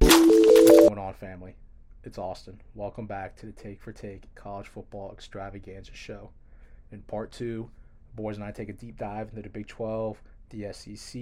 [0.00, 1.54] Going on, family?
[2.04, 2.60] It's Austin.
[2.74, 6.30] Welcome back to the Take for Take College Football Extravaganza Show.
[6.92, 7.68] In part two,
[8.08, 10.20] the boys and I take a deep dive into the Big 12,
[10.50, 11.20] the SEC,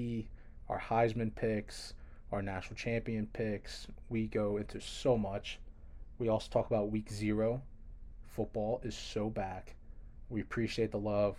[0.69, 1.95] our Heisman picks,
[2.33, 3.87] our national champion picks.
[4.09, 5.59] We go into so much.
[6.19, 7.63] We also talk about week zero.
[8.35, 9.75] Football is so back.
[10.31, 11.37] We appreciate the love.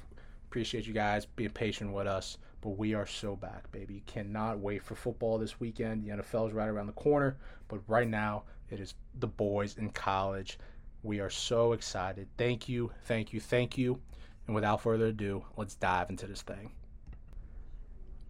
[0.50, 2.40] Appreciate you guys being patient with us.
[2.62, 4.02] But we are so back, baby.
[4.08, 6.04] Cannot wait for football this weekend.
[6.04, 7.38] The NFL is right around the corner.
[7.68, 10.58] But right now, it is the boys in college.
[11.04, 12.28] We are so excited.
[12.38, 14.02] Thank you, thank you, thank you.
[14.48, 16.72] And without further ado, let's dive into this thing.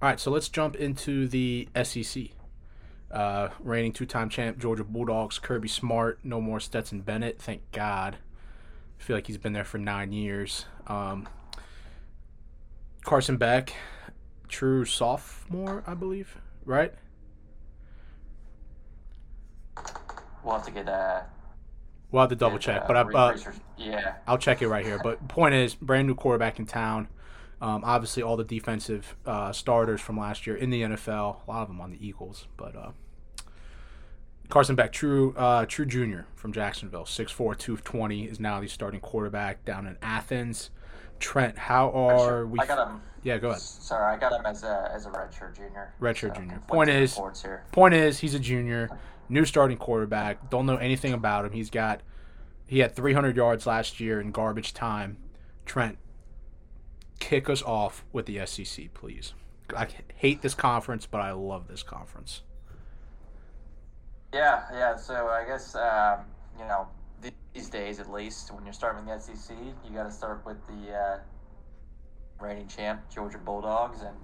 [0.02, 2.26] All right, so let's jump into the SEC.
[3.10, 8.18] Uh, reigning two-time champ Georgia Bulldogs, Kirby Smart, no more Stetson Bennett, thank God.
[9.00, 10.66] I feel like he's been there for nine years.
[10.86, 11.28] Um,
[13.04, 13.74] Carson Beck,
[14.48, 16.94] true sophomore, I believe, right?
[20.44, 21.22] We'll have to get uh.
[22.12, 23.38] We'll have to double check, uh, but I, uh,
[23.78, 25.00] yeah, I'll check it right here.
[25.04, 27.08] But point is, brand new quarterback in town.
[27.62, 31.48] Um, obviously, all the defensive uh, starters from last year in the NFL.
[31.48, 32.92] A lot of them on the Eagles, but uh,
[34.50, 39.64] Carson Beck, true, uh, true junior from Jacksonville, 6'4", 220, is now the starting quarterback
[39.64, 40.72] down in Athens.
[41.20, 42.60] Trent, how are we?
[42.60, 43.02] I got him.
[43.24, 43.62] Yeah, go ahead.
[43.62, 45.94] Sorry, I got him as a as a redshirt junior.
[46.02, 46.62] Redshirt So, junior.
[46.68, 47.64] Point is- here.
[47.72, 48.90] Point is, he's a junior,
[49.28, 50.50] new starting quarterback.
[50.50, 51.52] Don't know anything about him.
[51.52, 52.02] He's got
[52.66, 55.18] he had 300 yards last year in garbage time.
[55.66, 55.98] Trent,
[57.20, 59.34] kick us off with the SEC, please.
[59.76, 62.42] I hate this conference, but I love this conference.
[64.34, 64.96] Yeah, yeah.
[64.96, 66.20] So I guess um,
[66.58, 66.88] you know
[67.54, 69.56] these days, at least, when you're starting the SEC,
[69.86, 71.18] you got to start with the uh,
[72.40, 74.16] reigning champ Georgia Bulldogs, and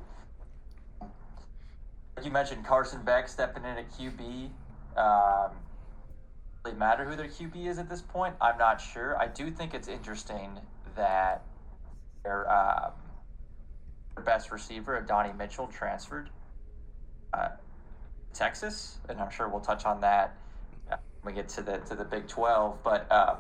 [2.23, 4.49] you mentioned Carson Beck stepping in at QB.
[4.95, 5.51] Um,
[6.63, 8.35] really matter who their QB is at this point.
[8.39, 9.17] I'm not sure.
[9.19, 10.59] I do think it's interesting
[10.95, 11.43] that
[12.23, 12.91] their um,
[14.15, 16.29] their best receiver, Donnie Mitchell, transferred.
[17.33, 17.49] Uh,
[18.33, 20.37] Texas, and I'm sure we'll touch on that
[21.25, 22.83] we get to the to the Big Twelve.
[22.83, 23.37] But um,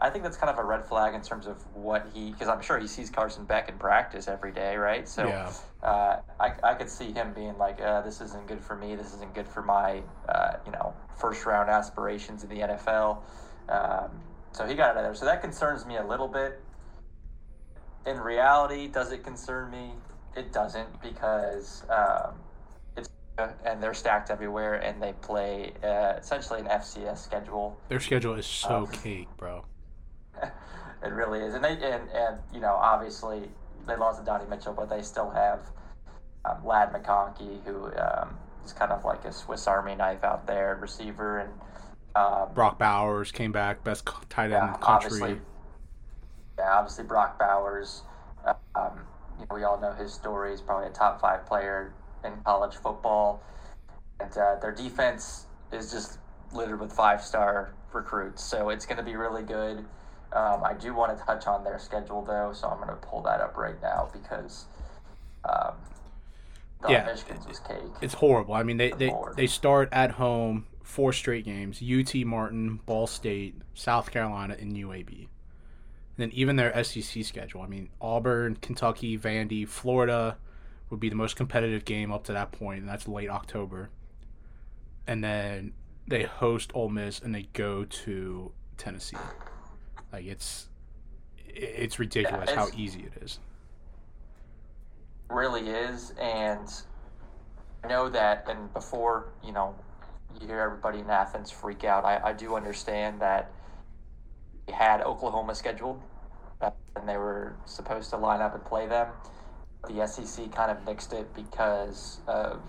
[0.00, 2.60] I think that's kind of a red flag in terms of what he, because I'm
[2.60, 5.08] sure he sees Carson Beck in practice every day, right?
[5.08, 5.52] So Yeah.
[5.82, 8.96] uh, I I could see him being like, uh, "This isn't good for me.
[8.96, 13.22] This isn't good for my uh, you know first round aspirations in the NFL."
[13.68, 14.20] Um,
[14.52, 15.14] so he got out of there.
[15.14, 16.60] So that concerns me a little bit.
[18.06, 19.92] In reality, does it concern me?
[20.36, 22.34] It doesn't because um,
[23.64, 27.78] and they're stacked everywhere, and they play uh, essentially an FCS schedule.
[27.88, 28.86] Their schedule is so Oh.
[28.86, 29.64] cake, bro.
[30.42, 33.48] it really is, and they and, and you know obviously
[33.86, 35.60] they lost to Donnie Mitchell, but they still have
[36.44, 40.78] um, Ladd McConkey, who um, is kind of like a Swiss Army knife out there,
[40.80, 41.52] receiver, and
[42.16, 45.06] um, Brock Bowers came back, best tight end in yeah, the country.
[45.10, 45.40] obviously,
[46.58, 48.02] yeah, obviously Brock Bowers.
[48.74, 49.00] Um,
[49.38, 50.50] you know, we all know his story.
[50.50, 51.92] He's probably a top five player
[52.24, 53.42] in college football,
[54.20, 56.18] and uh, their defense is just
[56.52, 58.42] littered with five star recruits.
[58.42, 59.84] So it's going to be really good.
[60.32, 63.22] Um, I do want to touch on their schedule though, so I'm going to pull
[63.22, 64.66] that up right now because
[65.44, 65.74] um,
[66.88, 67.04] Yeah.
[67.04, 67.78] Michigan's was cake.
[68.00, 68.54] It's horrible.
[68.54, 73.54] I mean, they, they, they start at home four straight games: UT Martin, Ball State,
[73.74, 75.08] South Carolina, and UAB.
[75.18, 75.28] And
[76.16, 77.62] then even their SEC schedule.
[77.62, 80.36] I mean, Auburn, Kentucky, Vandy, Florida
[80.90, 83.90] would be the most competitive game up to that point, and that's late October.
[85.06, 85.72] And then
[86.06, 89.16] they host Ole Miss and they go to Tennessee.
[90.12, 90.68] Like it's
[91.46, 93.40] it's ridiculous how it's- easy it is.
[95.30, 96.82] really is and
[97.84, 99.74] I know that and before you know
[100.40, 103.50] you hear everybody in Athens freak out I, I do understand that
[104.66, 106.00] we had Oklahoma scheduled
[106.62, 109.08] uh, and they were supposed to line up and play them
[109.86, 112.60] the SEC kind of nixed it because of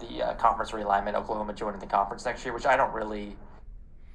[0.00, 3.36] the uh, conference realignment Oklahoma joining the conference next year which I don't really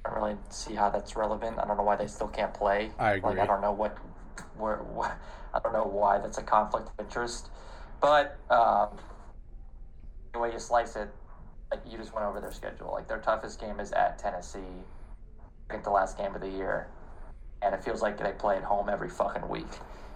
[0.04, 2.90] I don't really see how that's relevant I don't know why they still can't play
[2.98, 3.30] I agree.
[3.30, 3.38] like.
[3.38, 3.96] I don't know what
[4.56, 5.16] where, what
[5.54, 7.50] I don't know why that's a conflict of interest
[8.00, 8.88] but um,
[10.32, 11.08] the way you slice it,
[11.70, 12.92] like you just went over their schedule.
[12.92, 14.58] Like their toughest game is at Tennessee,
[15.68, 16.88] I think the last game of the year,
[17.62, 19.66] and it feels like they play at home every fucking week.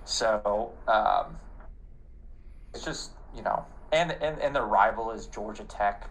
[0.05, 1.37] So um,
[2.75, 6.09] it's just you know, and and and their rival is Georgia Tech,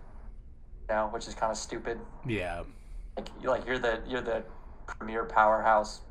[0.89, 1.99] you know, which is kind of stupid.
[2.25, 2.63] Yeah.
[3.17, 4.43] Like you're like you're the you're the
[4.85, 6.01] premier powerhouse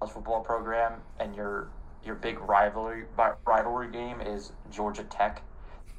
[0.00, 1.68] college football program, and you're
[2.04, 3.04] your big rivalry
[3.46, 5.42] rivalry game is Georgia Tech.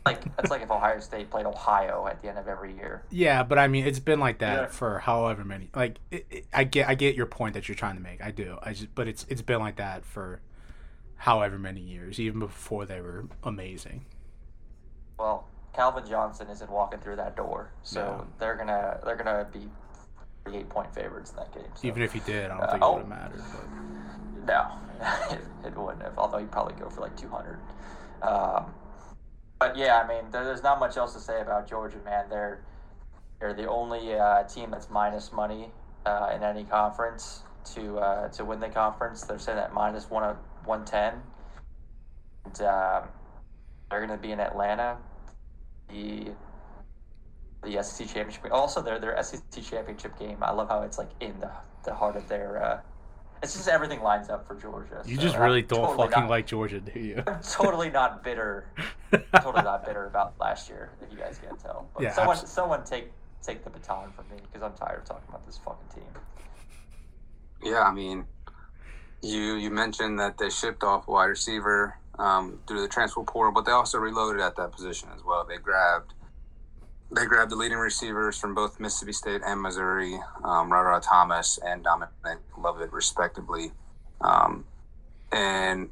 [0.06, 3.04] Like it's like if Ohio State played Ohio at the end of every year.
[3.10, 4.68] Yeah, but I mean, it's been like that Yeah.
[4.68, 5.70] for however many.
[5.76, 8.24] Like, it, it, I get, I get your point that you're trying to make.
[8.24, 8.58] I do.
[8.64, 10.40] I just, but it's, it's been like that for
[11.20, 14.06] however many years, even before they were amazing.
[15.20, 15.46] Well,
[15.76, 18.28] Calvin Johnson isn't walking through that door, so No.
[18.40, 19.70] they're gonna they're gonna be
[20.58, 21.72] eight point favorites in that game.
[21.76, 21.88] So.
[21.88, 22.94] Even if he did, I don't Uh, think it oh.
[22.94, 23.44] would have mattered.
[23.52, 24.72] But No,
[25.32, 26.18] it, it wouldn't have.
[26.18, 27.60] Although he'd probably go for like 200.
[28.22, 28.74] Um,
[29.60, 32.30] but yeah, I mean, there, there's not much else to say about Georgia, man.
[32.30, 32.62] They're
[33.40, 35.72] they're the only uh, team that's minus money
[36.06, 37.44] uh, in any conference
[37.76, 39.24] to uh, to win the conference.
[39.24, 40.24] They're sitting at minus one
[40.70, 41.16] one ten,
[42.46, 43.04] and um,
[43.90, 44.98] they're going to be in Atlanta.
[45.90, 46.28] The
[47.64, 48.48] the SEC championship.
[48.52, 50.38] Also, their their SEC championship game.
[50.42, 51.52] I love how it's like in the
[51.84, 52.64] the heart of their.
[52.64, 52.80] Uh,
[53.42, 55.02] it's just everything lines up for Georgia.
[55.06, 57.24] you so just I'm really don't totally fucking not- like Georgia, do you?
[57.28, 58.68] I'm totally not bitter.
[59.42, 61.90] totally not bitter about last year, if you guys can't tell.
[61.96, 63.12] But Yeah, someone, abs- someone take
[63.42, 66.12] take the baton from me because I'm tired of talking about this fucking team.
[67.64, 68.26] Yeah, I mean,
[69.22, 73.66] you you mentioned that they shipped off wide receiver um, through the transfer portal, but
[73.66, 75.46] they also reloaded at that position as well.
[75.46, 76.14] They grabbed
[77.12, 81.84] they grabbed the leading receivers from both Mississippi State and Missouri, um, Rod Thomas and
[81.84, 82.10] Dominic
[82.58, 83.72] Lovett, respectively.
[84.22, 84.66] Um,
[85.32, 85.90] and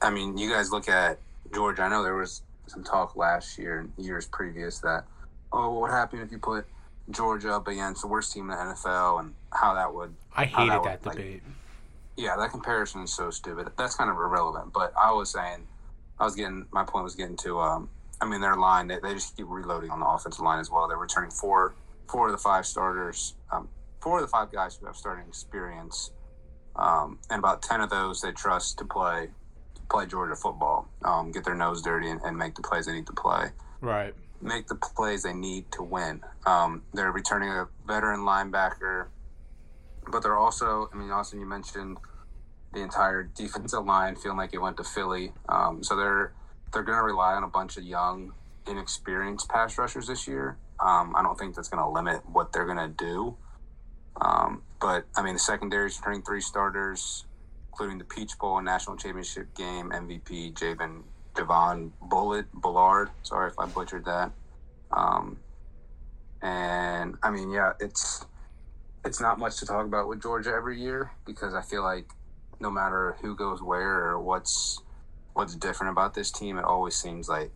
[0.00, 1.18] I mean, you guys look at
[1.54, 1.82] Georgia.
[1.82, 5.04] I know there was some talk last year and years previous that,
[5.52, 6.66] oh, what would happen if you put
[7.10, 10.70] Georgia up against the worst team in the NFL and how that would I hated
[10.70, 11.42] that that would, like, debate.
[12.18, 13.68] Yeah, that comparison is so stupid.
[13.78, 14.72] That's kind of irrelevant.
[14.72, 15.66] But I was saying,
[16.18, 17.60] I was getting my point was getting to.
[17.60, 17.88] Um,
[18.20, 20.88] I mean, their line they, they just keep reloading on the offensive line as well.
[20.88, 21.74] They're returning four
[22.10, 23.68] four of the five starters, um,
[24.00, 26.10] four of the five guys who have starting experience,
[26.74, 29.28] um, and about ten of those they trust to play
[29.88, 33.06] play Georgia football, um, get their nose dirty, and, and make the plays they need
[33.06, 33.46] to play
[33.80, 34.12] Right.
[34.42, 36.20] make the plays they need to win.
[36.44, 39.06] Um, they're returning a veteran linebacker,
[40.10, 41.98] but they're also, I mean, Austin, you mentioned
[42.72, 45.32] the entire defensive line feeling like it went to Philly.
[45.48, 46.32] Um, so they're
[46.72, 48.32] they're going to rely on a bunch of young,
[48.66, 50.58] inexperienced pass rushers this year.
[50.80, 53.36] Um, I don't think that's going to limit what they're going to do.
[54.20, 57.24] Um, but I mean, the secondary is returning three starters,
[57.68, 60.52] including the Peach Bowl and National Championship game MVP
[61.34, 63.10] Javon Bullet Bullard.
[63.22, 64.32] Sorry if I butchered that.
[64.90, 65.38] Um,
[66.42, 68.26] and I mean, yeah, it's
[69.04, 72.10] it's not much to talk about with Georgia every year because I feel like
[72.60, 74.82] no matter who goes where or what's
[75.34, 77.50] what's different about this team, it always seems like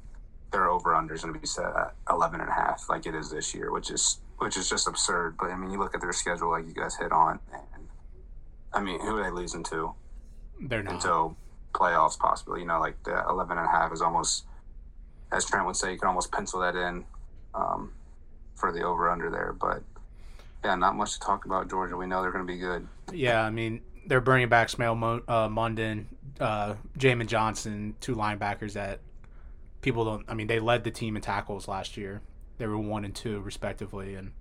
[0.53, 3.15] their over under is going to be set at 11 and a half like it
[3.15, 5.37] is this year, which is which is just absurd.
[5.39, 7.89] But I mean, you look at their schedule like you guys hit on, and
[8.73, 9.95] I mean, who are they losing to?
[10.61, 10.95] They're not.
[10.95, 11.37] until
[11.73, 12.61] playoffs possibly.
[12.61, 14.45] You know, like the 11 and a half is almost,
[15.33, 17.05] as Trent would say, you can almost pencil that in
[17.55, 17.93] um,
[18.55, 19.55] for the over under there.
[19.59, 19.83] But
[20.65, 21.97] yeah, not much to talk about Georgia.
[21.97, 22.87] We know they're going to be good.
[23.13, 26.07] Yeah, I mean they're bringing back Smael Mo- uh, Mondon,
[26.41, 29.01] uh, Jamin Johnson, two linebackers that
[29.81, 30.25] people don't.
[30.29, 32.21] I mean, they led the team in tackles last year.
[32.59, 34.33] They were one and two respectively, and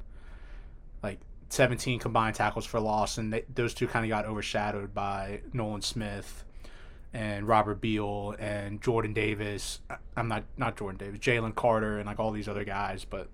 [1.04, 1.20] like
[1.50, 5.82] 17 combined tackles for loss, and they, those two kind of got overshadowed by Nolan
[5.82, 6.44] Smith
[7.14, 9.82] and Robert Beal and Jordan Davis.
[10.16, 13.30] I'm not not Jordan Davis, Jalen Carter, and like all these other guys, but.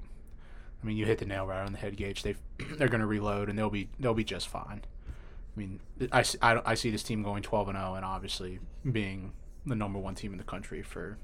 [0.88, 2.24] I mean, you hit the nail right on the head, Gage.
[2.24, 2.36] They
[2.77, 4.84] they're going to reload and they'll be they'll be just fine.
[4.86, 5.82] I mean,
[6.13, 9.34] I, I, I see this team going 12 and 0 and obviously being
[9.65, 11.17] the number one team in the country for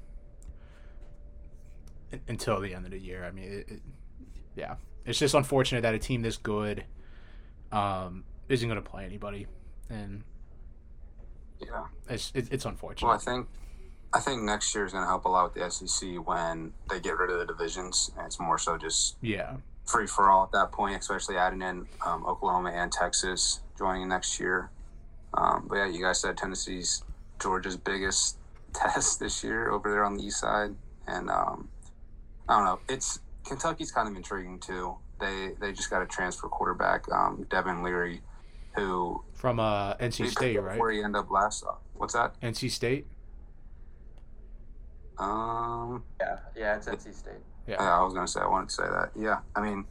[2.28, 3.24] until the end of the year.
[3.24, 3.82] I mean, it, it,
[4.54, 4.74] yeah,
[5.06, 6.84] it's just unfortunate that a team this good
[7.72, 9.46] um, isn't going to play anybody,
[9.88, 10.24] and
[11.58, 11.86] Yeah.
[12.10, 13.08] it's it, it's unfortunate.
[13.08, 13.48] Well, I think
[14.14, 17.00] I think next year is going to help a lot with the SEC when they
[17.00, 18.12] get rid of the divisions.
[18.16, 21.86] And it's more so just yeah, free for all at that point, especially adding in
[22.06, 24.70] um, Oklahoma and Texas joining next year.
[25.34, 27.02] Um, but yeah, you guys said Tennessee's
[27.40, 28.38] Georgia's biggest
[28.72, 30.74] test this year over there on the east side,
[31.08, 31.68] and um,
[32.48, 32.78] I don't know.
[32.88, 34.94] It's Kentucky's kind of intriguing too.
[35.18, 38.20] They they just got a transfer quarterback, um, Devin Leary,
[38.76, 40.78] who from uh, NC State, right?
[40.78, 41.64] Where he ended up last?
[41.94, 42.40] What's that?
[42.40, 43.06] NC State.
[45.18, 47.34] Um, Yeah, yeah, it's NC State.
[47.66, 47.76] Yeah.
[47.80, 49.10] Yeah, I was gonna say I wanted to say that.
[49.16, 49.84] Yeah, I mean,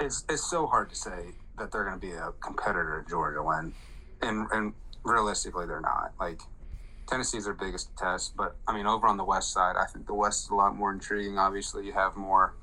[0.00, 3.72] it's it's so hard to say that they're gonna be a competitor to Georgia when,
[4.22, 4.72] and and
[5.04, 6.12] realistically they're not.
[6.18, 6.40] Like
[7.08, 10.14] Tennessee's their biggest test, but I mean over on the west side, I think the
[10.14, 11.38] west is a lot more intriguing.
[11.38, 12.54] Obviously, you have more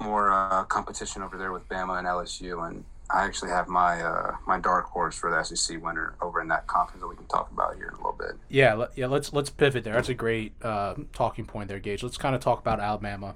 [0.00, 4.36] more uh, competition over there with Bama and LSU, and I actually have my uh,
[4.46, 7.50] my dark horse for the SEC winner over in that conference that we can talk
[7.50, 8.32] about here in a little bit.
[8.48, 9.06] Yeah, yeah.
[9.06, 9.94] Let's let's pivot there.
[9.94, 12.02] That's a great uh, talking point there, Gage.
[12.02, 13.34] Let's kind of talk about Alabama.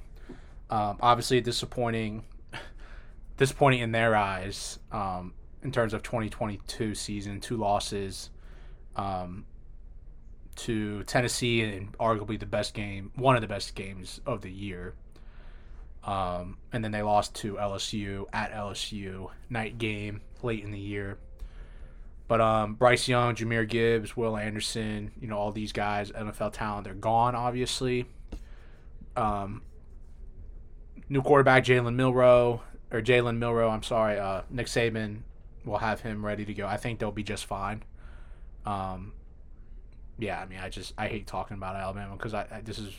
[0.70, 2.24] Um, obviously, disappointing,
[3.36, 7.40] disappointing in their eyes um, in terms of 2022 season.
[7.40, 8.30] Two losses
[8.96, 9.44] um,
[10.56, 14.94] to Tennessee and arguably the best game, one of the best games of the year.
[16.04, 21.18] Um, and then they lost to LSU at LSU night game late in the year.
[22.28, 26.84] But um, Bryce Young, Jahmyr Gibbs, Will Anderson, you know all these guys, NFL talent,
[26.84, 27.34] they're gone.
[27.34, 28.06] Obviously,
[29.16, 29.62] um,
[31.08, 33.70] new quarterback Jalen Milroe or Jalen Milroe.
[33.70, 35.20] I'm sorry, uh, Nick Saban
[35.64, 36.66] will have him ready to go.
[36.66, 37.82] I think they'll be just fine.
[38.66, 39.12] Um,
[40.18, 42.92] yeah, I mean, I just I hate talking about Alabama because I, I this is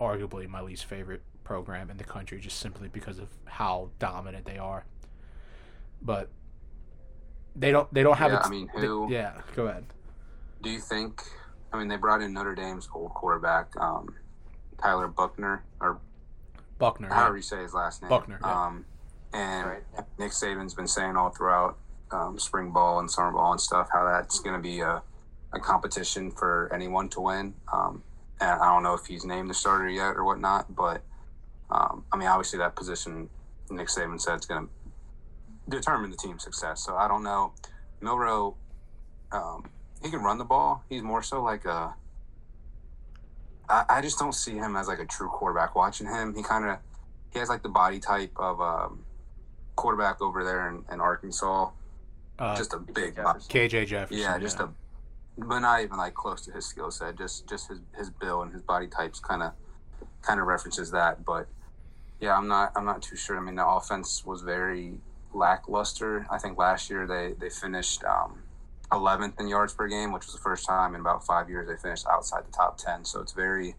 [0.00, 4.58] arguably my least favorite program in the country, just simply because of how dominant they
[4.58, 4.84] are.
[6.00, 6.28] But
[7.54, 8.32] they don't they don't have.
[8.32, 9.84] Yeah, a t- I mean, they- who- yeah, go ahead.
[10.62, 11.22] Do you think?
[11.72, 14.14] I mean, they brought in Notre Dame's old quarterback, um,
[14.80, 15.98] Tyler Buchner, or
[16.78, 17.08] Buchner.
[17.08, 17.14] yeah.
[17.14, 18.08] however you say his last name.
[18.10, 18.66] Buchner, yeah.
[18.66, 18.84] Um,
[19.32, 19.82] and Right.
[20.18, 21.78] Nick Saban's been saying all throughout
[22.10, 25.02] um, spring ball and summer ball and stuff how that's going to be a,
[25.54, 27.54] a competition for anyone to win.
[27.72, 28.02] Um,
[28.40, 31.00] and I don't know if he's named the starter yet or whatnot, but
[31.72, 33.30] um, I mean, obviously that position
[33.70, 36.84] Nick Saban said is going to determine the team's success.
[36.84, 37.52] So I don't know.
[38.00, 38.56] Milroe,
[39.30, 39.64] um,
[40.02, 40.84] he can run the ball.
[40.88, 41.94] He's more so like a.
[43.68, 45.74] I, I just don't see him as like a true quarterback.
[45.74, 46.78] Watching him, he kind of
[47.32, 49.04] he has like the body type of um,
[49.76, 51.70] quarterback over there in, in Arkansas.
[52.38, 53.50] Uh, just a big, bo- Jefferson.
[53.50, 54.22] KJ Jefferson.
[54.22, 54.68] yeah, just a,
[55.38, 57.16] but not even like close to his skill set.
[57.16, 59.52] Just just his his build and his body types kind of
[60.22, 61.24] kind of references that.
[61.24, 61.46] But
[62.22, 63.36] yeah, I'm not I'm not too sure.
[63.36, 64.94] I mean, the offense was very
[65.34, 66.24] lackluster.
[66.30, 68.38] I think last year they they finished um,
[68.92, 71.76] 11th in yards per game, which was the first time in about five years they
[71.76, 73.04] finished outside the top 10.
[73.04, 73.74] So it's very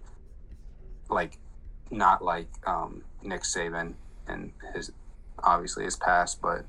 [1.09, 1.37] like
[1.89, 3.93] not like um, Nick Saban
[4.27, 4.91] and his
[5.41, 6.65] obviously his past, but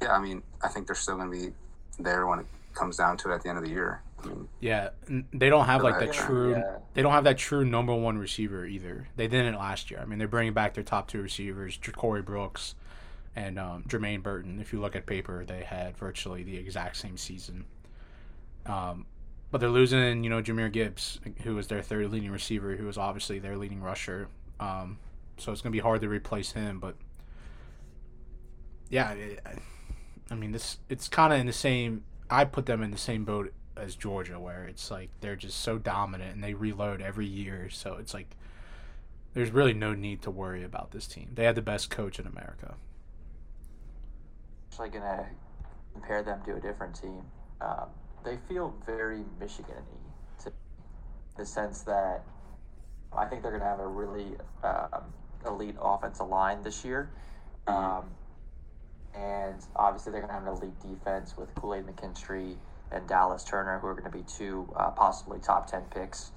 [0.00, 1.52] yeah, I mean, I think they're still going to be
[1.98, 4.00] there when it comes down to it at the end of the year.
[4.60, 4.90] Yeah,
[5.32, 6.52] they don't have like the true.
[6.52, 6.76] yeah.
[6.94, 9.08] They don't have that true number one receiver either.
[9.16, 10.00] They didn't last year.
[10.00, 12.74] I mean, they're bringing back their top two receivers, Corey Brooks
[13.36, 14.58] and um, Jermaine Burton.
[14.60, 17.64] If you look at paper, they had virtually the exact same season.
[18.66, 19.06] Um,
[19.50, 22.98] but they're losing, you know, Jahmyr Gibbs, who was their third leading receiver, who was
[22.98, 24.28] obviously their leading rusher.
[24.60, 24.98] Um,
[25.36, 26.80] so it's gonna be hard to replace him.
[26.80, 26.96] But
[28.90, 29.54] yeah, I- I-
[30.30, 32.04] I mean, this it's kind of in the same.
[32.28, 35.78] I put them in the same boat as Georgia, where it's like they're just so
[35.78, 37.68] dominant and they reload every year.
[37.70, 38.36] So it's like
[39.34, 41.30] there's really no need to worry about this team.
[41.34, 42.74] They have the best coach in America.
[44.78, 45.26] actually going to
[45.92, 47.22] compare them to a different team.
[47.60, 47.86] Um,
[48.24, 50.52] they feel very Michigan-y to
[51.36, 52.24] the sense that
[53.16, 55.02] I think they're going to have a really um,
[55.46, 57.10] elite offensive line this year.
[57.66, 58.04] Um,
[59.14, 62.56] and obviously, they're going to have an elite defense with Kool Aid McKinstry
[62.90, 66.32] and Dallas Turner, who are going to be two uh, possibly top 10 picks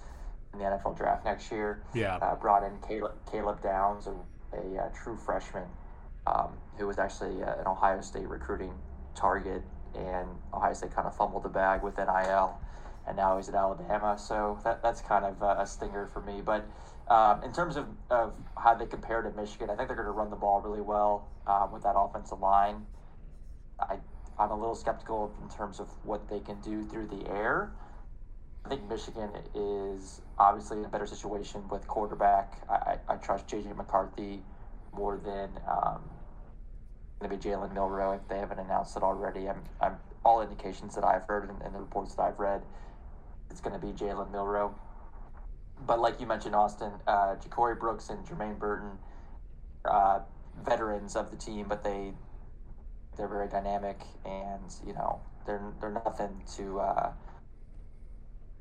[0.54, 4.84] in the NFL draft next year Yeah, uh, brought in Caleb, Caleb Downs, a, a,
[4.84, 5.64] uh true freshman
[6.28, 8.74] um, who was actually uh, an Ohio State recruiting
[9.16, 9.62] target,
[9.96, 12.60] and Ohio State kind of fumbled the bag with NIL,
[13.08, 14.18] and now he's at Alabama.
[14.18, 16.42] So that, that's kind of uh, a stinger for me.
[16.44, 16.68] But
[17.08, 20.12] um, in terms of, of how they compare to Michigan, I think they're going to
[20.12, 22.86] run the ball really well um, with that offensive line.
[23.80, 23.98] I,
[24.42, 27.72] I'm a little skeptical in terms of what they can do through the air.
[28.66, 32.60] I think Michigan is obviously in a better situation with quarterback.
[32.68, 34.42] I, I, trust JJ McCarthy
[34.94, 36.02] more than um,
[37.20, 39.48] going to be Jalen Milroe if they haven't announced it already.
[39.48, 42.64] I'm, I'm all indications that I've heard and, and the reports that I've read,
[43.52, 44.74] it's going to be Jalen Milroe.
[45.86, 48.98] But like you mentioned, Austin, uh, Ja'Corey Brooks and Jermaine Burton,
[49.86, 50.20] uh,
[50.64, 52.14] veterans of the team, but they
[53.18, 56.80] they're very dynamic and you know they're they're nothing to.
[56.80, 57.12] Uh,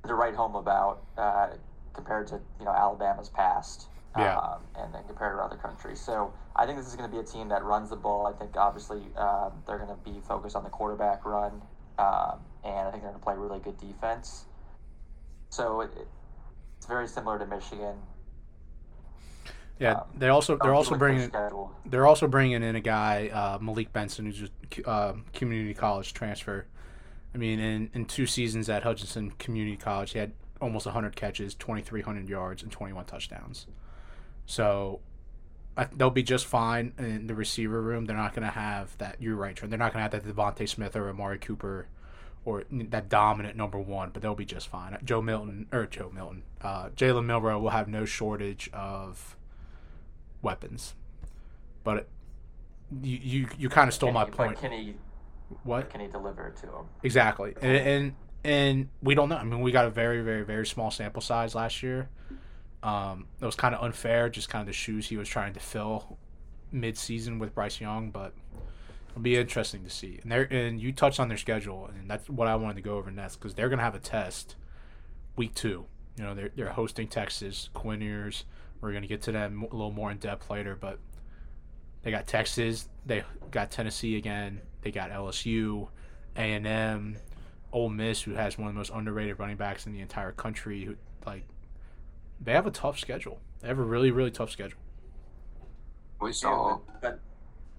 [0.07, 1.49] to write home about uh,
[1.93, 3.89] compared to you know Alabama's past.
[4.19, 4.37] Yeah.
[4.39, 6.01] Um, and then compared to other countries.
[6.01, 8.27] So I think this is going to be a team that runs the ball.
[8.27, 11.63] I think obviously um, they're going to be focused on the quarterback run,
[11.97, 14.47] um, and I think they're going to play really good defense.
[15.51, 15.93] So it,
[16.77, 17.99] it's very similar to Michigan.
[19.81, 19.95] Yeah.
[19.95, 21.33] um, They also they're also bringing
[21.87, 24.51] they're also bringing in a guy uh, Malik Benson, who's
[24.85, 26.67] a uh, community college transfer.
[27.35, 31.55] I mean, in, in two seasons at Hutchinson Community College, he had almost 100 catches,
[31.55, 33.67] 2,300 yards, and 21 touchdowns.
[34.47, 34.99] So
[35.77, 38.07] I, they'll be just fine in the receiver room.
[38.07, 39.17] They're not going to have that.
[39.21, 39.71] You're right, Trent.
[39.71, 41.87] They're not going to have that DeVonta Smith or Amari Cooper
[42.45, 44.99] or that dominant number one, but they'll be just fine.
[45.05, 49.37] Joe Milton or Joe Milton, uh, Jalen Milroe will have no shortage of
[50.43, 50.95] weapons,
[51.85, 52.09] but
[53.03, 54.59] you you, you kind of stole Can my he- point.
[54.59, 54.95] Can he
[55.65, 56.85] what can he deliver it to him?
[57.03, 57.55] exactly?
[57.61, 59.37] And, and and we don't know.
[59.37, 62.09] I mean, we got a very very very small sample size last year.
[62.83, 65.61] Um, it was kind of unfair, just kind of the shoes he was trying to
[65.61, 66.17] fill
[66.73, 68.33] mid-season with Bryce Young, but
[69.11, 70.19] it'll be interesting to see.
[70.23, 72.97] And they and you touched on their schedule, and that's what I wanted to go
[72.97, 74.57] over next because they're gonna have a test
[75.37, 75.85] week two.
[76.17, 78.45] You know, they're they're hosting Texas, Quinn Ewers.
[78.81, 80.99] We're gonna get to them a little more in depth later, but
[82.03, 85.89] they got Texas, they got Tennessee again, they got LSU,
[86.37, 87.17] A and M,
[87.73, 90.85] Ole Miss, who has one of the most underrated running backs in the entire country.
[90.85, 90.97] Who
[91.27, 91.45] like
[92.41, 93.41] they have a tough schedule.
[93.61, 94.79] They have a really really tough schedule.
[96.21, 96.79] We saw.
[97.01, 97.21] but,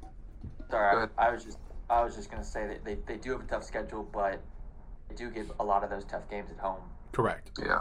[0.02, 1.10] but sorry.
[1.18, 1.58] I, I was just
[1.90, 4.40] I was just gonna say that they, they do have a tough schedule, but
[5.10, 6.82] they do give a lot of those tough games at home.
[7.12, 7.52] Correct.
[7.60, 7.80] Yeah.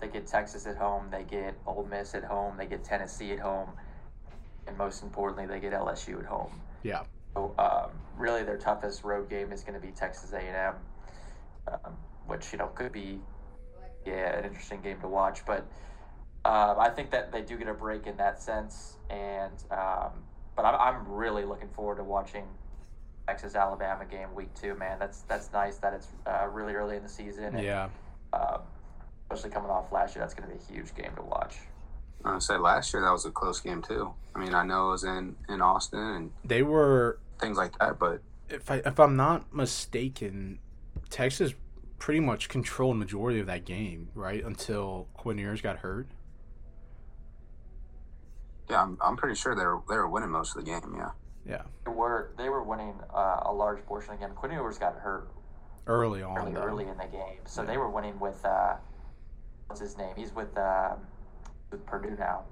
[0.00, 3.38] They get Texas at home, they get Ole Miss at home, they get Tennessee at
[3.38, 3.70] home,
[4.66, 6.60] and most importantly, they get LSU at home.
[6.82, 7.02] Yeah.
[7.34, 10.74] So, um, really, their toughest road game is going to be Texas A&M,
[11.68, 11.96] um,
[12.26, 13.20] which you know could be
[14.06, 15.44] yeah an interesting game to watch.
[15.44, 15.66] But
[16.44, 20.12] um, I think that they do get a break in that sense, and um,
[20.56, 22.44] but I'm, I'm really looking forward to watching
[23.26, 24.74] Texas Alabama game week two.
[24.74, 27.44] Man, that's that's nice that it's uh, really early in the season.
[27.44, 27.88] And, Yeah.
[28.32, 28.60] Um,
[29.30, 31.56] especially coming off last year, that's going to be a huge game to watch.
[32.24, 34.12] I would say last year that was a close game too.
[34.34, 37.98] I mean, I know it was in in Austin and They were things like that,
[37.98, 40.58] but if I if I'm not mistaken,
[41.08, 41.54] Texas
[41.98, 44.44] pretty much controlled majority of that game, right?
[44.44, 46.08] Until Quinn Ewers got hurt.
[48.70, 50.94] yeah, I'm, I'm pretty sure they were they were winning most of the game.
[50.96, 51.10] Yeah.
[51.46, 51.62] Yeah.
[51.86, 54.34] They were they were winning uh, a large portion of the game.
[54.34, 55.30] Quinn Ewers got hurt
[55.90, 56.38] Early on.
[56.38, 57.40] early, early in the game.
[57.46, 58.74] So they were winning with uh,
[59.66, 60.14] what's his name?
[60.16, 60.98] He's with um,
[61.72, 62.44] with Purdue now.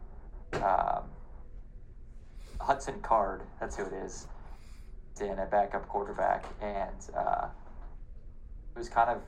[0.55, 1.05] Um,
[2.61, 4.27] Hudson Card, that's who it is.
[5.21, 7.47] In a backup quarterback, and uh,
[8.75, 9.19] he was kind of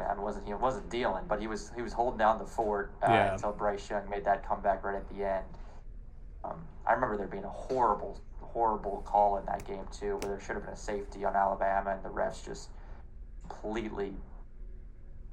[0.00, 3.06] man wasn't he wasn't dealing, but he was he was holding down the fort uh,
[3.08, 3.32] Yeah.
[3.34, 5.44] until Bryce Young made that comeback right at the end.
[6.44, 10.40] Um, I remember there being a horrible, horrible call in that game too, where there
[10.40, 12.68] should have been a safety on Alabama, and the refs just
[13.60, 14.14] completely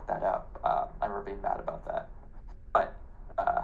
[0.10, 0.60] that up.
[0.64, 2.10] Uh, I remember being mad about that.
[2.74, 2.96] But
[3.38, 3.62] uh,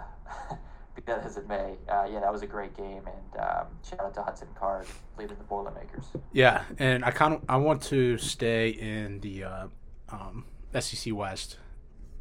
[0.94, 4.00] be that as it may, uh, yeah, that was a great game, and um, shout
[4.00, 4.86] out to Hudson Card
[5.18, 6.04] leading the Boilermakers.
[6.32, 9.66] Yeah, and I kind of I want to stay in the uh,
[10.08, 10.44] um,
[10.78, 11.58] SEC West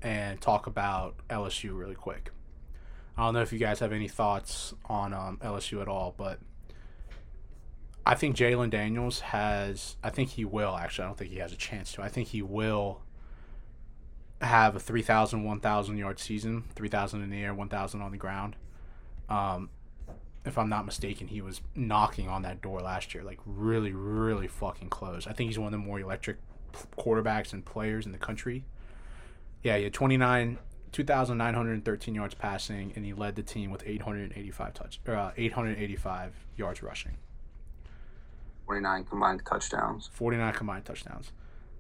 [0.02, 2.32] and talk about LSU really quick.
[3.17, 6.39] I don't know if you guys have any thoughts on um, LSU at all, but
[8.05, 9.95] I think Jalen Daniels has.
[10.03, 11.05] I think he will actually.
[11.05, 12.01] I don't think he has a chance to.
[12.01, 13.01] I think he will
[14.41, 18.55] have a 3,000, 1,000 yard season, 3,000 in the air, 1,000 on the ground.
[19.29, 19.69] Um,
[20.45, 24.47] if I'm not mistaken, he was knocking on that door last year, like really, really
[24.47, 25.25] fucking close.
[25.25, 26.37] I think he's one of the more electric
[26.97, 28.65] quarterbacks and players in the country.
[29.63, 30.59] Yeah, he had 29,
[30.91, 37.17] 2,913 yards passing, and he led the team with 885 touch, uh, 885 yards rushing,
[38.65, 40.10] 49 combined touchdowns.
[40.13, 41.32] 49 combined touchdowns,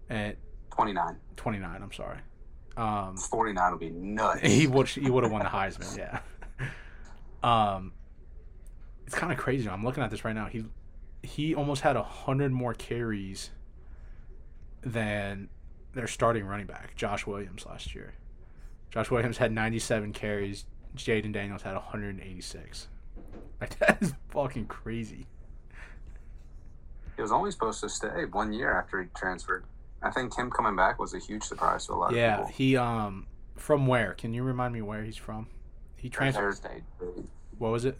[0.09, 0.35] and
[0.71, 1.15] 29.
[1.35, 1.81] 29.
[1.81, 2.19] I'm sorry.
[2.77, 4.41] Um, 49 would be nuts.
[4.43, 6.19] he would he would have won the Heisman, yeah.
[7.43, 7.93] Um,
[9.05, 9.69] it's kind of crazy.
[9.69, 10.47] I'm looking at this right now.
[10.47, 10.65] He
[11.21, 13.51] he almost had a hundred more carries
[14.81, 15.49] than
[15.93, 18.13] their starting running back, Josh Williams, last year.
[18.89, 20.65] Josh Williams had 97 carries.
[20.95, 22.87] Jayden Daniels had 186.
[23.61, 25.27] Like that is fucking crazy.
[27.15, 29.65] He was only supposed to stay one year after he transferred.
[30.01, 32.19] I think him coming back was a huge surprise to a lot of people.
[32.19, 34.13] Yeah, he um from where?
[34.13, 35.47] Can you remind me where he's from?
[35.95, 36.43] He transferred.
[36.43, 36.83] Arizona State.
[37.57, 37.97] What was it?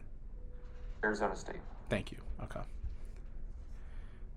[1.04, 1.62] Arizona State.
[1.90, 2.18] Thank you.
[2.44, 2.60] Okay.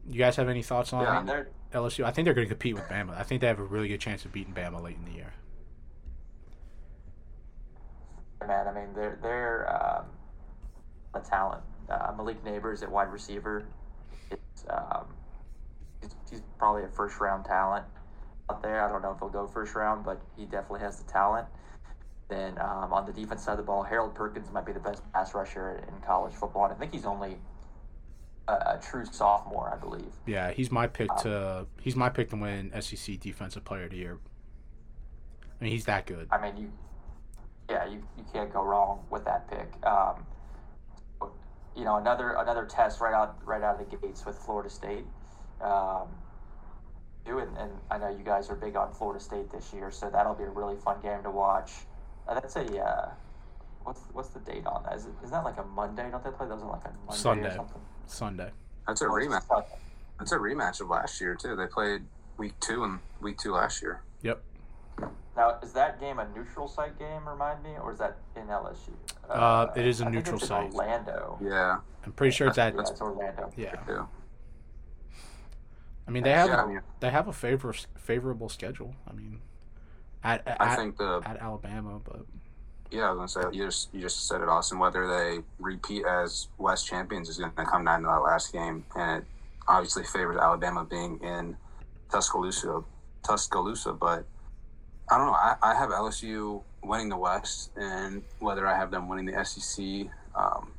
[0.09, 1.45] You guys have any thoughts on Yeah.
[1.73, 2.05] I LSU?
[2.05, 3.15] I think they're going to compete with Bama.
[3.15, 5.35] I think they have a really good chance of beating Bama late in the year.
[8.47, 8.67] man.
[8.69, 10.07] I mean, they're they're um,
[11.15, 11.63] a talent.
[11.91, 13.65] Uh, Malik Nabers at wide receiver.
[14.31, 15.07] It's um,
[16.01, 17.85] he's, he's probably a first round talent
[18.51, 18.85] out there.
[18.85, 21.47] I don't know if he'll go first round, but he definitely has the talent.
[22.29, 25.03] Then um, on the defense side of the ball, Harold Perkins might be the best
[25.13, 26.65] pass rusher in college football.
[26.65, 27.39] And I think he's only
[28.49, 30.13] a, a true sophomore, I believe.
[30.27, 33.97] Yeah, he's my pick to he's my pick to win SEC Defensive Player of the
[33.97, 34.19] Year.
[35.61, 36.29] I mean, he's that good.
[36.31, 36.73] I mean, you,
[37.71, 39.69] yeah, you, you can't go wrong with that pick.
[39.87, 40.25] Um,
[41.79, 45.05] you know, another another test right out right out of the gates with Florida State.
[45.61, 46.09] Um,
[47.27, 50.35] and, and I know you guys are big on Florida State this year, so that'll
[50.35, 51.73] be a really fun game to watch.
[52.27, 53.11] Uh, that's a uh,
[53.85, 54.97] what's what's the date on that?
[54.97, 56.11] Is it is that like a Monday?
[56.11, 57.49] Don't they play those on like a Monday Sunday.
[57.49, 57.81] or something?
[58.07, 58.51] Sunday.
[58.87, 59.65] That's a Or rematch.
[60.19, 61.55] That's a rematch of last year too.
[61.55, 62.03] They played
[62.39, 64.03] week two and week two last year.
[64.23, 64.43] Yep.
[65.37, 67.29] Now, is that game a neutral site game?
[67.29, 68.91] Remind me, or is that in LSU?
[69.31, 70.73] Uh, it is a I think neutral it's in site.
[70.75, 71.39] Orlando.
[71.43, 71.79] Yeah.
[72.05, 72.75] I'm pretty sure it's at.
[72.75, 73.53] Yeah, it's Orlando.
[73.57, 73.71] Yeah.
[73.87, 74.09] too.
[76.07, 78.95] I mean, they have Yeah, I a, mean, they have a favor favorable schedule.
[79.09, 79.41] I mean,
[80.25, 82.25] at at, I think the at Alabama, but
[82.91, 84.79] yeah, I was gonna say you just you just said it, Austin.
[84.79, 88.85] Whether they repeat as West champions is going to come down to that last game,
[88.97, 89.29] and it
[89.69, 91.55] obviously favors Alabama being in
[92.11, 92.83] Tuscaloosa,
[93.23, 93.93] Tuscaloosa.
[93.93, 94.25] But
[95.11, 95.33] I don't know.
[95.33, 100.11] I, I have LSU winning the West, and whether I have them winning the SEC,
[100.35, 100.73] um,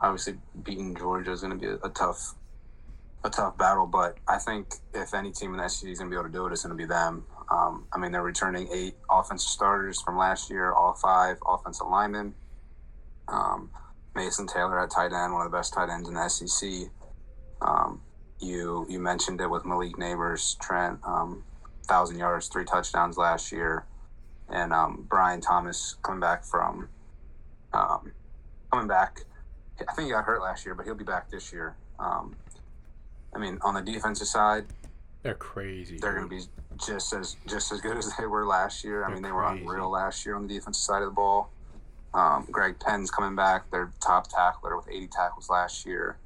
[0.00, 2.34] obviously beating Georgia is going to be a, a tough,
[3.22, 3.86] a tough battle.
[3.86, 6.32] But I think if any team in the SEC is going to be able to
[6.32, 7.24] do it, it's going to be them.
[7.50, 12.34] Um, I mean, they're returning eight offensive starters from last year, all five offensive linemen.
[13.28, 13.70] Um,
[14.14, 16.90] Mason Taylor at tight end, one of the best tight ends in the SEC.
[17.60, 18.00] Um,
[18.40, 21.44] you you mentioned it with Malik Nabers, Trent, um,
[21.84, 23.84] thousand yards, three touchdowns last year,
[24.48, 26.88] and um, Brian Thomas coming back from
[27.72, 28.12] um,
[28.72, 29.20] coming back.
[29.88, 31.74] I think he got hurt last year, but he'll be back this year.
[31.98, 32.36] Um,
[33.34, 34.66] I mean, on the defensive side,
[35.22, 35.98] they're crazy.
[35.98, 36.42] they're going to be
[36.86, 39.02] just as just as good as they were last year.
[39.04, 39.62] I They're mean, they were crazy.
[39.64, 41.50] unreal last year on the defensive side of the ball.
[42.12, 46.16] Um, Greg Penn's coming back, their top tackler with 80 tackles last year.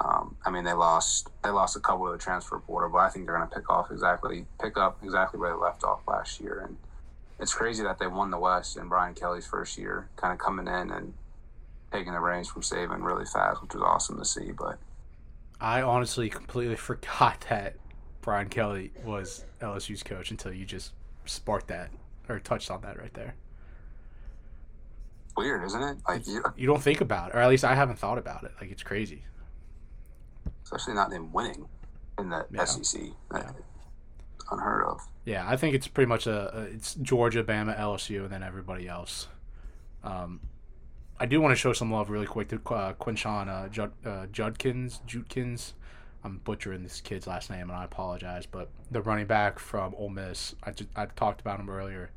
[0.00, 3.08] Um, I mean, they lost they lost a couple of the transfer portal, but I
[3.08, 6.40] think they're going to pick off exactly pick up exactly where they left off last
[6.40, 6.64] year.
[6.66, 6.76] And
[7.40, 10.68] it's crazy that they won the West in Brian Kelly's first year, kind of coming
[10.68, 11.14] in and
[11.92, 14.52] taking the reins from Saban really fast, which was awesome to see.
[14.52, 14.78] But
[15.60, 17.74] I honestly completely forgot that
[18.20, 20.92] Brian Kelly was LSU's coach until you just
[21.24, 21.90] sparked that
[22.28, 23.34] or touched on that right there.
[25.36, 25.98] weird, isn't it?
[26.06, 28.52] Like, you, You don't think about it, or at least I haven't thought about it.
[28.60, 29.24] Like it's crazy.
[30.64, 31.66] Especially not them winning
[32.18, 32.64] in the Yeah.
[32.64, 33.00] SEC.
[33.34, 33.52] Yeah.
[34.50, 35.00] Unheard of.
[35.24, 38.88] Yeah, I think it's pretty much a, a it's Georgia, Bama, LSU, and then everybody
[38.88, 39.28] else.
[40.02, 40.40] Um,
[41.20, 44.26] I do want to show some love really quick to uh, Quinshon uh, Jud, uh,
[44.32, 45.00] Judkins.
[45.06, 45.74] Judkins.
[46.24, 48.46] I'm butchering this kid's last name, and I apologize.
[48.46, 52.10] But the running back from Ole Miss, I just, I talked about him earlier.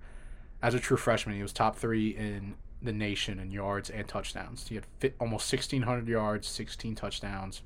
[0.62, 4.68] As a true freshman, he was top three in the nation in yards and touchdowns.
[4.68, 7.62] He had fit, almost 1,600 yards, 16 touchdowns,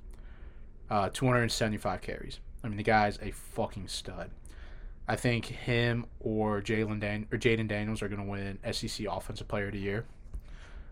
[0.90, 2.40] uh, 275 carries.
[2.64, 4.32] I mean, the guy's a fucking stud.
[5.08, 9.48] I think him or Jalen Dan- or Jayden Daniels are going to win SEC Offensive
[9.48, 10.06] Player of the Year.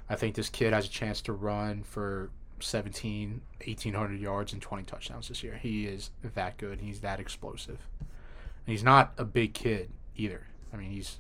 [0.10, 2.30] I think this kid has a chance to run for
[2.60, 5.58] 17, 1800 yards and 20 touchdowns this year.
[5.62, 6.82] He is that good.
[6.82, 7.80] He's that explosive.
[8.00, 10.48] And he's not a big kid either.
[10.72, 11.20] I mean, he's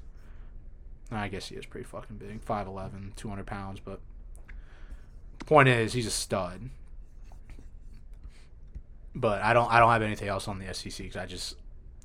[1.11, 2.43] I guess he is pretty fucking big.
[2.43, 3.99] 5'11", 200 pounds, but
[5.45, 6.69] point is he's a stud.
[9.15, 11.55] But I don't I don't have anything else on the SEC cuz I just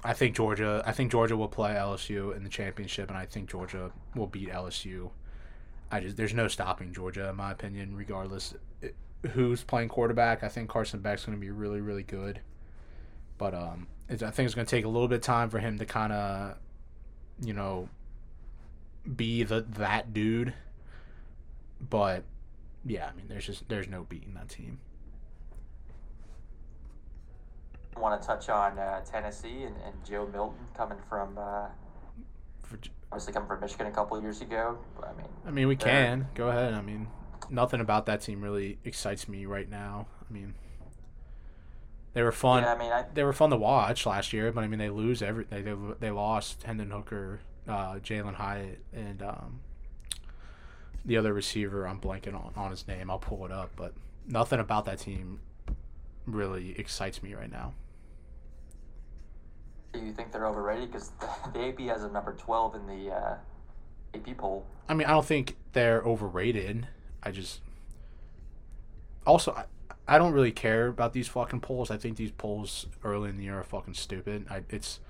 [0.05, 0.83] I think Georgia.
[0.87, 4.49] I think Georgia will play LSU in the championship, and I think Georgia will beat
[4.49, 5.11] LSU.
[5.91, 8.55] I just there's no stopping Georgia in my opinion, regardless
[9.33, 10.45] who's playing quarterback.
[10.45, 12.41] I think Carson Beck's going to be really really good,
[13.39, 15.79] but um, I think it's going to take a little bit of time for him
[15.79, 16.57] to kind of,
[17.43, 17.89] you know,
[19.17, 20.55] be the that dude.
[21.81, 22.23] But
[22.85, 24.79] yeah, I mean, there's just there's no beating that team.
[27.97, 31.67] Want to touch on uh, Tennessee and, and Joe Milton coming from uh,
[33.11, 34.79] obviously coming from Michigan a couple of years ago.
[35.03, 36.75] I mean, I mean, we can go ahead.
[36.75, 37.09] I mean,
[37.51, 40.07] nothing about that team really excites me right now.
[40.29, 40.55] I mean,
[42.13, 42.63] they were fun.
[42.63, 44.91] yeah, I mean, I, They were fun to watch last year, but I mean, they
[44.91, 45.45] lose every.
[45.45, 49.61] They they, they lost Hendon Hooker, uh, Jalin Hyatt, and um,
[51.05, 51.87] the other receiver.
[51.87, 53.11] I'm blanking on on his name.
[53.11, 53.95] I'll pull it up, but
[54.27, 55.41] nothing about that team
[56.33, 57.75] really excites me right now.
[59.93, 60.93] do you think they're overrated?
[60.93, 61.13] Because
[61.53, 63.35] the AP has a number 12 in the uh,
[64.15, 64.67] AP poll.
[64.89, 66.87] I mean, I don't think they're overrated.
[67.23, 67.61] I just
[69.27, 69.65] also I,
[70.07, 71.91] I don't really care about these fucking polls.
[71.91, 74.47] I think these polls early in the year are fucking stupid.
[74.51, 75.01] I, it's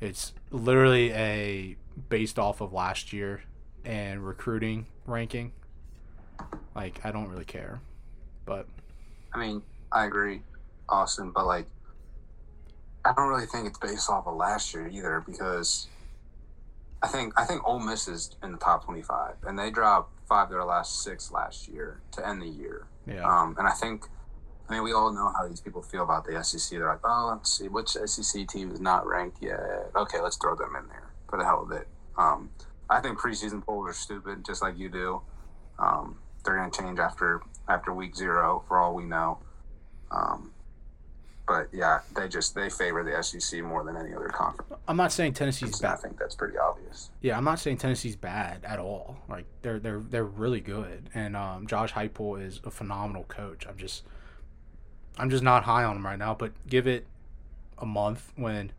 [0.00, 1.76] it's literally a
[2.08, 3.42] based off of last year
[3.84, 5.52] and recruiting ranking.
[6.74, 7.80] Like I don't really care,
[8.44, 8.66] but
[9.32, 10.42] I mean, I agree,
[10.88, 11.66] Austin, but like,
[13.04, 15.88] I don't really think it's based off of last year either because
[17.02, 20.44] I think I think Ole Miss is in the top twenty-five, and they dropped five
[20.44, 22.86] of their last six last year to end the year.
[23.06, 24.04] yeah, Um, and I think
[24.68, 26.78] I mean, we all know how these people feel about the SEC.
[26.78, 29.60] They're like, oh, let's see, which SEC team is not ranked yet?
[29.94, 31.88] Okay, let's throw them in there for the hell of it.
[32.16, 32.50] Um,
[32.88, 35.20] I think preseason polls are stupid, just like you do.
[35.78, 39.38] Um, they're going to change after after week zero, for all we know.
[40.10, 40.51] Um,
[41.46, 44.72] but yeah, they just they favor the SEC more than any other conference.
[44.86, 45.94] I'm not saying Tennessee's bad.
[45.94, 47.10] I think that's pretty obvious.
[47.20, 49.16] Yeah, I'm not saying Tennessee's bad at all.
[49.28, 53.66] Like they're they're they're really good, and um, Josh Heupel is a phenomenal coach.
[53.68, 54.04] I'm just
[55.18, 56.34] I'm just not high on him right now.
[56.34, 57.06] But give it
[57.78, 58.72] a month when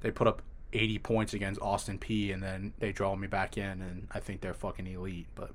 [0.00, 3.80] they put up 80 points against Austin Peay, and then they draw me back in,
[3.82, 5.26] and I think they're fucking elite.
[5.34, 5.52] But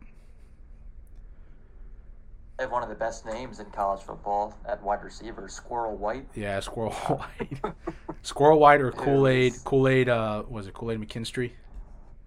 [2.64, 6.26] They have one of the best names in college football at wide receiver, Squirrel White.
[6.34, 7.76] yeah, Squirrel White,
[8.22, 10.08] Squirrel White or Kool Aid Kool Aid.
[10.08, 11.52] Uh, was it Kool Aid McKinstry?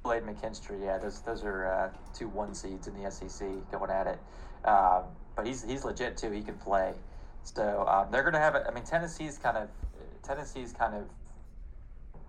[0.02, 4.06] Blade McKinstry, yeah, those those are uh, two one seeds in the SEC going at
[4.08, 4.18] it.
[4.68, 6.30] Um, but he's he's legit too.
[6.30, 6.92] He can play.
[7.42, 8.64] So um, they're gonna have it.
[8.68, 9.70] I mean, Tennessee's kind of
[10.22, 11.04] Tennessee's kind of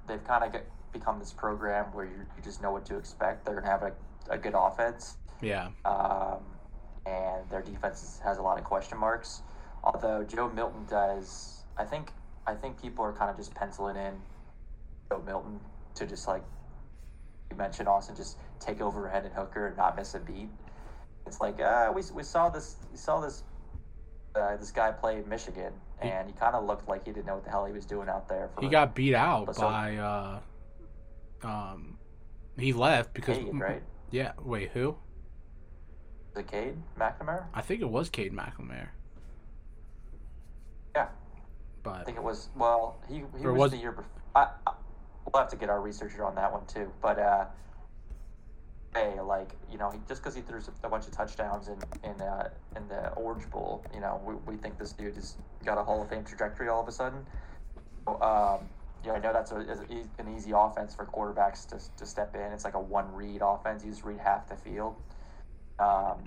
[0.07, 3.43] they've kind of get, become this program where you, you just know what to expect.
[3.45, 3.91] They're gonna have a,
[4.29, 6.37] a good offense, Yeah, um,
[7.07, 9.41] and their defense has a lot of question marks.
[9.83, 12.11] Although Joe Milton does, I think
[12.45, 14.13] I think people are kind of just penciling in
[15.09, 15.59] Joe Milton
[15.95, 16.43] to just like
[17.51, 20.49] you mentioned, Austin, just take over Hendon Hooker and not miss a beat.
[21.25, 23.43] It's like uh, we, we saw this we saw this
[24.35, 27.43] uh, this guy play Michigan, and he kind of looked like he didn't know what
[27.43, 28.49] the hell he was doing out there.
[28.55, 29.97] For he got beat out so- by.
[29.97, 30.39] Uh,
[31.43, 31.97] um,
[32.57, 33.83] he left because right?
[34.09, 34.31] yeah.
[34.43, 34.97] Wait, who?
[36.37, 37.45] The Cade McNamara.
[37.51, 38.89] I think it was Cade McNamara.
[40.95, 41.07] Yeah,
[41.81, 42.49] But I think it was.
[42.55, 44.11] Well, he he was, was- the year before.
[44.35, 44.73] I, I,
[45.25, 46.91] we'll have to get our researcher on that one too.
[47.01, 47.45] But uh,
[48.93, 52.21] hey, like you know, he, just because he threw a bunch of touchdowns in in
[52.21, 55.83] uh, in the Orange Bowl, you know, we, we think this dude has got a
[55.83, 57.25] Hall of Fame trajectory all of a sudden.
[58.07, 58.59] Um,
[59.03, 59.79] yeah, I know that's a, is
[60.19, 62.51] an easy offense for quarterbacks to, to step in.
[62.53, 63.83] It's like a one read offense.
[63.83, 64.95] You just read half the field.
[65.79, 66.23] Um,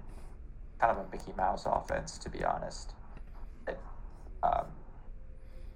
[0.81, 2.95] kind of a Mickey Mouse offense, to be honest.
[3.69, 3.79] It,
[4.43, 4.67] um,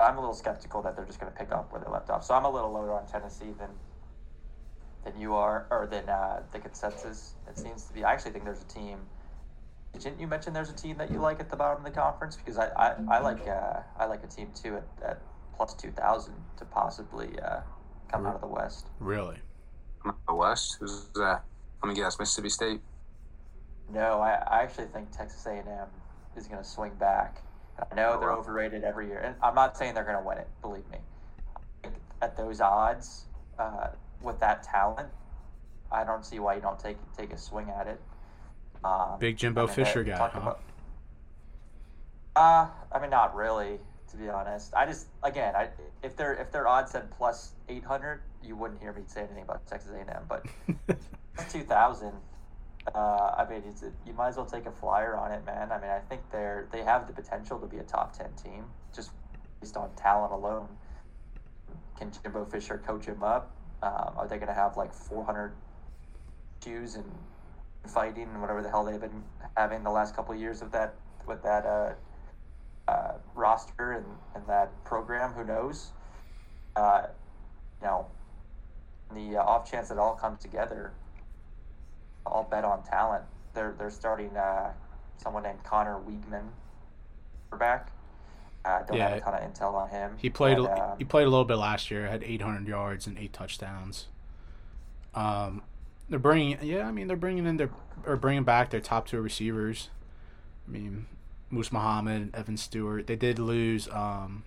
[0.01, 2.25] I'm a little skeptical that they're just going to pick up where they left off.
[2.25, 3.71] So I'm a little lower on Tennessee than
[5.05, 7.35] than you are, or than uh, the consensus.
[7.49, 8.05] It seems to be.
[8.05, 9.01] I actually think there's a team.
[9.93, 12.37] Didn't you mention there's a team that you like at the bottom of the conference?
[12.37, 15.21] Because I, I, I like uh, I like a team too at, at
[15.57, 17.61] plus two thousand to possibly uh,
[18.11, 18.89] come out of the West.
[18.99, 19.37] really,
[20.03, 21.45] Come out of The West, who's that?
[21.83, 22.81] Let me guess, Mississippi State.
[23.93, 25.65] No, I, I actually think Texas A&M
[26.37, 27.43] is going to swing back.
[27.91, 30.49] I know they're overrated every year, and I'm not saying they're going to win it.
[30.63, 30.99] Believe me.
[32.23, 33.25] At those odds,
[33.59, 33.89] uh,
[34.23, 35.09] with that talent,
[35.93, 38.01] I don't see why you don't take take a swing at it.
[38.85, 40.31] Um, big Jimbo I mean, Fisher guy, huh?
[40.35, 40.61] about-
[42.37, 43.79] Uh, I mean, not really,
[44.11, 44.73] to be honest.
[44.75, 45.69] I just, again, I
[46.03, 49.43] if their if their odds said plus eight hundred, you wouldn't hear me say anything
[49.43, 50.23] about Texas A&M.
[50.29, 50.47] But
[51.51, 52.13] two thousand,
[52.93, 55.73] uh, I mean, it's you might as well take a flyer on it, man.
[55.73, 58.65] I mean, I think they're they have the potential to be a top ten team
[58.95, 59.11] just
[59.61, 60.69] based on talent alone.
[61.99, 63.55] Can Jimbo Fisher coach him up?
[63.83, 65.53] Um, are they going to have like four hundred
[66.63, 67.05] shoes and
[67.87, 69.23] fighting and whatever the hell they've been
[69.57, 70.95] having the last couple of years of that
[71.27, 71.93] with that uh,
[72.89, 75.33] uh, roster and, and that program?
[75.33, 75.93] Who knows?
[76.77, 77.07] Uh,
[77.81, 78.07] you know,
[79.15, 80.93] the uh, off chance it all comes together,
[82.27, 83.25] I'll bet on talent.
[83.55, 84.73] They're they're starting uh,
[85.17, 86.49] someone named Conner Weigman,
[87.51, 87.91] quarterback.
[88.65, 90.13] Uh, don't have a ton of intel on him.
[90.17, 90.57] He played.
[90.57, 92.07] but, a um, he played a little bit last year.
[92.07, 94.07] Had 800 yards and eight touchdowns.
[95.15, 95.63] Um,
[96.09, 96.59] they're bringing.
[96.63, 97.71] Yeah, I mean they're bringing in their
[98.07, 99.91] or bringing back their top two receivers.
[100.67, 101.07] I mean,
[101.51, 103.07] Moose Muhammad, Evan Stewart.
[103.07, 104.45] They did lose um,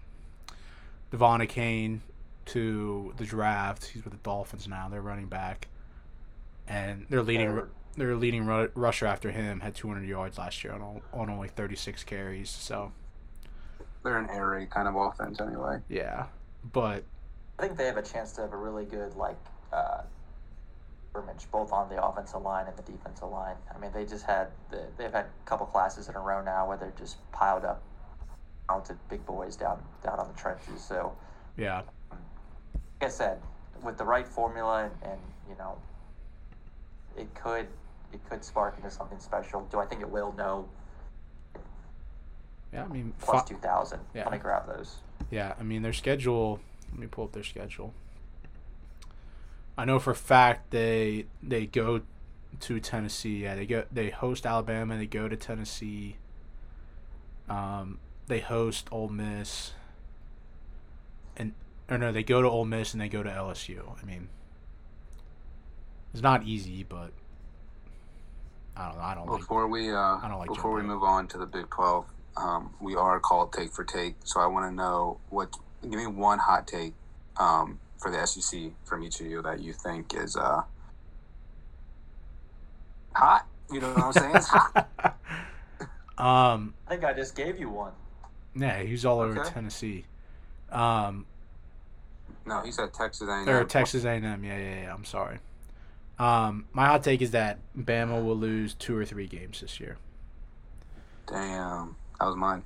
[1.11, 1.99] De'Von Achane
[2.47, 3.85] to the draft.
[3.85, 4.89] He's with the Dolphins now.
[4.89, 5.67] They're running back,
[6.67, 10.71] and their leading They're- their leading ru- rusher after him had 200 yards last year
[10.71, 12.47] on all, on only 36 carries.
[12.49, 12.91] So
[14.03, 15.80] They're an air raid kind of offense anyway.
[15.89, 16.27] yeah,
[16.73, 17.03] but
[17.58, 19.38] I think they have a chance to have a really good like
[19.73, 20.01] uh,
[21.10, 23.56] scrimmage, both on the offensive line and the defensive line.
[23.73, 26.67] I mean, they just had the, they've had a couple classes in a row now
[26.67, 27.82] where they're just piled up
[28.69, 30.82] talented big boys down down on the trenches.
[30.84, 31.13] So,
[31.58, 32.19] yeah, like
[33.01, 33.41] I said,
[33.82, 35.77] with the right formula and, and you know,
[37.17, 37.67] it could
[38.13, 39.67] it could spark into something special.
[39.71, 40.34] Do I think it will?
[40.38, 40.67] No.
[42.73, 42.84] yeah.
[42.86, 43.99] I mean, Plus fi- two thousand.
[44.13, 44.23] Yeah.
[44.23, 44.97] Let me grab those.
[45.32, 46.60] Yeah, I mean their schedule.
[46.91, 47.93] Let me pull up their schedule.
[49.77, 52.01] I know for a fact they they go
[52.62, 53.43] to Tennessee.
[53.43, 54.97] Yeah, they go they host Alabama.
[54.97, 56.15] They go to Tennessee.
[57.49, 59.71] Um, they host Ole Miss,
[61.36, 61.53] and
[61.89, 63.82] or no, they go to Ole Miss and they go to LSU.
[64.01, 64.30] I mean,
[66.17, 67.12] it's not easy, but
[68.75, 69.03] I don't know.
[69.03, 69.39] I don't like.
[69.41, 72.73] Before we uh, I don't like before we move on to the Big Twelve, um,
[72.82, 74.15] we are called take for take.
[74.23, 75.56] So I want to know what.
[75.84, 76.93] Give me one hot take
[77.39, 80.63] um, for the SEC from each of you that you think is uh,
[83.13, 83.45] hot.
[83.71, 84.36] You know what I'm saying?
[84.38, 84.88] It's hot.
[86.17, 87.91] um, I think I just gave you one.
[88.56, 90.06] yeah, he's all over Tennessee.
[90.71, 91.27] Um,
[92.43, 93.47] No, he said Texas A&M.
[93.47, 94.43] or Texas A&M.
[94.43, 94.93] Yeah, yeah, yeah.
[94.93, 95.38] I'm sorry.
[96.19, 99.97] Um, my hot take is that Bama will lose two or three games this year.
[101.27, 102.63] Damn, that was mine.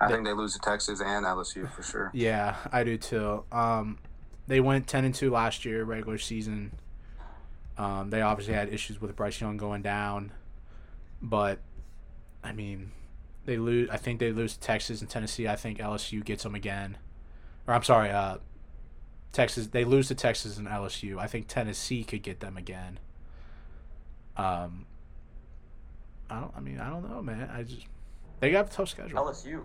[0.00, 2.10] I They- think they lose to Texas and LSU for sure.
[2.14, 3.44] Yeah, I do too.
[3.50, 3.98] Um,
[4.46, 6.72] they went ten and two last year, regular season.
[7.78, 10.32] Um, they obviously had issues with Bryce Young going down,
[11.20, 11.58] but
[12.44, 12.92] I mean,
[13.46, 13.88] they lose.
[13.90, 15.48] I think they lose to Texas and Tennessee.
[15.48, 16.98] I think LSU gets them again.
[17.66, 18.38] Or I'm sorry, uh,
[19.32, 19.68] Texas.
[19.68, 21.18] They lose to Texas and LSU.
[21.18, 22.98] I think Tennessee could get them again.
[24.36, 24.86] Um,
[26.30, 26.52] I don't.
[26.56, 27.50] I mean, I don't know, man.
[27.52, 27.86] I just
[28.40, 29.18] they got a tough schedule.
[29.18, 29.62] LSU,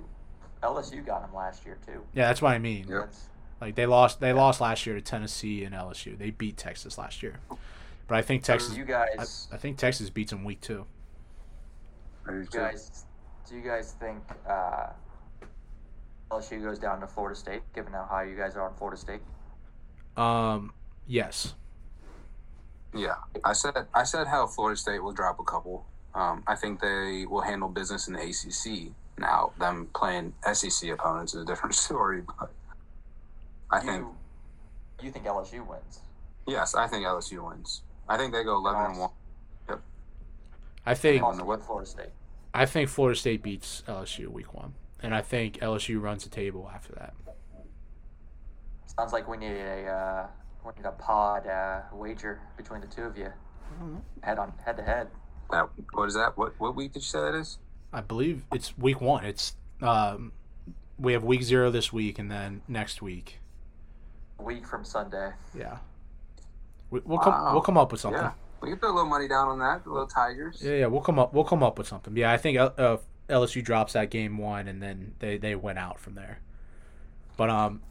[0.63, 2.01] LSU got them last year too.
[2.13, 2.87] Yeah, that's what I mean.
[2.87, 3.13] Yep.
[3.59, 6.17] Like they lost they lost last year to Tennessee and LSU.
[6.17, 7.39] They beat Texas last year.
[8.11, 10.85] But I think Texas You guys, I think Texas beats them week 2.
[12.27, 13.05] I do you guys,
[13.47, 14.87] do you guys think uh,
[16.29, 19.21] LSU goes down to Florida State, given how high you guys are on Florida State?
[20.17, 20.73] Um
[21.07, 21.53] yes.
[22.93, 25.85] Yeah, I said I said how Florida State will drop a couple.
[26.13, 28.91] Um, I think they will handle business in the ACC.
[29.17, 32.51] Now, them playing SEC opponents is a different story, but
[33.69, 34.01] I think
[34.99, 35.99] you, you think LSU wins?
[36.47, 37.83] yes, I think LSU wins.
[38.09, 39.11] I think they go eleven and one.
[39.69, 39.81] Yep.
[40.85, 41.63] I think on the what?
[41.63, 42.09] Florida State.
[42.53, 44.73] I think Florida State beats LSU week 1.
[45.03, 47.13] And I think LSU runs the table after that.
[48.97, 50.27] Sounds like we need a uh,
[50.65, 53.31] we need a pod uh, wager between the two of you,
[54.21, 55.07] head on head to head.
[55.49, 56.37] That what is that?
[56.37, 57.57] What what week did you say that is?
[57.93, 59.25] I believe it's week 1.
[59.25, 60.31] It's um
[60.97, 63.39] we have week 0 this week and then next week.
[64.39, 65.31] A week from Sunday.
[65.57, 65.77] Yeah.
[66.89, 67.53] We, we'll come Wow.
[67.53, 68.21] we'll come up with something.
[68.21, 69.83] Yeah, we can put a little money down on that.
[69.83, 70.61] The little Tigers.
[70.63, 71.33] Yeah, yeah, we'll come up.
[71.33, 72.15] We'll come up with something.
[72.15, 72.97] Yeah, I think uh,
[73.29, 76.39] LSU drops that game one, and then they they went out from there.
[77.37, 77.81] But um,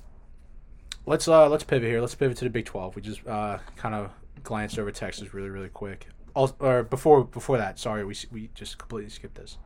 [1.11, 2.01] let's uh let's pivot here.
[2.01, 2.95] Let's pivot to the Big Twelve.
[2.97, 4.11] We just uh kind of
[4.43, 6.07] glanced over Texas really really quick.
[6.35, 9.59] Also, or before before that, sorry, we we just completely skipped this.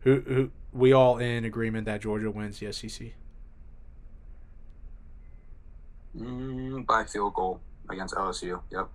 [0.00, 3.08] Who who we all in agreement that Georgia wins the SEC?
[6.16, 8.60] Mm, by field goal against LSU.
[8.70, 8.88] Yep.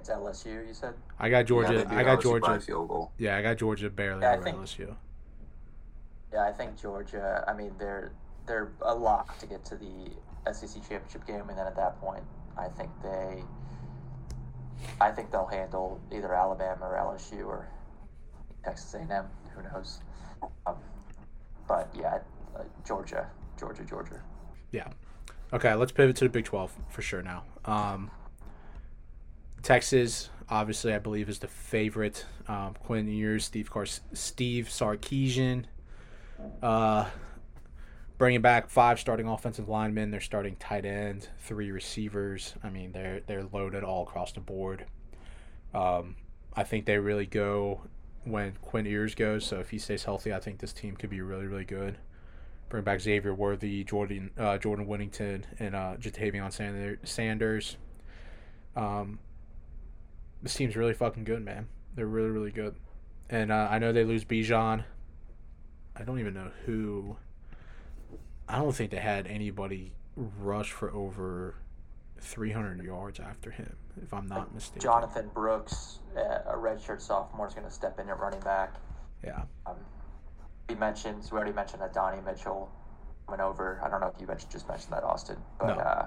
[0.00, 0.66] It's LSU.
[0.66, 0.94] You said.
[1.18, 1.78] I got Georgia.
[1.78, 2.60] they beat I got LSU by Georgia.
[2.66, 3.12] field goal.
[3.18, 4.94] Yeah, I got Georgia barely Yeah, over think- LSU.
[6.32, 7.44] Yeah, I think Georgia.
[7.46, 8.12] I mean, they're
[8.46, 12.24] they're a lock to get to the SEC championship game, and then at that point,
[12.56, 13.42] I think they,
[15.00, 17.68] I think they'll handle either Alabama or LSU or
[18.64, 19.26] Texas A&M.
[19.54, 20.00] Who knows?
[20.66, 20.76] Um,
[21.68, 22.18] but yeah,
[22.56, 23.28] uh, Georgia,
[23.58, 24.20] Georgia, Georgia.
[24.72, 24.88] Yeah.
[25.52, 27.44] Okay, let's pivot to the Big 12 for sure now.
[27.64, 28.10] Um,
[29.62, 32.24] Texas, obviously, I believe, is the favorite.
[32.48, 35.64] Um, Quinn Ewers, Steve, Car- Steve Sarkisian.
[36.62, 37.06] Uh,
[38.22, 40.12] bringing back five starting offensive linemen.
[40.12, 42.54] They're starting tight end, three receivers.
[42.62, 44.86] I mean, they're they're loaded all across the board.
[45.74, 46.14] Um,
[46.54, 47.80] I think they really go
[48.22, 49.44] when Quinn Ewers goes.
[49.44, 51.98] So if he stays healthy, I think this team could be really really good
[52.68, 57.76] bring back Xavier Worthy, Jordan uh, Jordan Whittington, and uh, Ja'Tavion Sander- Sanders.
[58.76, 59.18] Um,
[60.44, 61.66] this team's really fucking good, man.
[61.96, 62.76] They're really really good,
[63.28, 64.84] and uh, I know they lose Bijan.
[65.96, 67.16] I don't even know who.
[68.48, 71.54] I don't think they had anybody rush for over
[72.20, 74.82] 300 yards after him, if I'm not mistaken.
[74.82, 78.74] Jonathan Brooks, uh, a redshirt sophomore, is going to step in at running back.
[79.24, 79.42] Yeah.
[79.66, 79.76] Um,
[80.68, 82.70] we mentioned, we already mentioned that Donnie Mitchell
[83.28, 83.80] went over.
[83.82, 85.82] I don't know if you mentioned, just mentioned that, Austin, but No.
[85.82, 86.06] uh,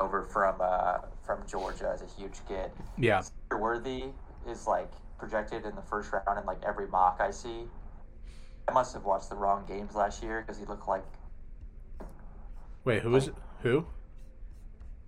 [0.00, 2.70] over from uh, from Georgia as a huge kid.
[2.98, 3.22] Yeah.
[3.52, 4.06] Worthy
[4.48, 7.68] is like projected in the first round in like every mock I see.
[8.68, 11.04] I must have watched the wrong games last year because he looked like
[12.84, 13.34] Wait, who is it?
[13.62, 13.86] Who?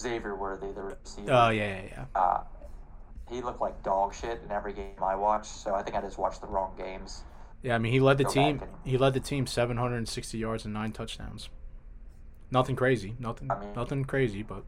[0.01, 1.33] Xavier Worthy, the receiver.
[1.33, 2.05] Oh yeah, yeah, yeah.
[2.21, 2.45] uh,
[3.31, 5.47] he looked like dog shit in every game I watched.
[5.51, 7.25] So I think I just watched the wrong games.
[7.63, 8.61] Yeah, I mean he led the Go team.
[8.63, 11.49] and- He led the team 760 yards and nine touchdowns.
[12.51, 13.17] Nothing crazy.
[13.19, 13.51] Nothing.
[13.51, 14.65] I mean- nothing crazy, but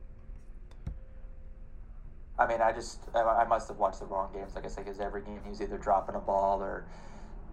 [2.38, 4.54] I mean, I just I, I must have watched the wrong games.
[4.54, 6.84] Like I said, because every game he was either dropping a ball or,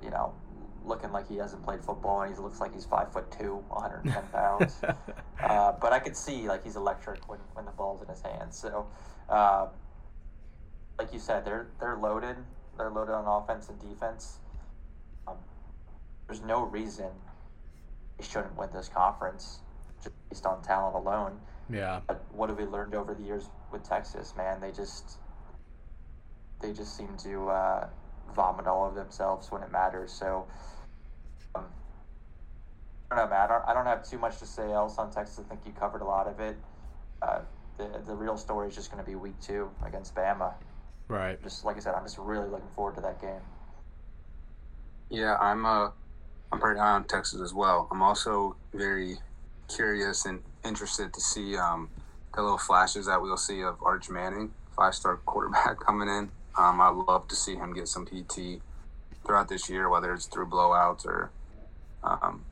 [0.01, 0.33] you know,
[0.85, 4.23] looking like he hasn't played football and he looks like he's five foot two, 110
[4.33, 4.81] pounds.
[5.41, 8.57] uh, but I could see like he's electric when, when the ball's in his hands.
[8.57, 8.87] So,
[9.29, 9.67] uh,
[10.99, 12.35] like you said, they're they're loaded.
[12.77, 14.39] They're loaded on offense and defense.
[15.27, 15.37] Um,
[16.27, 17.07] there's no reason
[18.17, 19.59] they shouldn't win this conference
[20.03, 21.39] just based on talent alone.
[21.69, 22.01] yeah.
[22.07, 24.33] But what have we learned over the years with Texas?
[24.35, 25.17] Man, they just
[26.61, 27.87] they just seem to uh,
[28.33, 30.11] vomit all of themselves when it matters.
[30.11, 30.47] So
[33.13, 33.41] don't know, man.
[33.41, 35.39] I don't, I don't have too much to say else on Texas.
[35.39, 36.55] I think you covered a lot of it.
[37.21, 37.39] Uh,
[37.77, 40.53] the the real story is just going to be week two against Bama.
[41.07, 41.41] Right.
[41.43, 43.41] Just like I said, I'm just really looking forward to that game.
[45.09, 45.89] Yeah, I'm uh,
[46.51, 47.87] I'm pretty high on Texas as well.
[47.91, 49.17] I'm also very
[49.73, 51.89] curious and interested to see um,
[52.35, 56.29] the little flashes that we'll see of Arch Manning, five star quarterback coming in.
[56.57, 58.61] Um, I'd love to see him get some PT
[59.25, 61.31] throughout this year, whether it's through blowouts or
[62.03, 62.45] um,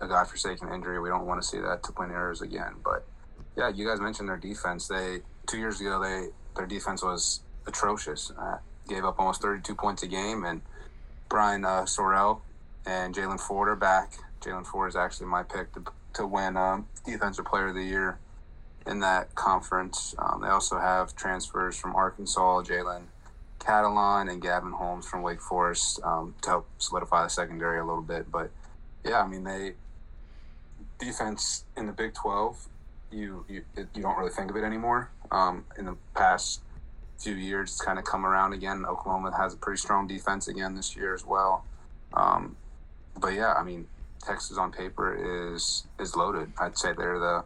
[0.00, 1.00] a godforsaken injury.
[1.00, 2.74] We don't want to see that to Quinn Ewers again.
[2.84, 3.06] But
[3.56, 4.88] yeah, you guys mentioned their defense.
[4.88, 8.32] They two years ago they their defense was atrocious.
[8.38, 10.62] Uh, gave up almost 32 points a game, and
[11.28, 12.40] Barryn uh, Sorrell
[12.86, 14.14] and Jaylan Ford are back.
[14.40, 15.84] Jaylan Ford is actually my pick to,
[16.14, 18.18] to win um, Defensive Player of the Year
[18.86, 20.14] in that conference.
[20.18, 23.02] Um, they also have transfers from Arkansas, Jalen
[23.60, 28.02] Catalon and Gavin Holmes from Wake Forest um, to help solidify the secondary a little
[28.02, 28.30] bit.
[28.30, 28.50] But
[29.04, 29.74] yeah, I mean they
[31.00, 32.68] defense in the Big Twelve.
[33.10, 35.10] You you you don't really think of it anymore.
[35.30, 36.60] Um, in the past
[37.18, 38.84] few years, it's kind of come around again.
[38.86, 41.64] Oklahoma has a pretty strong defense again this year as well.
[42.14, 42.56] Um,
[43.18, 43.86] but yeah, I mean
[44.22, 46.52] Texas on paper is is loaded.
[46.58, 47.44] I'd say they're the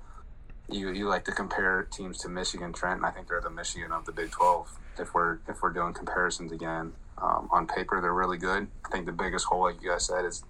[0.69, 3.93] you you like to compare teams to Michigan, Trent, and I think they're the Michigan
[3.93, 4.69] of the Big Twelve.
[4.99, 8.69] If we're if we're doing comparisons again, um, on paper they're really good.
[8.85, 10.45] I think the biggest hole, like you guys said, is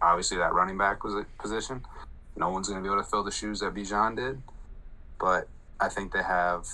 [0.00, 1.84] obviously that running back was a position.
[2.36, 4.42] No one's going to be able to fill the shoes that Bijan did,
[5.18, 5.48] but
[5.80, 6.66] I think they have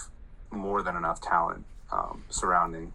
[0.50, 2.92] more than enough talent um, surrounding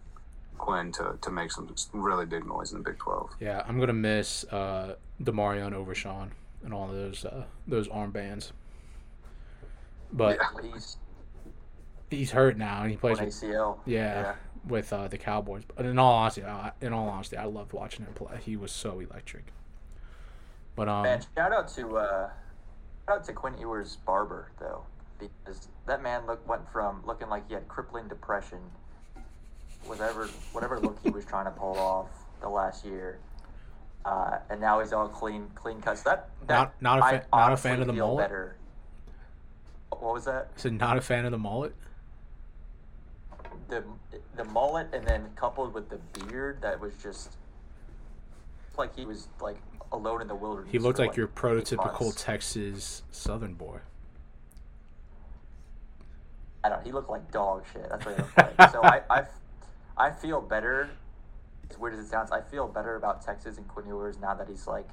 [0.58, 3.30] Quinn to, to make some really big noise in the Big Twelve.
[3.40, 6.32] Yeah, I'm gonna miss uh, DeMarvion Overshown
[6.64, 8.52] and all those uh, those armbands.
[10.12, 10.70] But Yeah.
[10.72, 10.96] He's
[12.10, 13.78] he's hurt now, and he plays with ACL.
[13.86, 14.34] yeah,
[14.66, 15.62] with uh, the Cowboys.
[15.74, 18.38] But in all honesty, I, in all honesty, I loved watching him play.
[18.42, 19.52] He was so electric.
[20.74, 22.30] But um, Man, shout out to uh,
[23.10, 24.82] out to Quinn Ewers barber though,
[25.18, 28.58] because that man look went from looking like he had crippling depression,
[29.84, 32.08] whatever whatever look he was trying to pull off
[32.40, 33.18] the last year,
[34.04, 36.02] uh, and now he's all clean clean cuts.
[36.02, 38.24] That, that Not- not a fa- not a fan of the mullet?
[38.28, 38.56] Better.
[39.90, 40.50] What was that?
[40.56, 41.74] so not a fan of the mullet.
[43.68, 43.82] The
[44.36, 47.36] the mullet, and then coupled with the beard, that was just
[48.76, 49.56] like he was like
[49.92, 50.70] alone in the wilderness.
[50.70, 52.14] He looked for, like your prototypical.
[52.16, 53.78] Texas Southern boy.
[56.64, 56.84] I don't.
[56.84, 57.88] He looked like dog shit.
[57.88, 58.70] That's what he looked like.
[58.72, 59.24] so I, I,
[59.96, 60.90] I feel better.
[61.70, 64.48] As weird as it sounds, I feel better about Texas and Quinn Ewers now that
[64.48, 64.88] he's like,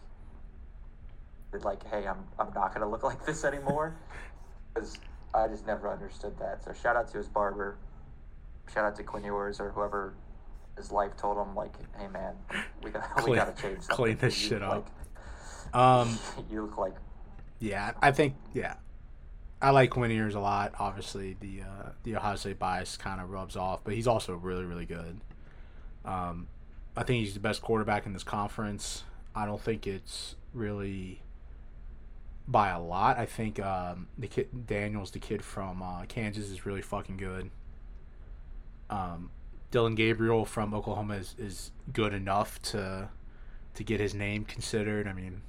[1.64, 3.96] like, hey, I'm I'm not gonna look like this anymore.
[4.74, 4.98] Because
[5.34, 6.64] I just never understood that.
[6.64, 7.78] So shout out to his barber.
[8.74, 10.16] Shout out to Quinn Ewers or whoever
[10.78, 12.36] his life told him like, hey man,
[12.84, 13.95] we got we Clean- gotta change something.
[13.95, 14.89] clean this shit up.
[15.73, 16.93] Um, Like, you look like
[17.59, 18.76] yeah, I think yeah,
[19.61, 20.73] I like Quinn Ewers a lot.
[20.78, 24.65] Obviously, the uh, the Ohio State bias kind of rubs off, but he's also really
[24.65, 25.19] really good.
[26.03, 26.47] Um,
[26.97, 29.03] I think he's the best quarterback in this conference.
[29.34, 31.21] I don't think it's really
[32.47, 33.17] by a lot.
[33.17, 37.49] I think um, the kid Daniels, the kid from uh, Kansas, is really fucking good.
[38.89, 39.32] Um,
[39.76, 43.09] Dillon Gabriel from Oklahoma is, is good enough to
[43.73, 45.05] to get his name considered.
[45.05, 45.41] I mean,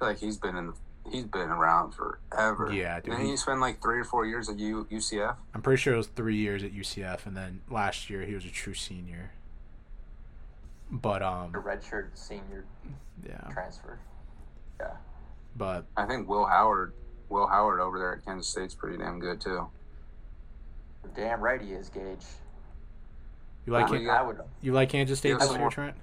[0.00, 0.72] like he's been in
[1.08, 2.72] he's been around forever.
[2.72, 5.36] Yeah, dude, Didn't he- he spend like three or four years at U, UCF?
[5.54, 8.44] I'm pretty sure it was three years at UCF, and then last year he was
[8.44, 9.30] a true senior.
[10.90, 12.64] But um, a redshirt senior
[13.24, 14.00] yeah, transfer.
[14.80, 14.90] Yeah.
[15.54, 16.94] but I think Will Howard,
[17.28, 19.68] Will Howard over there at Kansas State's pretty damn good too.
[21.14, 22.26] Damn right he is, Gage.
[23.66, 24.20] You like Kan- yeah.
[24.20, 24.40] I would.
[24.60, 25.96] you like Kansas State Give this year, Trent?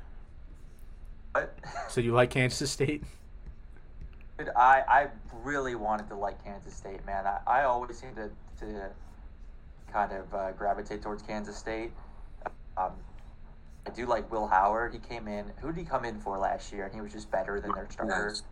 [1.33, 1.57] But
[1.89, 3.03] So you like Kansas State?
[4.37, 5.07] dude, I I
[5.43, 7.25] really wanted to like Kansas State, man.
[7.25, 8.89] I, I always seem to to
[9.91, 11.91] kind of uh, gravitate towards Kansas State.
[12.77, 12.91] Um,
[13.85, 14.93] I do like Will Howard.
[14.93, 15.45] He came in.
[15.61, 16.85] Who did he come in for last year?
[16.85, 18.11] And he was just better than their starter.
[18.11, 18.43] Martinez.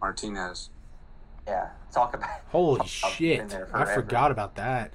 [0.00, 0.70] Martinez.
[1.46, 1.68] Yeah.
[1.92, 2.30] Talk about.
[2.48, 3.54] Holy shit!
[3.72, 4.92] I forgot about that.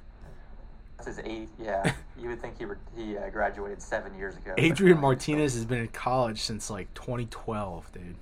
[1.03, 1.49] That's his eighth.
[1.59, 4.53] Yeah, you would think he re- he uh, graduated seven years ago.
[4.57, 8.15] Adrian no, Martinez has been in college since like 2012, dude.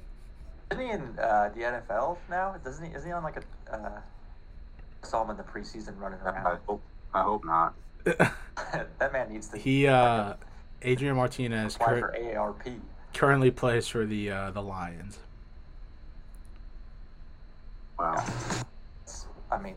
[0.72, 2.56] Isn't he in uh, the NFL now?
[2.64, 2.96] Doesn't he?
[2.96, 3.76] Isn't he on like a?
[3.76, 4.00] Uh,
[5.04, 6.60] saw him in the preseason running I around.
[6.66, 6.82] hope,
[7.14, 7.74] I hope not.
[8.06, 10.36] that man needs to he uh,
[10.82, 12.80] Adrian Martinez apply cur- for AARP.
[13.14, 15.20] currently plays for the uh, the Lions.
[17.98, 18.24] Wow.
[19.52, 19.76] I mean,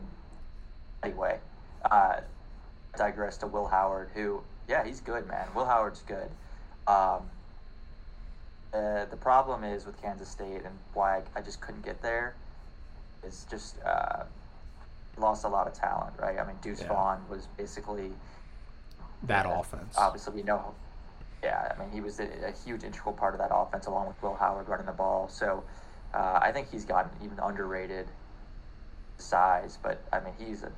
[1.03, 1.39] anyway,
[1.91, 2.21] uh,
[2.97, 5.47] digress to Will Howard, who, yeah, he's good, man.
[5.55, 6.29] Will Howard's good.
[6.87, 7.29] Um,
[8.73, 12.35] uh, the problem is with Kansas State and why I, I just couldn't get there
[13.25, 14.23] is just uh,
[15.17, 16.39] lost a lot of talent, right?
[16.39, 16.89] I mean, Deuce Yeah.
[16.89, 18.11] Vaughn was basically
[19.23, 19.95] That uh, offense.
[19.97, 20.73] Obviously, we know.
[21.43, 24.21] Yeah, I mean, he was a, a huge integral part of that offense, along with
[24.23, 25.27] Will Howard running the ball.
[25.29, 25.63] So,
[26.13, 28.07] uh, I think he's gotten even underrated
[29.17, 30.71] size, but I mean, he's a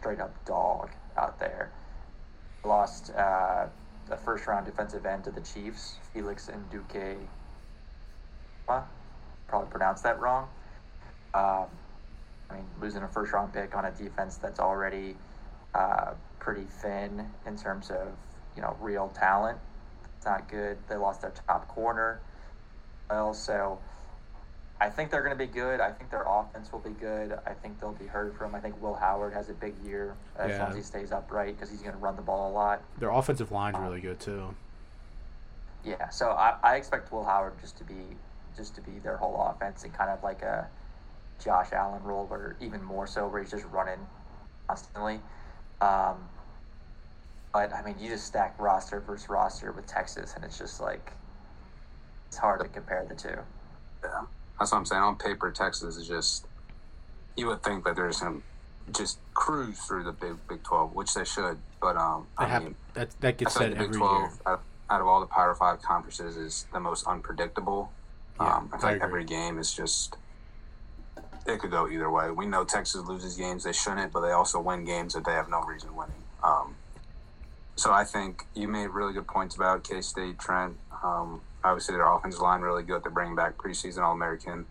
[0.00, 1.72] straight up dog out there.
[2.64, 3.66] Lost uh,
[4.08, 7.16] the first round defensive end to the Chiefs, Felix Anudike.
[8.66, 10.48] Probably pronounced that wrong.
[11.34, 11.66] Um,
[12.50, 15.16] I mean, losing a first round pick on a defense that's already
[15.74, 18.08] uh, pretty thin in terms of
[18.56, 19.58] you know real talent.
[20.16, 20.78] It's not good.
[20.88, 22.20] They lost their top corner.
[23.10, 23.78] Well, so
[24.80, 25.80] I think they're going to be good.
[25.80, 27.38] I think their offense will be good.
[27.46, 28.54] I think they'll be heard from.
[28.54, 30.58] I think Will Howard has a big year as Yeah.
[30.60, 32.82] long as he stays upright because he's going to run the ball a lot.
[32.98, 34.54] Their offensive line's really good too.
[35.82, 38.16] Yeah, so I, I expect Will Howard just to be
[38.56, 40.66] just to be their whole offense and kind of like a
[41.42, 43.98] Josh Allen role, or even more so, where he's just running
[44.66, 45.20] constantly.
[45.82, 46.16] Um,
[47.52, 51.12] but I mean, you just stack roster versus roster with Texas, and it's just like
[52.28, 53.38] it's hard to compare the two.
[54.04, 54.22] Yeah.
[54.58, 55.02] That's what I'm saying.
[55.02, 56.46] On paper, Texas is just.
[57.36, 58.42] You would think that they're just to
[58.92, 61.58] just cruise through the Big Big 12, which they should.
[61.80, 64.30] But um, They I have, mean, that that gets like said every 12, year.
[64.46, 67.92] out, out of all the Power Five conferences, is the most unpredictable.
[68.40, 69.06] Yeah, um, I feel I like agree.
[69.08, 70.16] every game is just.
[71.46, 72.30] It could go either way.
[72.30, 75.48] We know Texas loses games they shouldn't, but they also win games that they have
[75.48, 76.24] no reason winning.
[76.42, 76.74] Um,
[77.76, 80.76] so I think you made really good points about K State, Trent.
[81.04, 83.02] Um, obviously, their offensive line really good.
[83.02, 84.66] They're bringing back preseason All American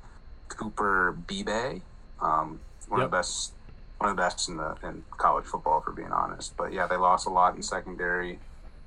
[0.48, 1.82] Cooper Beebe,
[2.22, 3.06] um, one Yep.
[3.06, 3.54] of the best,
[3.98, 6.56] one of the best in the in college football, for being honest.
[6.58, 8.40] But yeah, they lost a lot in secondary.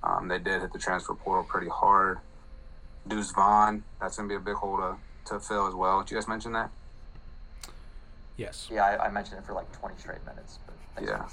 [0.02, 2.18] Um, they did hit the transfer portal pretty hard.
[3.06, 4.96] Deuce Vaughn, that's gonna be a big hole to,
[5.26, 6.00] to fill as well.
[6.02, 6.70] Did you guys mention that?
[8.36, 8.68] Yes.
[8.70, 10.58] Yeah, I, I mentioned it for like 20 straight minutes.
[10.94, 11.26] But Yeah.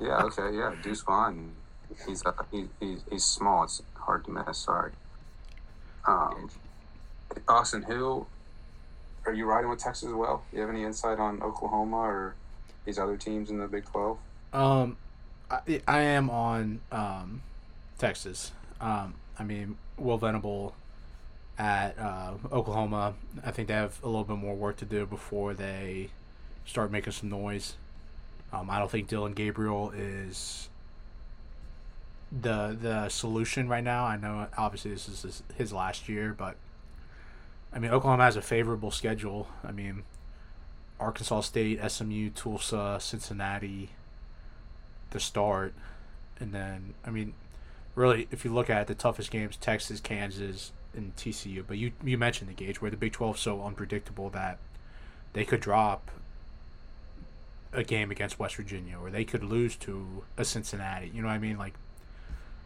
[0.00, 0.72] Yeah, okay, yeah.
[0.82, 1.52] Deuce Vaughn,
[2.06, 3.64] he's uh, he, he's he's small.
[3.64, 4.58] It's hard to miss.
[4.58, 4.92] Sorry.
[6.06, 6.50] Um,
[7.48, 8.26] Austin, who
[9.26, 10.42] are you riding with Texas as well?
[10.50, 12.34] Do you have any insight on Oklahoma or
[12.84, 14.18] these other teams in the Big Twelve?
[14.52, 14.96] Um,
[15.50, 17.42] I, I am on um,
[17.98, 18.52] Texas.
[18.80, 20.74] Um, I mean, Will Venable
[21.58, 23.14] at uh, Oklahoma.
[23.44, 26.08] I think they have a little bit more work to do before they
[26.64, 27.74] start making some noise.
[28.52, 30.69] Um, I don't think Dillon Gabriel is
[32.32, 34.04] the the solution right now.
[34.04, 36.56] I know obviously this is his, his last year, but
[37.72, 39.48] I mean Oklahoma has a favorable schedule.
[39.64, 40.04] I mean
[40.98, 43.90] Arkansas State, SMU, Tulsa, Cincinnati
[45.10, 45.74] to start,
[46.38, 47.34] and then I mean
[47.94, 51.64] really if you look at it, the toughest games Texas, Kansas, and TCU.
[51.66, 54.58] But you you mentioned the gauge where the Big Twelve is so unpredictable that
[55.32, 56.10] they could drop
[57.72, 61.10] a game against West Virginia or they could lose to a Cincinnati.
[61.12, 61.56] You know what I mean?
[61.56, 61.74] Like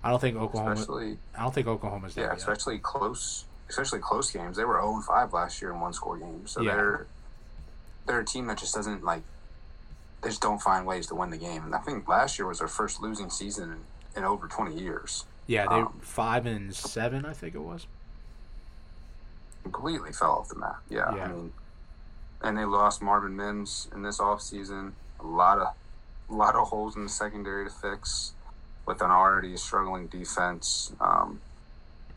[0.05, 0.73] I don't think Oklahoma.
[0.73, 2.39] Especially I don't think Oklahoma's there yeah, yet.
[2.39, 4.57] especially close, especially close games.
[4.57, 6.75] They were zero and five last year in one score games, so Yeah.
[6.77, 7.07] they're
[8.07, 9.23] they're a team that just doesn't like.
[10.23, 11.65] They just don't find ways to win the game.
[11.65, 13.73] And I think last year was their first losing season
[14.15, 15.25] in, in over twenty years.
[15.47, 17.87] Yeah, they Um, five and seven, I think it was.
[19.63, 20.83] completely fell off the map.
[20.91, 21.25] Yeah, Yeah.
[21.25, 21.53] I mean,
[22.43, 24.93] and they lost Marvin Mims in this offseason.
[25.21, 25.69] A lot of,
[26.29, 28.33] a lot of holes in the secondary to fix,
[28.87, 30.93] with an already struggling defense.
[31.01, 31.41] Um,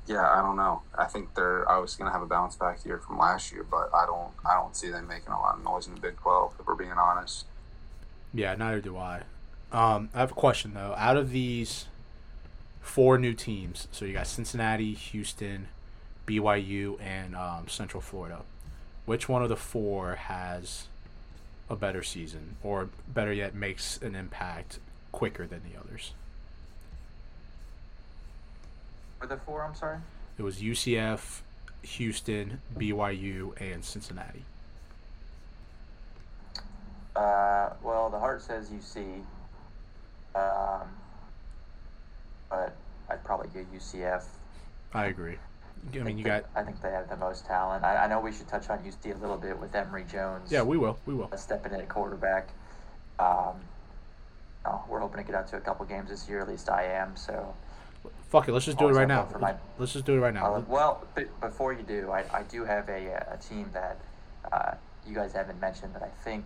[0.07, 0.81] yeah, I don't know.
[0.97, 3.89] I think they're obviously going to have a bounce back year from last year, but
[3.93, 6.53] I don't, I don't see them making a lot of noise in the Big Twelve.
[6.59, 7.45] If we're being honest.
[8.33, 9.23] Yeah, neither do I.
[9.71, 10.93] Um, I have a question though.
[10.97, 11.87] Out of these
[12.79, 15.67] four new teams, so you got Cincinnati, Houston,
[16.25, 18.43] BYU, and um, Central Florida.
[19.05, 20.87] Which one of the four has
[21.69, 24.79] a better season, or better yet, makes an impact
[25.11, 26.13] quicker than the others?
[29.19, 29.63] Were there four?
[29.63, 29.97] I'm sorry.
[30.37, 31.41] It was UCF,
[31.83, 34.43] Houston, BYU, and Cincinnati.
[37.15, 39.23] Uh, well, the heart says UC.
[40.35, 40.87] Um,
[42.51, 44.23] TCU, UCF.
[44.93, 45.37] I agree.
[45.91, 46.45] I mean, think you they- got.
[46.55, 47.83] I think they have the most talent.
[47.83, 50.51] I, I know we should touch on UC a little bit with Emory Jones.
[50.51, 50.97] Yeah, we will.
[51.05, 51.29] We will.
[51.37, 52.49] stepping in at quarterback.
[53.19, 53.55] Um,
[54.65, 56.41] oh, we're hoping to get out to a couple games this year.
[56.41, 57.15] At least I am.
[57.15, 57.55] So,
[58.29, 58.51] Fuck it.
[58.51, 59.27] Let's just do it right now.
[59.39, 60.55] my- Let's just do it right now.
[60.55, 63.97] uh, well, b- before you do, I, I do have a, a team that
[64.51, 64.73] uh,
[65.07, 66.45] you guys haven't mentioned that I think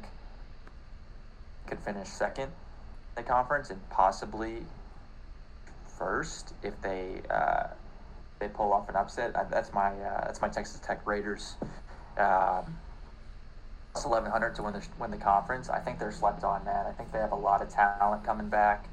[1.67, 2.43] could finish second
[3.17, 4.63] in the conference and possibly
[5.97, 7.67] first if they uh,
[8.39, 9.36] they pull off an upset.
[9.36, 11.55] Uh, that's my uh, that's my Texas Tech Raiders.
[12.17, 12.77] Um,
[13.95, 15.69] it's eleven hundred to win the win the conference.
[15.69, 16.86] I think they're slept on, man.
[16.86, 18.88] I think they have a lot of talent coming back.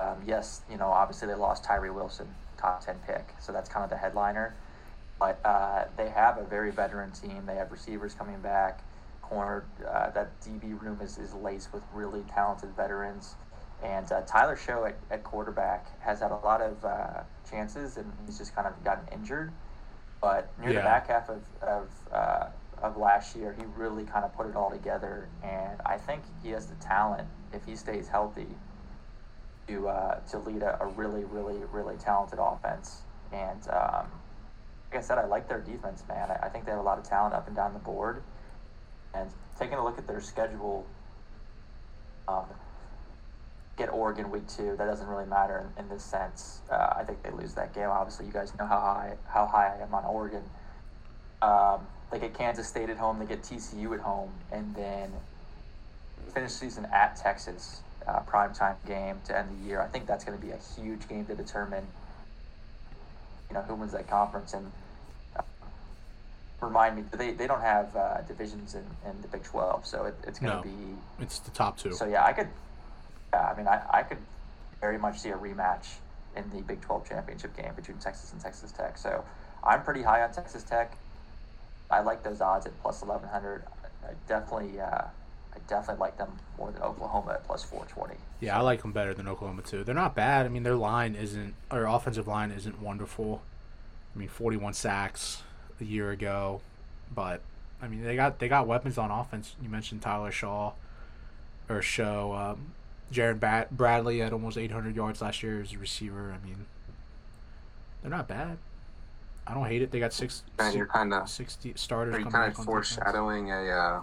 [0.00, 3.84] Um, yes, you know, obviously they lost Tyree Wilson, top ten pick, so that's kind
[3.84, 4.54] of the headliner.
[5.18, 7.44] But uh, they have a very veteran team.
[7.46, 8.82] They have receivers coming back.
[9.22, 13.34] Corner uh, that DB room is, is laced with really talented veterans.
[13.82, 18.12] And uh, Tyler Shough at, at quarterback has had a lot of uh, chances, and
[18.24, 19.52] he's just kind of gotten injured.
[20.20, 20.78] But near Yeah.
[20.78, 22.46] the back half of of, uh,
[22.82, 25.28] of last year, he really kind of put it all together.
[25.42, 28.46] And I think he has the talent, if he stays healthy,
[29.68, 33.02] to uh, to lead a, a really, really, really talented offense.
[33.32, 34.10] And um,
[34.90, 36.30] like I said, I like their defense, man.
[36.30, 38.22] I, I think they have a lot of talent up and down the board.
[39.14, 40.86] And taking a look at their schedule,
[42.26, 42.44] um,
[43.76, 44.76] get Oregon week two.
[44.76, 46.60] That doesn't really matter in, in this sense.
[46.70, 47.88] Uh, I think they lose that game.
[47.88, 50.42] Obviously, you guys know how high how high I am on Oregon.
[51.40, 53.18] Um, they get Kansas State at home.
[53.18, 55.12] They get TCU at home, and then
[56.32, 57.82] finish season at Texas.
[58.08, 59.82] Uh, primetime game to end the year.
[59.82, 61.86] I think that's going to be a huge game to determine,
[63.50, 64.54] you know, who wins that conference.
[64.54, 64.72] And
[65.36, 65.42] uh,
[66.62, 70.14] remind me, they, they don't have uh, divisions in, in the Big 12, so it,
[70.26, 70.62] it's going No.
[70.62, 71.92] to be It's the top two.
[71.92, 72.48] so yeah, I could.
[73.34, 74.16] Yeah, I mean, I, I could
[74.80, 75.96] very much see a rematch
[76.34, 78.96] in the Big Twelve championship game between Texas and Texas Tech.
[78.96, 79.22] So
[79.62, 80.96] I'm pretty high on Texas Tech.
[81.90, 83.64] I like those odds at plus eleven hundred.
[84.02, 85.02] I definitely, uh,
[85.58, 88.14] I definitely like them more than Oklahoma at plus four twenty.
[88.40, 89.84] Yeah, I like them better than Oklahoma too.
[89.84, 90.46] They're not bad.
[90.46, 93.42] I mean, their line isn't, or offensive line isn't wonderful.
[94.14, 95.42] I mean, 41 sacks
[95.80, 96.60] a year ago,
[97.14, 97.40] but
[97.82, 99.54] I mean, they got they got weapons on offense.
[99.62, 100.72] You mentioned Tyler Shaw,
[101.68, 102.32] or Show.
[102.32, 102.72] Um,
[103.12, 106.30] Jaron Bat- Bradley had almost 800 yards last year as a receiver.
[106.38, 106.66] I mean,
[108.02, 108.58] they're not bad.
[109.46, 109.90] I don't hate it.
[109.90, 112.66] They got six, And you're kind of 60 starters are you coming kind of on
[112.66, 112.94] defense.
[112.96, 114.02] foreshadowing a uh,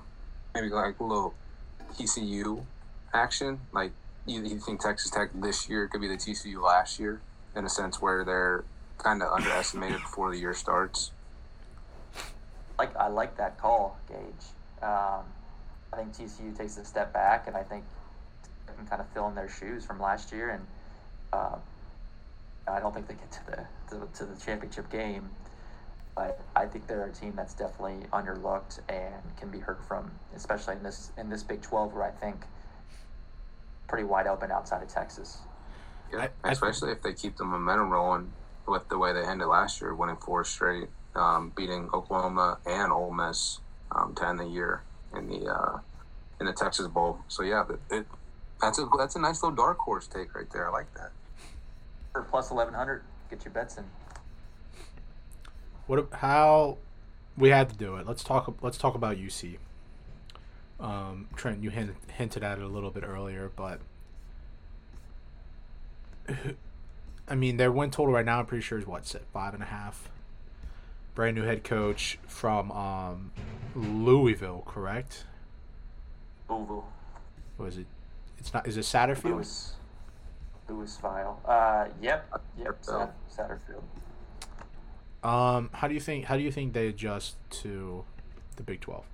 [0.56, 1.36] maybe like a little
[1.98, 2.64] TCU
[3.14, 3.60] action?
[3.72, 3.92] Like
[4.26, 7.22] you, you think Texas Tech this year could be the TCU last year
[7.56, 8.64] in a sense where they're
[8.98, 11.12] kind of underestimated before the year starts.
[12.78, 14.18] Like I like that call, Gage.
[14.82, 15.24] Um,
[15.94, 17.84] I think TCU takes a step back, and I think
[18.68, 20.50] they can kind of fill in their shoes from last year.
[20.50, 20.66] And
[21.32, 21.60] um,
[22.68, 25.30] I don't think they get to the to, to the championship game,
[26.16, 30.76] but I think they're a team that's definitely underlooked and can be heard from, especially
[30.76, 32.46] in this in this Big Twelve, where I think
[33.88, 35.40] pretty wide open outside of Texas.
[36.12, 38.34] Yeah, I- I- especially if they keep the momentum rolling
[38.68, 43.12] with the way they ended last year, winning four straight, um, beating Oklahoma and Ole
[43.12, 43.60] Miss
[43.92, 45.80] um, to end the year in the uh,
[46.40, 47.20] in the Texas Bowl.
[47.28, 48.08] So yeah, it, it,
[48.62, 50.70] that's a that's a nice little dark horse take right there.
[50.70, 51.12] I like that.
[52.14, 53.84] For plus eleven hundred, get your bets in.
[55.88, 56.08] What?
[56.14, 56.78] How?
[57.38, 58.08] We had to do it.
[58.08, 58.54] Let's talk.
[58.62, 59.58] Let's talk about UC.
[60.80, 63.80] Um, Trent, you hint, hinted at it a little bit earlier, but
[67.28, 69.64] I mean, their win total right now, I'm pretty sure is what, set five and
[69.64, 70.10] a half.
[71.14, 73.32] Brand new head coach from um,
[73.74, 75.24] Louisville, correct?
[76.50, 76.88] Louisville,
[77.58, 77.86] Was it?
[78.38, 78.68] It's not.
[78.68, 79.24] Is it Satterfield?
[79.36, 79.74] Louis,
[80.70, 81.40] Louis File.
[81.46, 83.84] Uh, yep, yep, So- Sat- Satterfield.
[85.26, 86.26] Um, how do you think?
[86.26, 88.06] How do you think they adjust to
[88.58, 89.06] the Big Twelve?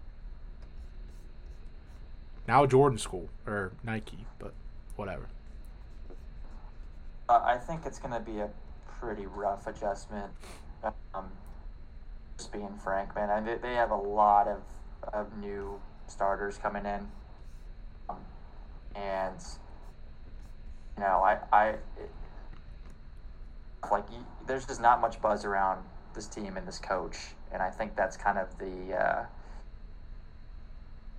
[2.50, 4.54] Now Jordan School or Nike, but
[4.98, 5.28] whatever.
[7.30, 8.50] Uh, I think it's going to be a
[9.00, 10.30] pretty rough adjustment.
[11.16, 11.32] Um,
[12.38, 14.62] just being frank, man, I, they, have a lot of,
[15.14, 17.08] of new starters coming in,
[18.10, 18.18] um,
[18.96, 19.38] and
[20.98, 22.12] you know, I, I it,
[23.90, 24.06] like
[24.46, 27.18] there's just not much buzz around this team and this coach,
[27.52, 29.26] and I think that's kind of the uh,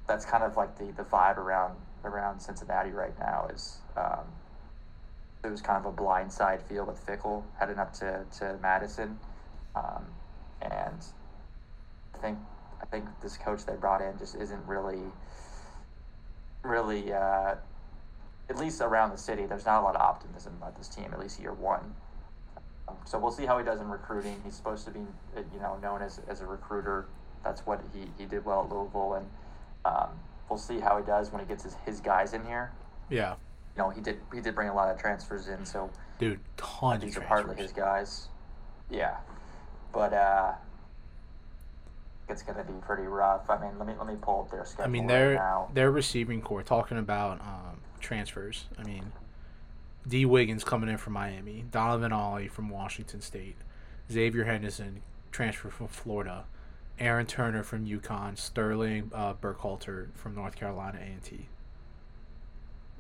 [0.07, 3.79] that's kind of like the, the vibe around around Cincinnati right now is.
[3.97, 4.25] Um,
[5.45, 9.19] it was kind of a blindside feel with Fickell heading up to, to Madison.
[9.75, 10.05] Um,
[10.61, 11.05] and
[12.15, 12.39] I think
[12.81, 15.03] I think this coach they brought in just isn't really
[16.63, 17.57] really uh,
[18.49, 19.47] at least around the city.
[19.47, 21.09] There's not a lot of optimism about this team.
[21.13, 21.95] At least year one.
[23.05, 24.41] So we'll see how he does in recruiting.
[24.45, 25.01] He's supposed to be,
[25.37, 27.07] uh, you know, known as, as a recruiter.
[27.45, 29.27] That's what he, he did well at Louisville, and
[29.85, 30.09] um,
[30.49, 32.71] we'll see how he does when he gets his, his guys in here.
[33.11, 33.35] Yeah,
[33.77, 36.95] You know, he did he did bring a lot of transfers in, so dude, tons
[36.97, 38.29] of these are partly his guys.
[38.89, 39.17] Yeah,
[39.93, 40.53] but uh,
[42.29, 43.51] it's gonna be pretty rough.
[43.51, 45.69] I mean, let me let me pull up their schedule I mean, right their now.
[45.75, 46.63] their receiving core.
[46.63, 48.67] Talking about um, transfers.
[48.79, 49.13] I mean,
[50.07, 53.57] Dee Wiggins coming in from Miami, Donovan Ollie from Washington State,
[54.11, 56.45] Xzavier Henderson transfer from Florida,
[56.99, 61.47] Aaron Turner from UConn, Sterling uh, Burkhalter from North Carolina A and T.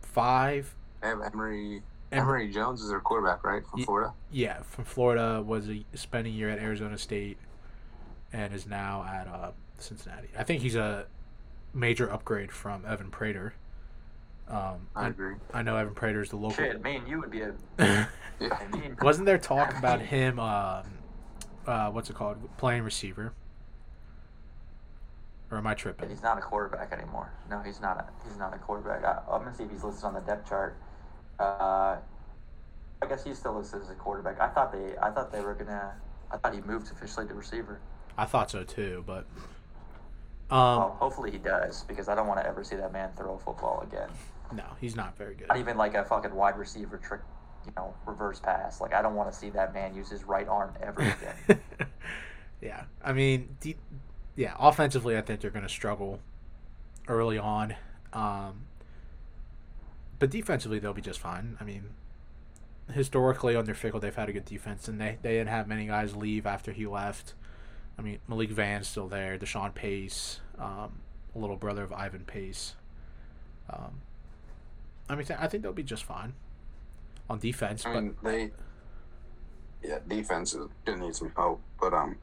[0.00, 0.74] Five.
[1.00, 1.82] They have Emory.
[2.10, 4.12] Emory Jones is their quarterback, right, from Ye- Florida.
[4.30, 7.38] Yeah, from Florida was a spent a year at Arizona State,
[8.32, 10.28] and is now at uh, Cincinnati.
[10.38, 11.06] I think he's a
[11.72, 13.54] major upgrade from Evan Prater.
[14.52, 15.34] Um, I agree.
[15.54, 16.56] I know Evan Prater is the local.
[16.56, 17.54] Shit, me and you would be a.
[18.40, 18.58] Yeah.
[19.02, 20.40] Wasn't there talk about him?
[20.40, 20.84] Um,
[21.66, 22.36] uh, what's it called?
[22.56, 23.32] Playing receiver.
[25.50, 26.08] Or am I tripping?
[26.08, 27.30] He's not a quarterback anymore.
[27.48, 27.98] No, he's not.
[27.98, 29.04] A, he's not a quarterback.
[29.04, 30.76] I, I'm gonna see if he's listed on the depth chart.
[31.38, 31.96] Uh,
[33.00, 34.40] I guess he's still listed as a quarterback.
[34.40, 34.96] I thought they.
[34.98, 35.92] I thought they were gonna.
[36.32, 37.78] I thought he moved officially to receiver.
[38.18, 39.26] I thought so too, but
[40.50, 43.38] um, hopefully he does because I don't want to ever see that man throw a
[43.38, 44.08] football again.
[44.54, 45.48] No, he's not very good.
[45.48, 47.20] Not even like a fucking wide receiver trick,
[47.66, 48.80] you know, reverse pass.
[48.80, 51.60] Like I don't want to see that man use his right arm ever again.
[52.60, 53.76] yeah, I mean, de-
[54.36, 56.20] yeah, offensively, I think they're going to struggle
[57.08, 57.74] early on,
[58.12, 58.64] um,
[60.18, 61.56] but defensively, they'll be just fine.
[61.60, 61.90] I mean,
[62.92, 66.14] historically under Fickell, they've had a good defense, and they they didn't have many guys
[66.16, 67.34] leave after he left.
[67.98, 71.00] I mean, Malik Vann's still there, Deshawn Pace, um,
[71.34, 72.74] little brother of Ivan Pace.
[73.68, 74.00] Um,
[75.08, 76.32] I mean, I think they'll be just fine
[77.28, 78.50] on defense, I but mean, they.
[79.82, 82.16] Yeah, defense is gonna need some help, but um,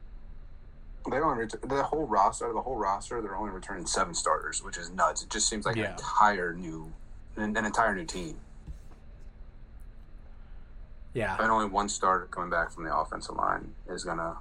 [1.10, 2.50] they only ret- the whole roster.
[2.52, 5.22] The whole roster, they're only returning seven starters, which is nuts.
[5.22, 5.84] It just seems like Yeah.
[5.86, 6.90] an entire new,
[7.36, 8.38] an, an entire new team,
[11.12, 14.36] yeah, and only one starter coming back from the offensive line is gonna.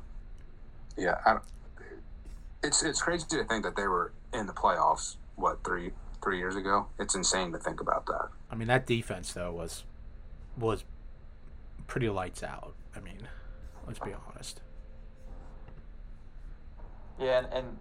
[0.97, 1.43] Yeah, I don't,
[2.63, 5.15] it's it's crazy to think that they were in the playoffs.
[5.35, 5.91] What three
[6.21, 6.87] three years ago?
[6.99, 8.29] It's insane to think about that.
[8.51, 9.83] I mean that defense though was
[10.57, 10.83] was
[11.87, 12.75] pretty lights out.
[12.95, 13.27] I mean,
[13.87, 14.61] let's be honest.
[17.19, 17.77] yeah, and, and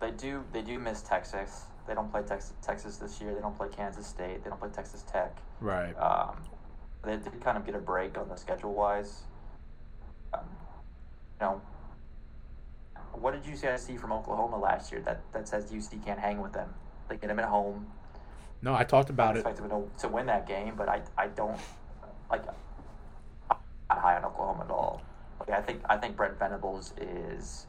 [0.00, 1.64] they do they do miss Texas.
[1.86, 3.34] They don't play Texas Texas this year.
[3.34, 4.42] They don't play Kansas State.
[4.42, 5.36] They don't play Texas Tech.
[5.60, 5.92] Right.
[5.98, 6.36] Um,
[7.04, 9.24] they did kind of get a break on the schedule wise.
[10.32, 10.40] Um,
[11.40, 11.60] you know,
[13.12, 16.40] what did you guys see from Oklahoma last year that, that says UC can't hang
[16.40, 16.68] with them?
[17.08, 17.86] They get them at home.
[18.62, 19.40] No, I talked I about it.
[19.40, 21.60] expect them to, to win that game, but I, I don't
[22.30, 22.42] like.
[23.50, 23.56] I'm
[23.90, 25.02] not high on Oklahoma at all.
[25.40, 27.66] Like I think I think Brent Venables is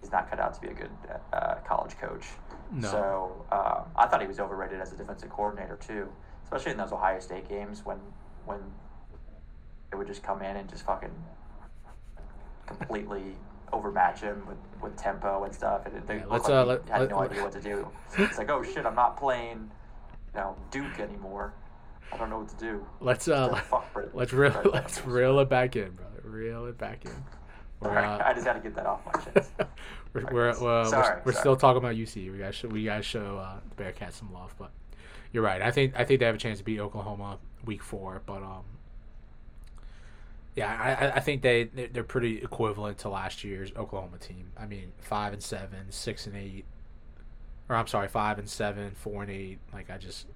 [0.00, 0.90] he's not cut out to be a good
[1.32, 2.26] uh, college coach.
[2.72, 2.88] No.
[2.88, 6.08] So um, I thought he was overrated as a defensive coordinator too,
[6.44, 7.98] especially in those Ohio State games when
[8.46, 8.58] when
[9.90, 11.10] they would just come in and just fucking
[12.66, 13.36] completely
[13.72, 17.00] overmatch him with, with tempo and stuff, and they Yeah, let's, like uh, let- had
[17.02, 17.88] let- no idea what to do.
[18.18, 19.70] It's like, oh shit, I'm not playing,
[20.34, 21.54] you know, Duke anymore.
[22.12, 22.84] I don't know what to do.
[23.00, 23.60] Let's uh,
[23.92, 26.20] Brent- let's reel Brent let's reel it back in, brother.
[26.24, 27.12] Reel it back in.
[27.80, 29.52] We're, uh, I just had to get that off my chest.
[30.12, 32.30] we're, we're, Sorry, we're, sorry, we're still talking about UC.
[32.30, 34.70] We guys show we guys show uh, the Bearcats some love, but
[35.32, 35.62] you're right.
[35.62, 38.64] I think I think they have a chance to beat Oklahoma week four, but um,
[40.56, 44.52] yeah, I, I- think they they're they're pretty equivalent to last year's Oklahoma team.
[44.58, 46.64] I mean, five and seven, six and eight,
[47.68, 49.58] or I'm sorry, five and seven, four and eight.
[49.72, 50.26] Like I just.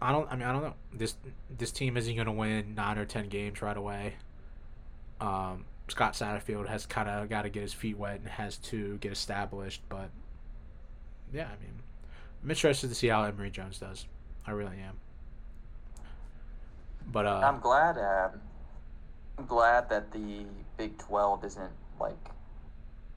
[0.00, 0.30] I don't.
[0.30, 0.74] I mean, I don't know.
[0.92, 1.16] This
[1.56, 4.14] this team isn't going to win nine or ten games right away.
[5.20, 8.98] Um, Scott Satterfield has kind of got to get his feet wet and has to
[8.98, 9.82] get established.
[9.88, 10.10] But
[11.32, 11.80] yeah, I mean,
[12.42, 14.06] I'm interested to see how Emory Jones does.
[14.46, 14.98] I really am.
[17.12, 17.98] But uh, I'm glad.
[17.98, 18.40] Um,
[19.38, 20.44] I'm glad that the
[20.76, 22.16] Big Twelve isn't like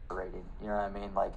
[0.09, 0.43] rated.
[0.61, 1.13] You know what I mean?
[1.13, 1.33] Like,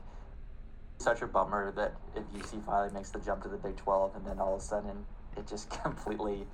[0.98, 4.26] such a bummer that if UC finally makes the jump to the Big Twelve, and
[4.26, 5.05] then all of a sudden
[5.36, 6.46] it just completely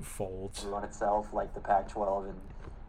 [0.00, 0.64] folds.
[0.64, 2.40] on itself like the Pac-12 and,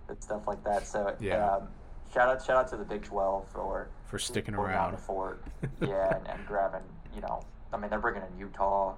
[0.07, 0.88] and stuff like that.
[0.88, 1.55] So Yeah.
[1.57, 1.68] um,
[2.14, 4.97] shout out, shout out to the Big 12 for For sticking around.
[4.99, 5.43] fort.
[5.82, 6.82] yeah, and, and grabbing.
[7.14, 7.43] You know,
[7.74, 8.93] I mean, they're bringing in Utah.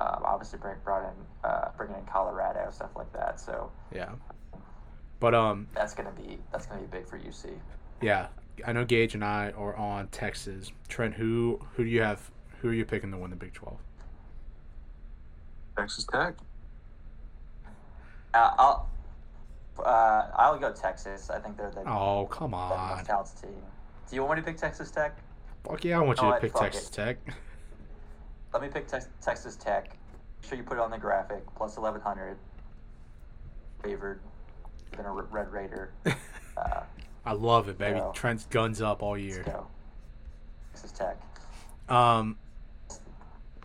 [0.00, 3.40] Um, obviously, bring, brought in uh, bringing in Colorado, stuff like that.
[3.40, 4.10] So Yeah.
[5.20, 7.54] But um, that's gonna be that's gonna be big for UC.
[8.02, 8.26] yeah,
[8.66, 10.70] I know Gage and I are on Texas.
[10.88, 12.30] Trent, who who do you have?
[12.60, 13.78] Who are you picking to win the Big Twelve?
[15.78, 16.34] Texas Tech.
[18.34, 18.88] Uh, I'll
[19.78, 21.30] uh, I'll go Texas.
[21.30, 22.96] I think they're the, Oh, come the on.
[22.96, 23.62] most talented team.
[24.10, 25.16] Do you want me to pick Texas Tech?
[25.64, 26.92] Fuck yeah, I want you No, to I- pick Texas it.
[26.92, 27.16] Tech.
[28.56, 29.90] Let me pick Tex Texas Tech.
[30.40, 31.44] Make sure you put it on the graphic.
[31.56, 32.38] Plus eleven hundred.
[33.82, 34.20] Favored.
[34.96, 35.92] Been a R- Red Raider.
[36.56, 36.84] Uh,
[37.26, 37.98] I love it, baby.
[37.98, 38.12] Yeah.
[38.14, 39.42] Trent's guns up all let's year.
[39.42, 39.66] go.
[40.72, 41.20] Texas Tech.
[41.86, 42.38] Um,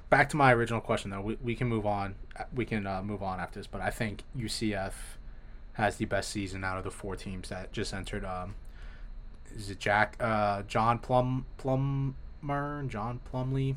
[0.09, 1.21] back to my original question though.
[1.21, 2.15] We, we can move on.
[2.53, 4.91] We can uh, move on after this, but I think UCF
[5.71, 8.25] has the best season out of the four teams that just entered.
[8.25, 8.55] Um,
[9.55, 13.75] is it Jack, uh, John Plum, Plummer, John Plumlee,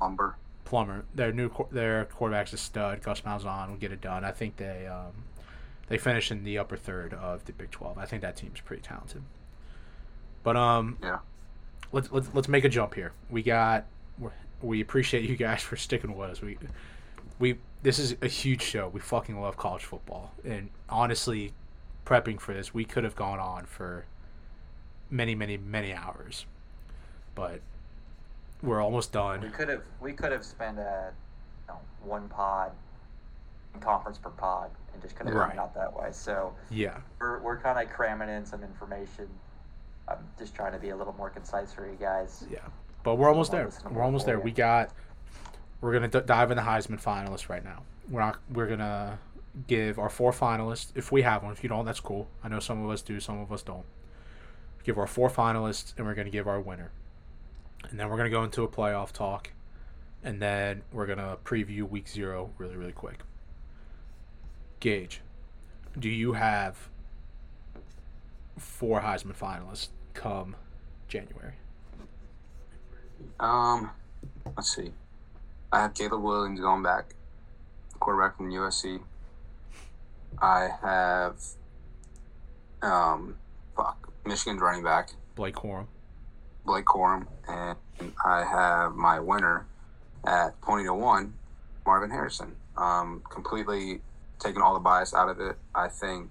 [0.00, 0.36] Lumber.
[0.64, 1.04] Plummer?
[1.14, 3.02] Their new their quarterback's a stud.
[3.02, 4.24] Gus Malzahn will get it done.
[4.24, 5.12] I think they um,
[5.88, 7.98] they finish in the upper third of the Big Twelve.
[7.98, 9.22] I think that team's pretty talented.
[10.42, 11.18] But um, Yeah.
[11.92, 13.12] let's let's let's make a jump here.
[13.28, 13.86] We got
[14.62, 16.40] we appreciate you guys for sticking with us.
[16.40, 16.56] We
[17.38, 18.88] we this is a huge show.
[18.88, 21.52] We fucking love college football, and honestly,
[22.06, 24.04] prepping for this, we could have gone on for
[25.10, 26.46] many many many hours,
[27.34, 27.60] but
[28.62, 29.40] we're almost done.
[29.40, 31.12] We could have we could have spent a
[31.68, 32.72] you know, one pod
[33.80, 35.56] conference per pod and just could have Right.
[35.58, 36.08] out that way.
[36.12, 39.28] So Yeah, we're we're kind of cramming in some information.
[40.08, 42.44] I'm just trying to be a little more concise for you guys.
[42.50, 42.58] yeah,
[43.04, 43.70] but we're almost there.
[43.90, 44.36] We're almost there.
[44.36, 44.42] you.
[44.42, 44.90] We got.
[45.80, 47.82] We're gonna d- dive in the Heisman finalists right now.
[48.10, 48.38] We're not.
[48.52, 49.18] We're gonna
[49.66, 51.52] give our four finalists if we have one.
[51.52, 52.28] If you don't, that's cool.
[52.44, 53.84] I know some of us do, some of us don't.
[54.84, 56.90] Give our four finalists, and we're gonna give our winner.
[57.88, 59.50] And then we're gonna go into a playoff talk,
[60.22, 63.20] and then we're gonna preview week zero really, really quick.
[64.80, 65.20] Gage,
[65.98, 66.88] do you have
[68.56, 70.56] four Heisman finalists come
[71.08, 71.54] January?
[73.38, 73.90] Um,
[74.56, 74.92] let's see.
[75.72, 77.14] I have Caleb Williams going back,
[77.98, 79.00] quarterback from USC.
[80.40, 81.38] I have,
[82.82, 83.36] um,
[83.76, 85.86] fuck, Michigan's running back, Blake Corum.
[86.64, 87.76] Blake Corum, and
[88.24, 89.66] I have my winner
[90.26, 91.34] at twenty to one,
[91.86, 92.56] Marvin Harrison.
[92.76, 94.00] Um, completely
[94.38, 95.56] taking all the bias out of it.
[95.74, 96.30] I think.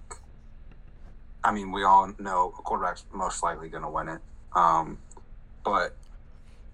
[1.42, 4.20] I mean, we all know a quarterback's most likely going to win it.
[4.54, 4.98] Um,
[5.64, 5.96] but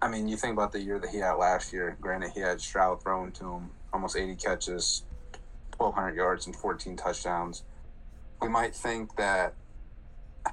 [0.00, 1.96] I mean, you think about the year that he had last year.
[2.00, 5.04] Granted, he had Stroud thrown to him almost 80 catches,
[5.78, 7.62] 1,200 yards, and 14 touchdowns.
[8.40, 9.54] We might think that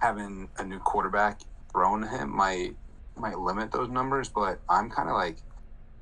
[0.02, 1.42] having a new quarterback
[1.72, 2.76] thrown to him might
[3.16, 5.38] might limit those numbers, but I'm kind of like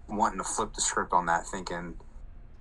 [0.08, 1.96] wanting to flip the script on that, thinking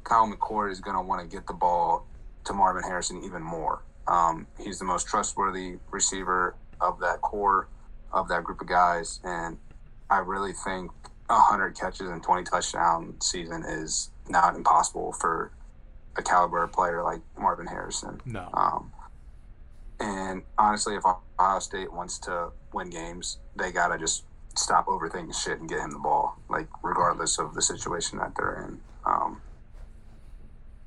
[0.05, 2.07] Kyle McCord is going to want to get the ball
[2.45, 3.83] to Marvin Harrison even more.
[4.09, 7.69] Um, he's the most trustworthy receiver of that core
[8.13, 9.57] of that group of guys, and
[10.09, 10.91] I really think
[11.29, 15.53] hundred catches and twenty touchdown season is not impossible for
[16.17, 18.21] a caliber player like Marvin Harrison.
[18.25, 18.49] No.
[18.53, 18.93] Um,
[20.01, 24.25] and honestly, if Ohio State wants to win games, they gotta just
[24.57, 28.67] stop overthinking shit and get him the ball, like regardless of the situation that they're
[28.69, 28.81] in.
[29.05, 29.41] Um,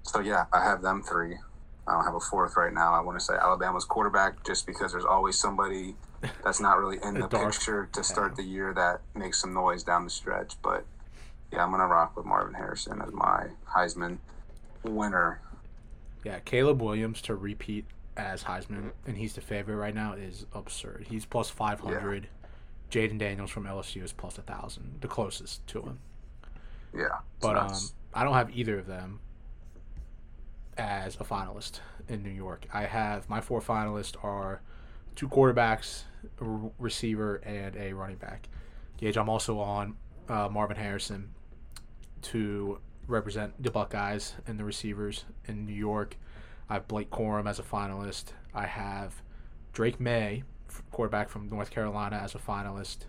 [0.04, 1.38] so yeah, I have them three.
[1.88, 2.94] I don't have a fourth right now.
[2.94, 5.96] I want to say Alabama's quarterback, just because there's always somebody
[6.44, 7.54] that's not really in the Dark.
[7.54, 10.54] picture to start the year that makes some noise down the stretch.
[10.62, 10.86] But
[11.52, 14.18] yeah, I'm gonna rock with Marvin Harrison as my Heisman
[14.84, 15.42] winner.
[16.24, 17.86] Yeah, Caleb Williams to repeat
[18.16, 21.08] as Heisman, and he's the favorite right now, is absurd.
[21.10, 22.28] He's plus 500.
[22.94, 26.00] Jayden Daniels from LSU is plus a 1,000, the closest to him.
[26.96, 27.08] Yeah,
[27.42, 27.74] But um.
[28.14, 29.20] I don't have either of them
[30.78, 32.68] as a finalist in New York.
[32.72, 34.62] I have my four finalists are
[35.16, 36.04] two quarterbacks,
[36.40, 38.48] a receiver, and a running back.
[38.98, 39.96] Gage, I'm also on
[40.30, 41.34] uh, Marvin Harrison
[42.22, 46.16] to represent the Buckeyes and the receivers in New York.
[46.70, 48.34] I have Blake Corum as a finalist.
[48.54, 49.24] I have
[49.74, 50.44] Drake Maye,
[50.92, 53.00] quarterback from North Carolina, as a finalist,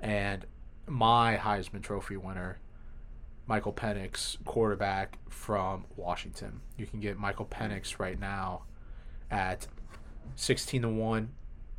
[0.00, 0.44] and
[0.86, 2.58] my Heisman Trophy winner,
[3.46, 6.60] Michael Penix, quarterback from Washington.
[6.76, 8.62] You can get Michael Penix right now
[9.30, 9.66] at
[10.36, 11.30] 16 to 1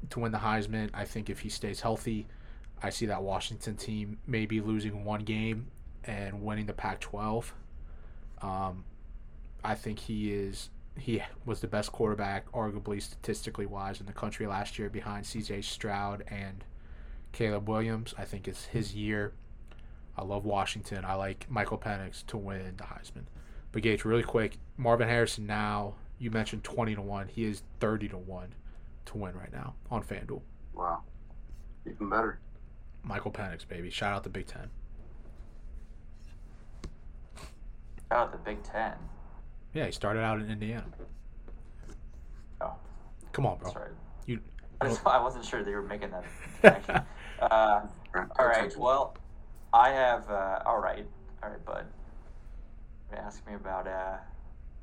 [0.10, 0.90] to win the Heisman.
[0.94, 2.28] I think if he stays healthy,
[2.82, 5.68] I see that Washington team maybe losing one game
[6.04, 7.54] and winning the Pac 12.
[8.42, 8.84] Um,
[9.64, 10.70] I think he is.
[10.98, 15.64] He was the best quarterback, arguably statistically wise, in the country last year behind CJ
[15.64, 16.64] Stroud and
[17.32, 18.14] Caleb Williams.
[18.18, 19.34] I think it's his year.
[20.18, 21.06] I love Washington.
[21.06, 23.26] I like Michael Penix to win the Heisman.
[23.72, 27.28] But Gage, really quick, Marvin Harrison now, you mentioned 20 to 1.
[27.28, 28.56] He is 30 to 1
[29.06, 30.42] to win right now on FanDuel.
[30.74, 31.04] Wow.
[31.86, 32.40] Even better.
[33.04, 33.90] Michael Penix, baby.
[33.90, 34.70] Shout out the Big Ten.
[38.10, 38.94] Shout out the Big Ten.
[39.78, 40.86] Yeah, he started out in Indiana.
[42.62, 42.74] Oh,
[43.32, 43.68] Come on, bro.
[43.68, 43.92] that's right.
[44.26, 44.40] You.
[44.82, 46.24] I, just, I wasn't sure they were making that
[46.62, 47.02] connection.
[47.40, 47.82] uh,
[48.40, 48.76] all right.
[48.76, 49.16] Well,
[49.72, 50.28] I have.
[50.32, 51.06] Uh, all right.
[51.44, 51.86] All right, bud.
[53.14, 53.88] Ask me about.
[53.88, 54.18] Uh,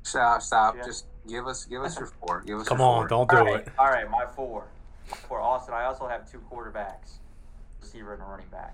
[0.03, 0.75] Stop, stop.
[0.77, 0.85] Yeah.
[0.85, 2.43] Just give us, give us your four.
[2.45, 2.67] Give us.
[2.69, 3.07] Come your on, four.
[3.09, 3.67] don't do all right.
[3.67, 3.73] it.
[3.77, 4.09] All right.
[4.09, 4.63] My four.
[5.27, 7.17] For Austin, I also have two quarterbacks,
[7.81, 8.73] receiver and a running back.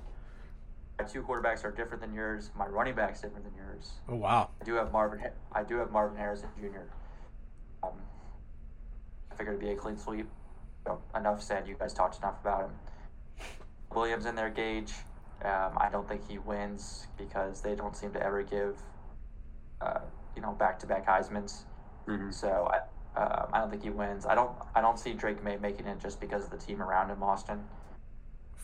[0.99, 2.51] My two quarterbacks are different than yours.
[2.55, 3.91] My running back's different than yours.
[4.07, 4.49] Oh wow.
[4.61, 5.19] I do have Marvin.
[5.19, 6.81] Ha- I do have Marvin Harrison Jr.
[7.83, 7.93] Um,
[9.31, 10.27] I figured it'd be a clean sweep.
[10.85, 11.67] So enough said.
[11.67, 12.71] You guys talked enough about him.
[13.93, 14.93] Williams in there, Gage.
[15.43, 18.77] Um, I don't think he wins because they don't seem to ever give,
[19.81, 20.01] uh,
[20.35, 21.65] you know, back-to-back Heisman's.
[22.07, 22.31] Mhm.
[22.31, 24.25] So I, um, I don't think he wins.
[24.27, 24.51] I don't.
[24.75, 27.23] I don't see Drake Maye making it just because of the team around him.
[27.23, 27.63] Austin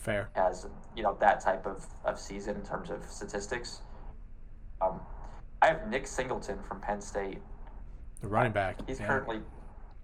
[0.08, 0.30] Fair.
[0.36, 3.82] has you know that type of, of season in terms of statistics.
[4.82, 5.02] Um,
[5.62, 7.40] I have Nick Singleton from Penn State.
[8.22, 8.78] The running back.
[8.88, 9.08] He's yeah.
[9.08, 9.42] currently,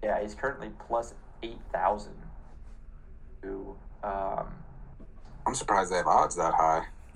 [0.04, 2.18] yeah, he's currently plus eight thousand.
[3.44, 4.48] Who, um,
[5.48, 6.86] I'm surprised they have odds that high.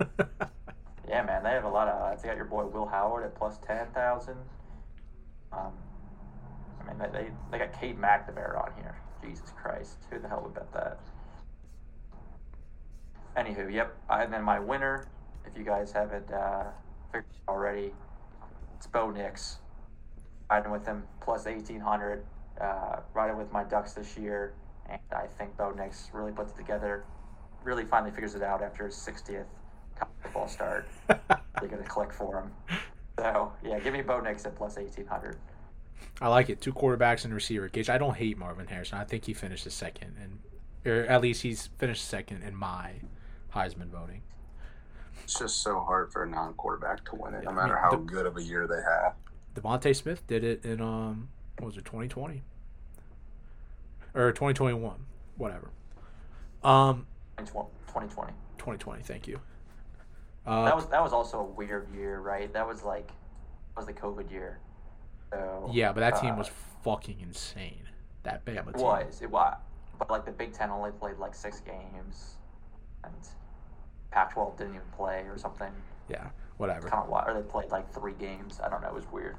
[1.06, 2.22] yeah, man, they have a lot of odds.
[2.22, 4.38] They got your boy Will Howard at plus ten thousand.
[5.52, 5.72] Um,
[6.80, 8.96] I mean, they, they they got Cade McNamara on here.
[9.22, 10.98] Jesus Christ, who the hell would bet that?
[13.38, 13.96] Anywho, yep.
[14.10, 15.06] And then my winner,
[15.46, 16.64] if you guys haven't uh,
[17.12, 17.92] figured it out already,
[18.76, 19.58] it's Bo Nix.
[20.50, 22.24] Riding with him plus eighteen hundred.
[22.60, 24.54] Uh, riding with my Ducks this year,
[24.88, 27.04] and I think Bo Nix really puts it together.
[27.62, 29.46] Really finally figures it out after his sixtieth
[29.94, 30.88] college football start.
[31.06, 32.78] They're gonna click for him.
[33.20, 35.36] So yeah, give me Bo Nix at plus eighteen hundred.
[36.20, 36.60] I like it.
[36.60, 37.68] Two quarterbacks and receiver.
[37.68, 38.98] Gage, I don't hate Marvin Harrison.
[38.98, 40.40] I think he finished second, and
[40.84, 42.94] or at least he's finished second in my
[43.54, 44.22] Heisman voting.
[45.24, 47.76] It's just so hard for a non-quarterback to win it, Yeah, no I mean, matter
[47.78, 49.14] how the- good of a year they have.
[49.54, 51.28] DeVonta Smith did it in um,
[51.58, 52.42] what was it, 2020
[54.14, 54.94] or 2021,
[55.36, 55.70] whatever.
[56.62, 58.32] Um, 2020.
[58.58, 59.02] 2020.
[59.02, 59.40] Thank you.
[60.46, 62.50] Uh, That was that was also a weird year, right?
[62.52, 63.10] That was like
[63.76, 64.60] was the COVID year.
[65.30, 66.50] So yeah, but that team uh, was
[66.82, 67.82] fucking insane.
[68.22, 68.82] That Bama It team.
[68.82, 69.56] was it was,
[69.98, 72.36] but like the Big Ten only played like six games,
[73.04, 73.14] and
[74.10, 75.72] Pac-12 didn't even play or something.
[76.08, 76.88] Yeah, whatever.
[76.88, 77.10] Kind of.
[77.10, 78.60] Or they played like three games.
[78.64, 78.88] I don't know.
[78.88, 79.36] It was weird.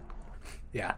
[0.74, 0.93] Yeah.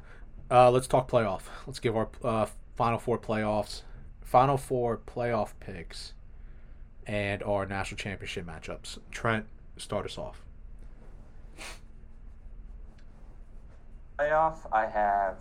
[0.50, 1.44] Uh, let's talk playoff.
[1.66, 2.46] Let's give our uh,
[2.76, 3.84] final four playoffs,
[4.22, 6.14] final four playoff picks,
[7.08, 9.00] and our national championship matchups.
[9.12, 9.46] Trent,
[9.78, 10.42] start us off.
[14.20, 14.58] Playoff.
[14.72, 15.38] I have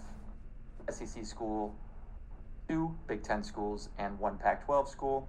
[0.88, 1.74] SEC school,
[2.68, 5.28] two Big Ten schools, and one Pac-12 school.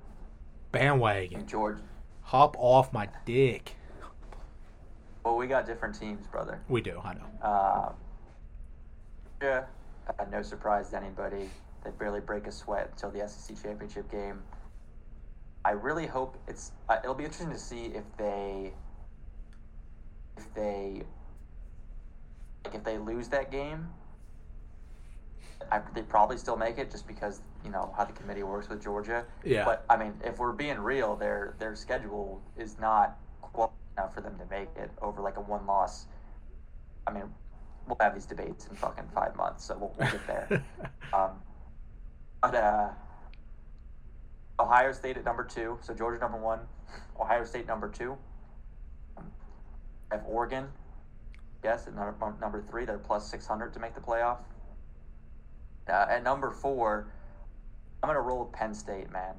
[0.72, 1.40] Bandwagon.
[1.40, 1.78] And George.
[2.22, 3.76] Hop off my dick.
[5.24, 6.62] Well, we got different teams, brother.
[6.68, 7.48] We do, I know.
[7.48, 7.94] Um,
[9.42, 9.64] yeah,
[10.08, 11.50] uh, no surprise to anybody.
[11.84, 14.42] They barely break a sweat until the SEC championship game.
[15.64, 16.72] I really hope it's.
[16.90, 18.74] Uh, it'll be interesting to see if they,
[20.38, 21.04] if they,
[22.66, 23.88] like if they lose that game.
[25.72, 28.82] I, they probably still make it just because you know how the committee works with
[28.82, 29.26] Georgia.
[29.44, 29.66] Yeah.
[29.66, 34.22] But I mean, if we're being real, their their schedule is not quality enough for
[34.22, 36.06] them to make it over like a one loss.
[37.08, 37.24] I mean,
[37.88, 40.64] we'll have these debates in fucking five months, so we'll, we'll get there.
[41.14, 41.32] um,
[42.42, 42.90] but uh,
[44.60, 46.60] Ohio State at number two, so Georgia number one,
[47.20, 48.18] Ohio State number two.
[49.18, 49.26] Um,
[50.12, 50.68] I have Oregon,
[51.64, 52.86] yes, at number, number three.
[52.86, 54.38] They're plus six hundred to make the playoff.
[55.88, 57.08] Uh, at number four,
[58.04, 59.36] I'm gonna roll with Penn State, man.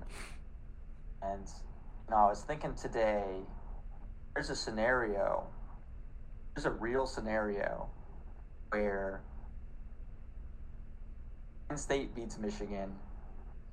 [1.21, 3.25] And you know, I was thinking today,
[4.35, 5.47] there's a scenario,
[6.55, 7.89] there's a real scenario
[8.71, 9.21] where
[11.69, 12.95] Penn State beats Michigan,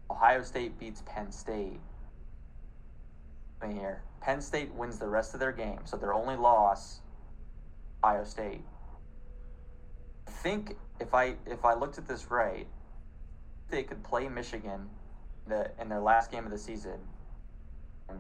[0.10, 1.80] Ohio State beats Penn State.
[3.62, 7.02] Right here, Penn State wins the rest of their game, so their only loss,
[8.04, 8.64] Ohio State.
[10.28, 12.68] I think if I if I looked at this right,
[13.70, 14.90] they could play Michigan
[15.48, 17.00] the in their last game of the season,
[18.10, 18.20] and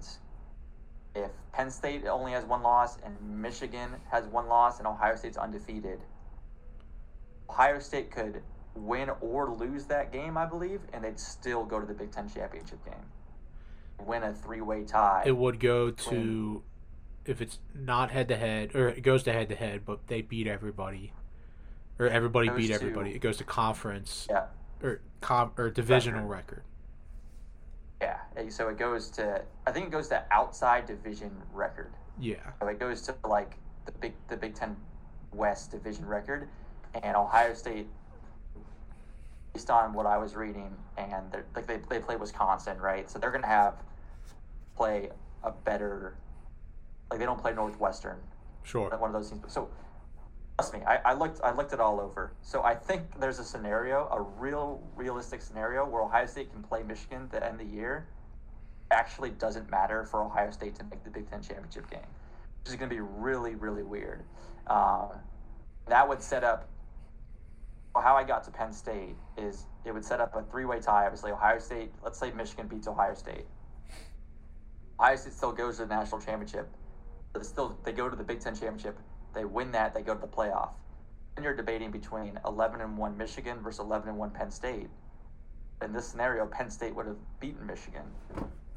[1.16, 5.38] if Penn State only has one loss and Michigan has one loss and Ohio State's
[5.38, 6.00] undefeated,
[7.50, 8.41] Ohio State could
[8.76, 12.30] win or lose that game, I believe, and they'd still go to the Big Ten
[12.30, 12.93] championship game,
[14.06, 15.24] win a three-way tie.
[15.26, 16.64] It would go to,
[17.26, 20.22] if it's not head to head, or it goes to head to head, but they
[20.22, 21.12] beat everybody,
[21.97, 23.16] or everybody beat to- everybody.
[23.16, 24.28] It goes to conference.
[24.30, 24.45] Yeah,
[24.84, 26.64] or com or divisional record.
[28.02, 28.18] yeah.
[28.50, 31.92] So it goes to I think it goes to outside division record.
[32.20, 32.38] Yeah.
[32.62, 34.76] So it goes to like the big the Big Ten
[35.34, 36.48] West division record,
[37.04, 37.88] and Ohio State,
[39.54, 43.10] based on what I was reading, and they're- like they they play Wisconsin, right?
[43.10, 43.76] So they're gonna have
[44.76, 45.10] play
[45.44, 46.16] a better,
[47.10, 48.18] like they don't play Northwestern,
[48.64, 48.90] Sure.
[48.98, 49.52] one of those teams.
[49.52, 49.70] So
[50.60, 52.34] trust me, I, I looked I looked it all over.
[52.41, 56.84] So I think there's a scenario, a real realistic scenario where Ohio State can play
[56.84, 58.07] Michigan at the end of the year.
[58.91, 62.76] Actually, doesn't matter for Ohio State to make the Big Ten championship game, which is
[62.76, 64.24] going to be really really weird.
[64.68, 65.12] Um,
[65.88, 66.68] that would set up.
[67.95, 71.05] How I got to Penn State is it would set up a three-way tie.
[71.05, 71.91] Obviously, Ohio State.
[72.03, 73.45] Let's say Michigan beats Ohio State.
[74.99, 76.70] Ohio State still goes to the national championship.
[77.34, 78.97] But still, they go to the Big Ten championship.
[79.34, 79.94] They win that.
[79.94, 80.70] They go to the playoff.
[81.36, 84.88] Then you're debating between 11 and one Michigan versus 11 and one Penn State.
[85.82, 88.04] In this scenario, Penn State would have beaten Michigan.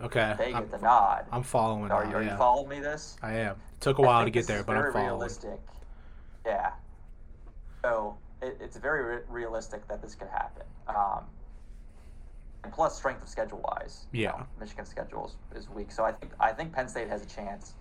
[0.00, 0.34] Okay.
[0.38, 1.26] They I'm, get the nod.
[1.32, 1.90] I'm following.
[1.90, 2.32] Are you, are yeah.
[2.32, 2.80] you following me?
[2.80, 3.52] This I am.
[3.52, 5.08] It Took a while to get there, but I'm very following.
[5.10, 5.60] realistic.
[6.46, 6.70] Yeah.
[7.82, 10.64] So it, it's very re- realistic that this could happen.
[10.88, 11.24] Um,
[12.64, 14.30] and plus, strength of schedule wise, you Yeah.
[14.30, 15.90] know, Michigan's schedule is, is weak.
[15.90, 17.74] So I think I think Penn State has a chance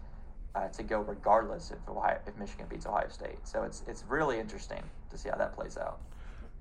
[0.55, 3.39] uh, to go regardless if Ohio, if Michigan beats Ohio State.
[3.43, 5.99] So it's it's really interesting to see how that plays out.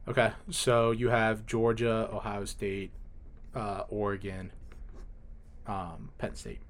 [0.09, 2.91] Okay, so you have Georgia, Ohio State,
[3.55, 4.51] uh, Oregon,
[5.67, 6.61] um, Penn State.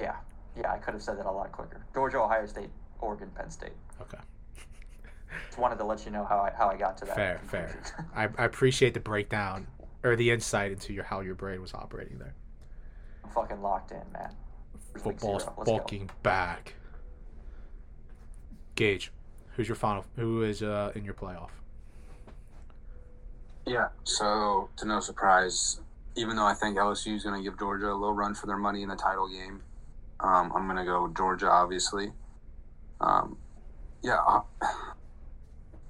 [0.00, 0.16] Yeah,
[0.56, 1.84] yeah, I could have said that a lot quicker.
[1.94, 2.70] Georgia, Ohio State,
[3.00, 3.72] Oregon, Penn State.
[4.00, 4.18] Okay,
[5.46, 7.16] Just wanted to let you know how I how I got to that.
[7.16, 7.82] fair, fair.
[8.14, 9.66] I, I appreciate the breakdown
[10.04, 12.34] or the insight into your how your brain was operating there.
[13.24, 14.32] I'm fucking locked in, man.
[14.98, 15.46] Football's.
[15.56, 16.06] Let's go.
[16.22, 16.74] back.
[18.74, 19.10] Gage,
[19.56, 20.04] who's your final?
[20.16, 21.50] Who is uh, in your playoff?
[23.66, 23.88] Yeah.
[24.04, 25.80] So to no surprise,
[26.16, 28.56] even though I think LSU is going to give Georgia a little run for their
[28.56, 29.62] money in the title game,
[30.20, 31.50] um, I'm going to go Georgia.
[31.50, 32.12] Obviously.
[33.00, 33.36] Um,
[34.02, 34.18] yeah.
[34.26, 34.40] uh,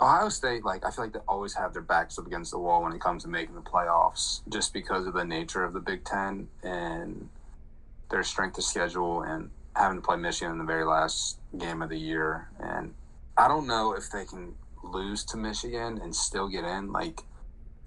[0.00, 2.84] Ohio State, like I feel like they always have their backs up against the wall
[2.84, 6.04] when it comes to making the playoffs, just because of the nature of the Big
[6.04, 7.28] Ten and
[8.10, 11.88] their strength of schedule and having to play Michigan in the very last game of
[11.88, 12.48] the year.
[12.60, 12.94] And
[13.36, 16.92] I don't know if they can lose to Michigan and still get in.
[16.92, 17.22] Like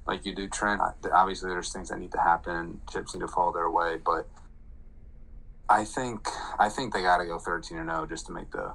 [0.08, 0.82] like you do, Trent.
[1.14, 2.82] Obviously, there's things that need to happen.
[2.92, 4.28] Chips need to fall their way, but
[5.70, 6.28] I think
[6.60, 8.74] I think they got to go 13 and 0 just to make the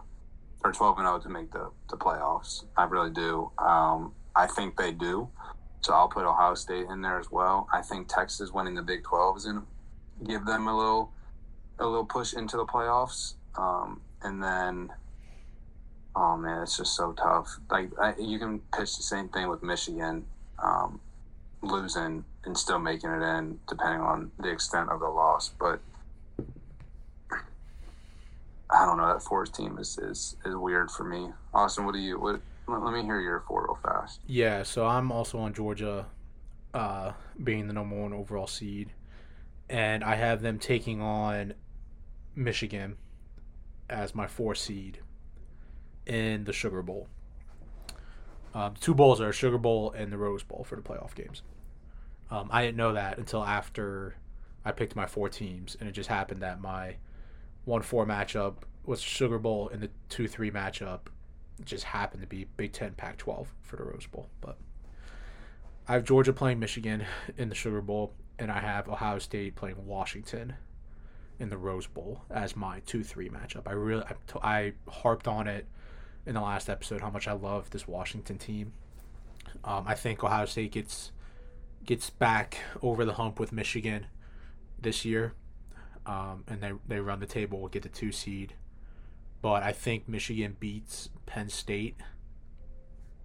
[0.64, 2.64] or 12 and 0 to make the the playoffs.
[2.76, 3.50] I really do.
[3.58, 5.28] Um, I think they do.
[5.80, 7.68] So I'll put Ohio State in there as well.
[7.72, 11.12] I think Texas winning the Big 12 is going to give them a little
[11.78, 13.34] a little push into the playoffs.
[13.56, 14.92] Um, and then,
[16.14, 17.48] oh man, it's just so tough.
[17.70, 20.24] Like I, you can pitch the same thing with Michigan
[20.62, 21.00] um,
[21.62, 25.50] losing and still making it in, depending on the extent of the loss.
[25.58, 25.80] But
[28.70, 29.06] I don't know.
[29.06, 31.30] That fourth team is is, is weird for me.
[31.54, 32.18] Austin, what do you?
[32.18, 32.40] What?
[32.68, 34.18] Let, me hear your four real fast.
[34.26, 36.06] Yeah, so I'm also on Georgia,
[36.74, 37.12] uh,
[37.42, 38.90] being the number one overall seed,
[39.70, 41.54] and I have them taking on
[42.36, 42.96] Michigan
[43.88, 45.00] as my four seed
[46.06, 47.08] in the Sugar Bowl.
[48.54, 51.42] Um, two bowls are Sugar Bowl and the Rose Bowl for the playoff games.
[52.30, 54.16] Um, I didn't know that until after
[54.64, 56.96] I picked my four teams, and it just happened that my
[57.64, 61.00] one four matchup was Sugar Bowl, and the two three matchup
[61.64, 64.28] just happened to be Big Ten Pac 12 for the Rose Bowl.
[64.40, 64.58] But
[65.88, 67.04] I have Georgia playing Michigan
[67.36, 70.54] in the Sugar Bowl, and I have Ohio State playing Washington
[71.38, 73.62] in the Rose Bowl as my 2 3 matchup.
[73.66, 75.66] I really I, t- I harped on it
[76.24, 78.72] in the last episode how much I love this Washington team.
[79.64, 81.12] Um, I think Ohio State gets
[81.84, 84.06] gets back over the hump with Michigan
[84.80, 85.34] this year,
[86.04, 88.54] um, and they they run the table, get the two seed
[89.46, 91.94] but I think Michigan beats Penn State,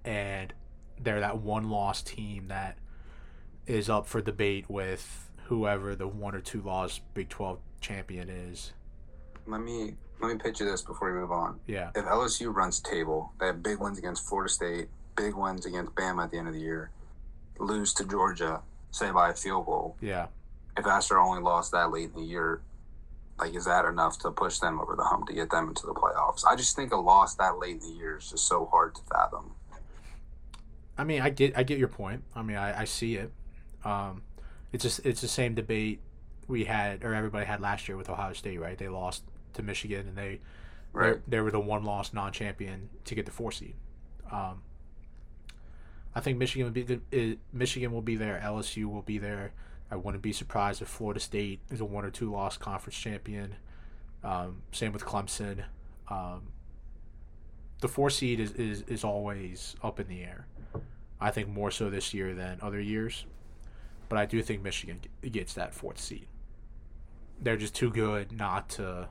[0.06, 0.54] and
[1.00, 2.78] they're that one loss team that
[3.66, 8.74] is up for debate with whoever the one or two loss Big Twelve champion is.
[9.48, 11.60] Let me let me pitch you this before we move on.
[11.66, 14.88] Yeah, If LSU runs table, they have big wins against Florida State,
[15.18, 16.92] big wins against Bama at the end of the year,
[17.60, 19.98] lose to Georgia, say by a field goal.
[20.00, 20.28] yeah,
[20.78, 22.62] If their only lost that late in the year,
[23.40, 25.94] like is that enough to push them over the hump to get them into the
[25.94, 26.46] playoffs?
[26.46, 29.02] I just think a loss that late in the year is just so hard to
[29.12, 29.56] fathom.
[31.00, 32.24] I mean, I get I get your point.
[32.36, 33.32] I mean, I, I see it.
[33.84, 34.22] Um,
[34.72, 36.00] it's just it's the same debate
[36.52, 38.78] we had or everybody had last year with Ohio State, right?
[38.78, 39.24] They lost
[39.54, 40.40] to Michigan, and they
[40.94, 41.14] Right.
[41.26, 43.76] They, they were the one loss non champion to get the four seed.
[44.32, 44.62] Um,
[46.14, 48.42] I think Michigan would be the, uh, Michigan will be there.
[48.44, 49.54] LSU will be there.
[49.90, 53.56] I wouldn't be surprised if Florida State is a one or two loss conference champion.
[54.24, 55.64] Um, same with Clemson.
[56.10, 56.52] Um,
[57.80, 60.46] the four seed is, is is always up in the air.
[61.20, 63.26] I think more so this year than other years,
[64.10, 66.28] but I do think Michigan gets that fourth seed.
[67.42, 69.08] They're just too good not to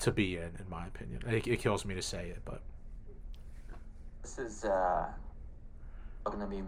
[0.00, 1.22] to be in, in my opinion.
[1.28, 2.60] It, it kills me to say it, but
[4.22, 5.06] This is uh,
[6.24, 6.62] going to be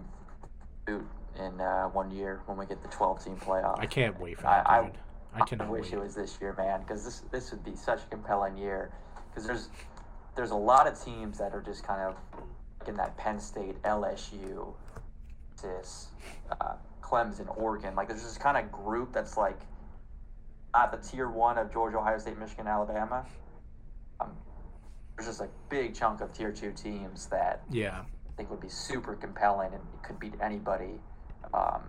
[0.86, 1.04] boot
[1.40, 3.80] in uh, one year when we get the 12 team playoff.
[3.80, 4.92] I can't wait for I- that, I- dude.
[5.36, 5.94] I, cannot I wish wait.
[5.94, 8.92] it was this year, man, because this this would be such a compelling year.
[9.30, 9.68] Because there's
[10.36, 12.16] there's a lot of teams that are just kind of
[12.86, 14.72] in that Penn State, LSU,
[15.60, 16.06] this
[16.60, 17.96] uh, Clemson, Oregon.
[17.96, 19.58] Like there's this kind of group that's like
[20.74, 23.24] at the tier one of Georgia, Ohio State, Michigan, Alabama.
[24.20, 24.32] Um,
[25.16, 28.68] there's just a big chunk of tier two teams that Yeah, I think would be
[28.68, 31.00] super compelling and could beat anybody
[31.52, 31.82] um,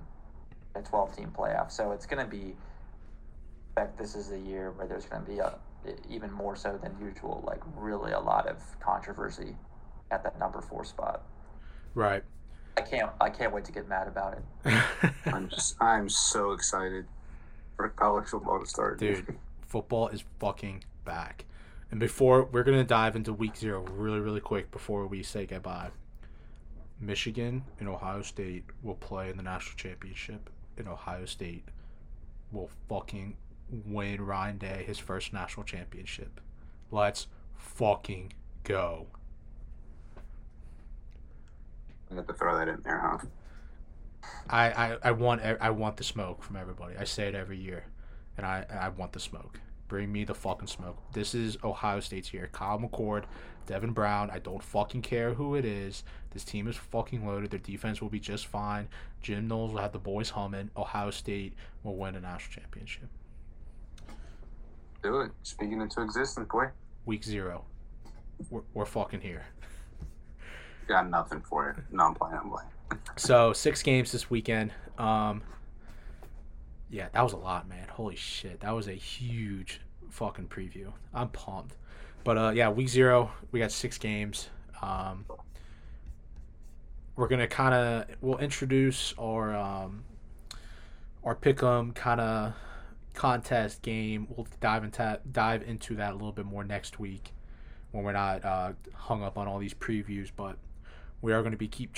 [0.75, 1.71] in a 12 team playoff.
[1.71, 2.55] So it's going to be, in
[3.75, 5.55] fact, this is the year where there's going to be a,
[6.09, 9.55] even more so than usual, like really a lot of controversy
[10.11, 11.23] at that number four spot.
[11.95, 12.23] right.
[12.77, 14.83] I can't, I can't wait to get mad about it.
[15.27, 17.05] I'm just I'm so excited
[17.76, 18.99] for college football to start.
[18.99, 19.35] Dude,
[19.68, 21.45] football is fucking back.
[21.91, 25.91] And before we're gonna dive into week zero really, really quick before we say goodbye.
[26.99, 31.68] Michigan and Ohio State will play in the national championship, and Ohio State
[32.52, 33.35] will fucking
[33.85, 36.39] win Ryan Day his first national championship.
[36.91, 38.34] Let's fucking
[38.64, 39.07] go.
[42.11, 43.18] I have to throw that in there, huh?
[44.49, 46.95] I, I, I want I want the smoke from everybody.
[46.97, 47.85] I say it every year,
[48.38, 49.59] and I I want the smoke.
[49.88, 50.97] Bring me the fucking smoke.
[51.13, 52.49] This is Ohio State's year.
[52.51, 53.26] Kyle McCord,
[53.67, 54.31] Devin Brown.
[54.31, 56.03] I don't fucking care who it is.
[56.31, 57.51] This team is fucking loaded.
[57.51, 58.88] Their defense will be just fine.
[59.22, 60.72] Jim Knowles will have the boys humming.
[60.76, 61.53] Ohio State
[61.84, 63.09] will win a national championship.
[65.03, 65.31] Do it.
[65.43, 66.69] Speaking into existence, boy.
[67.05, 67.65] Week zero.
[68.49, 69.45] We're, we're fucking here.
[70.88, 71.77] Got nothing for it.
[71.91, 72.38] No, I'm playing.
[72.38, 72.69] I'm playing.
[73.15, 74.73] So six games this weekend.
[74.97, 75.41] Um,
[76.89, 77.87] yeah, that was a lot, man.
[77.89, 80.91] Holy shit, that was a huge fucking preview.
[81.13, 81.75] I'm pumped.
[82.23, 84.49] But uh, yeah, week zero, we got six games.
[84.81, 85.25] Um,
[87.15, 90.03] we're gonna kind of we'll introduce our um,
[91.23, 92.53] our pick'em kind of
[93.13, 94.27] contest game.
[94.29, 97.31] We'll dive into dive into that a little bit more next week
[97.91, 100.57] when we're not uh, hung up on all these previews, but
[101.21, 101.93] we are going to be keep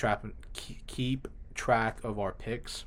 [0.54, 2.86] keep, keep track of our picks.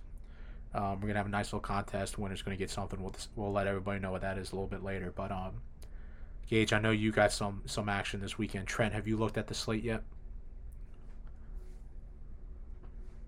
[0.73, 2.19] Um, we're gonna have a nice little contest.
[2.19, 3.03] Winner's gonna get something.
[3.03, 5.13] We'll we'll let everybody know what that is a little bit later.
[5.15, 5.63] But um,
[6.49, 8.69] Gage, I know you got some some action this weekend.
[8.69, 10.03] Trent, have you looked at the slate yet?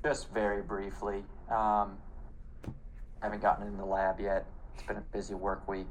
[0.04, 1.24] Just very briefly.
[1.50, 1.98] Um,
[3.22, 4.46] haven't gotten in the lab yet.
[4.74, 5.90] It's been a busy work week.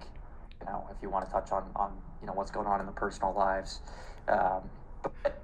[0.59, 2.85] You know, if you want to touch on, on you know what's going on in
[2.85, 3.81] the personal lives,
[4.27, 4.69] um,
[5.23, 5.40] but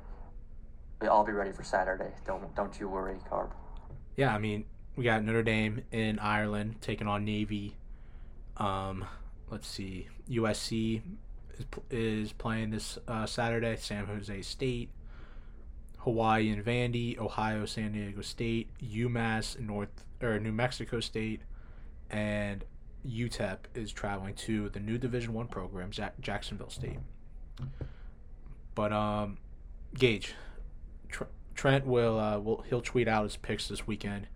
[1.02, 2.12] I'll be ready for Saturday.
[2.26, 3.52] Don't don't you worry, Carb.
[4.16, 4.66] Yeah, I mean
[4.96, 7.76] we got Notre Dame in Ireland taking on Navy.
[8.58, 9.06] Um,
[9.50, 11.02] let's see, USC
[11.58, 13.76] is, is playing this uh, Saturday.
[13.78, 14.90] San Jose State,
[16.00, 21.42] Hawaii and Vandy, Ohio, San Diego State, UMass, North or New Mexico State,
[22.10, 22.66] and
[23.08, 27.00] UTEP is traveling to the new Division One program, Jack- Jacksonville State.
[28.74, 29.38] But um,
[29.94, 30.34] Gage,
[31.58, 34.28] Trent will uh, will he'll tweet out his picks this weekend.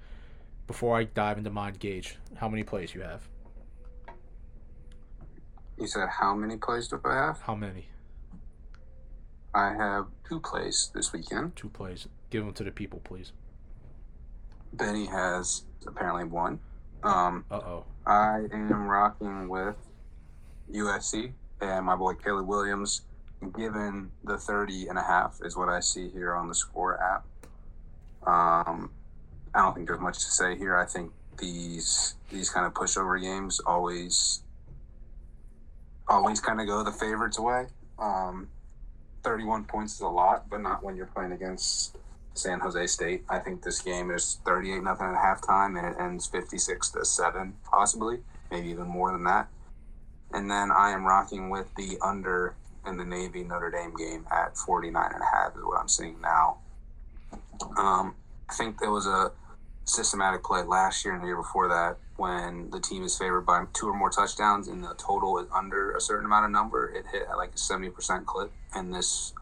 [0.67, 3.21] Before I dive into mine, Gage, how many plays you have?
[5.79, 7.41] You said how many plays do I have?
[7.41, 7.87] How many?
[9.53, 11.55] I have two plays this weekend.
[11.55, 12.07] Two plays.
[12.31, 13.33] Give them to the people, please.
[14.73, 16.59] Benny has apparently one.
[17.03, 17.85] Um, Uh oh.
[18.05, 19.75] I am rocking with
[20.71, 23.01] USC and my boy Caleb Williams.
[23.57, 27.25] Given the 30 and a half is what I see here on the score app.
[28.27, 28.91] Um,
[29.53, 30.77] I don't think there's much to say here.
[30.77, 34.43] I think these these kind of pushover games always
[36.07, 37.65] always kind of go the favorites way.
[37.97, 38.47] Um,
[39.23, 41.97] 31 points is a lot, but not when you're playing against
[42.33, 43.23] San Jose State.
[43.29, 47.53] I think this game is 38 nothing at halftime and it ends 56 to 7
[47.63, 48.19] possibly,
[48.49, 49.47] maybe even more than that.
[50.33, 52.55] And then I am rocking with the under
[52.85, 56.19] in the Navy Notre Dame game at 49 and a half is what I'm seeing
[56.21, 56.57] now.
[57.77, 58.15] Um,
[58.49, 59.31] I think there was a
[59.85, 63.63] systematic play last year and the year before that when the team is favored by
[63.73, 67.05] two or more touchdowns and the total is under a certain amount of number, it
[67.11, 68.51] hit at like a 70% clip.
[68.75, 69.33] And this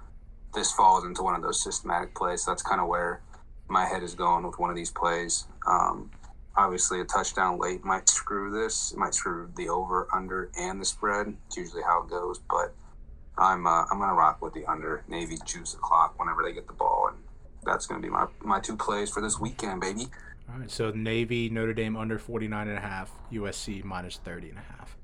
[0.55, 2.43] this falls into one of those systematic plays.
[2.43, 3.21] So that's kind of where
[3.67, 5.45] my head is going with one of these plays.
[5.67, 6.09] Um,
[6.55, 8.91] obviously, a touchdown late might screw this.
[8.91, 11.35] It might screw the over, under, and the spread.
[11.47, 12.39] It's usually how it goes.
[12.49, 12.73] But
[13.39, 16.73] I'm uh, I'm gonna rock with the under Navy juice o'clock whenever they get the
[16.73, 17.17] ball, and
[17.63, 20.07] that's gonna be my my two plays for this weekend, baby.
[20.51, 24.57] All right, so Navy, Notre Dame under 49 and a half, USC minus 30 and
[24.57, 24.97] a half.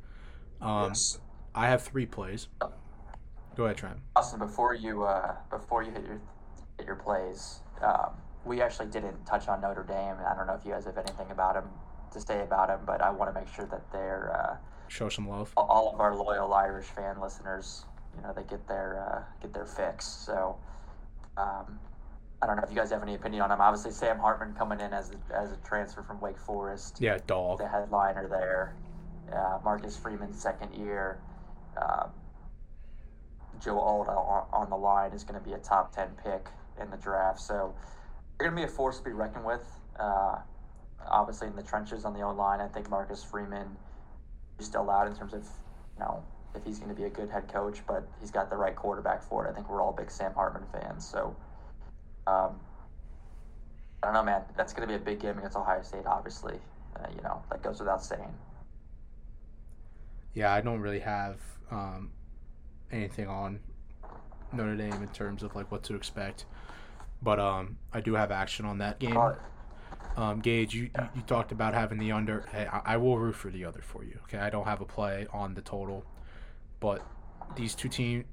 [0.60, 1.20] Um, yes.
[1.54, 2.48] I have three plays.
[3.56, 3.98] Go ahead, Trent.
[4.16, 6.20] Austin, before you uh, before you hit your
[6.78, 8.10] hit your plays, um,
[8.44, 10.16] we actually didn't touch on Notre Dame.
[10.28, 11.66] I don't know if you guys have anything about him
[12.12, 14.58] to say about him, but I want to make sure that they're uh,
[14.88, 15.52] Show some love.
[15.58, 17.86] all of our loyal Irish fan listeners,
[18.16, 20.06] you know, they get their uh, get their fix.
[20.06, 20.58] So,
[21.38, 21.80] um,
[22.42, 23.62] I don't know if you guys have any opinion on him.
[23.62, 27.60] Obviously, Sam Hartman coming in as a, as a transfer from Wake Forest, Yeah, dog.
[27.60, 28.76] the headliner there.
[29.34, 31.20] Uh, Marcus Freeman, second year.
[31.82, 32.10] Um,
[33.64, 36.48] Joe Alt on, on the line is going to be a top ten pick
[36.80, 37.40] in the draft.
[37.40, 37.74] So,
[38.38, 39.64] they're going to be a force to be reckoned with.
[40.00, 40.36] Uh,
[41.08, 43.78] obviously, in the trenches on the O line, I think Marcus Freeman
[44.60, 45.44] is still out in terms of,
[45.98, 46.24] you know,
[46.56, 49.24] if he's going to be a good head coach, but he's got the right quarterback
[49.24, 49.52] for it.
[49.52, 51.08] I think we're all big Sam Hartman fans.
[51.08, 51.36] So,
[52.28, 52.60] um,
[54.02, 54.42] I don't know, man.
[54.56, 56.60] That's going to be a big game against Ohio State, obviously.
[56.96, 58.34] Uh, you know, that goes without saying.
[60.34, 61.38] Yeah, I don't really have
[61.72, 62.12] um,
[62.92, 63.60] anything on
[64.54, 66.46] Notre Dame in terms of like what to expect,
[67.22, 69.18] but um, I do have action on that game.
[70.18, 72.46] Um, Gage, you, you, you talked about having the under.
[72.52, 74.20] Hey, I, I will root for the other for you.
[74.24, 76.06] Okay, I don't have a play on the total,
[76.86, 77.02] but
[77.56, 78.26] these two teams,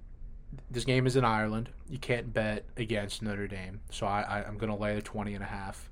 [0.70, 1.70] this game is in Ireland.
[1.88, 5.42] You can't bet against Notre Dame, so I, I I'm gonna lay the 20 and
[5.42, 5.88] a half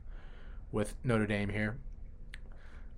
[0.71, 1.79] with Notre Dame here.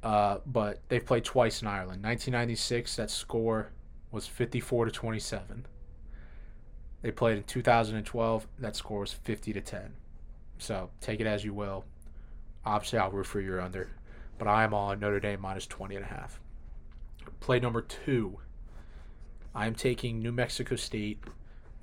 [0.02, 2.02] Uh, but they've played twice in Ireland.
[2.02, 3.70] 1996, that score
[4.10, 5.64] was 54 to 27.
[7.02, 8.48] They played in 2012.
[8.59, 9.94] That score was 50 to 10.
[10.59, 11.84] So take it as you will.
[12.64, 13.90] Obviously, I'll root for your under,
[14.39, 16.40] but I am on Notre Dame minus 20 and a half.
[17.39, 18.40] Play number two.
[19.55, 21.23] I am taking New Mexico State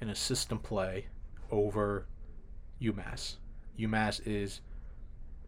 [0.02, 1.08] in a system play
[1.52, 2.06] over
[2.82, 3.36] UMass.
[3.78, 4.62] UMass is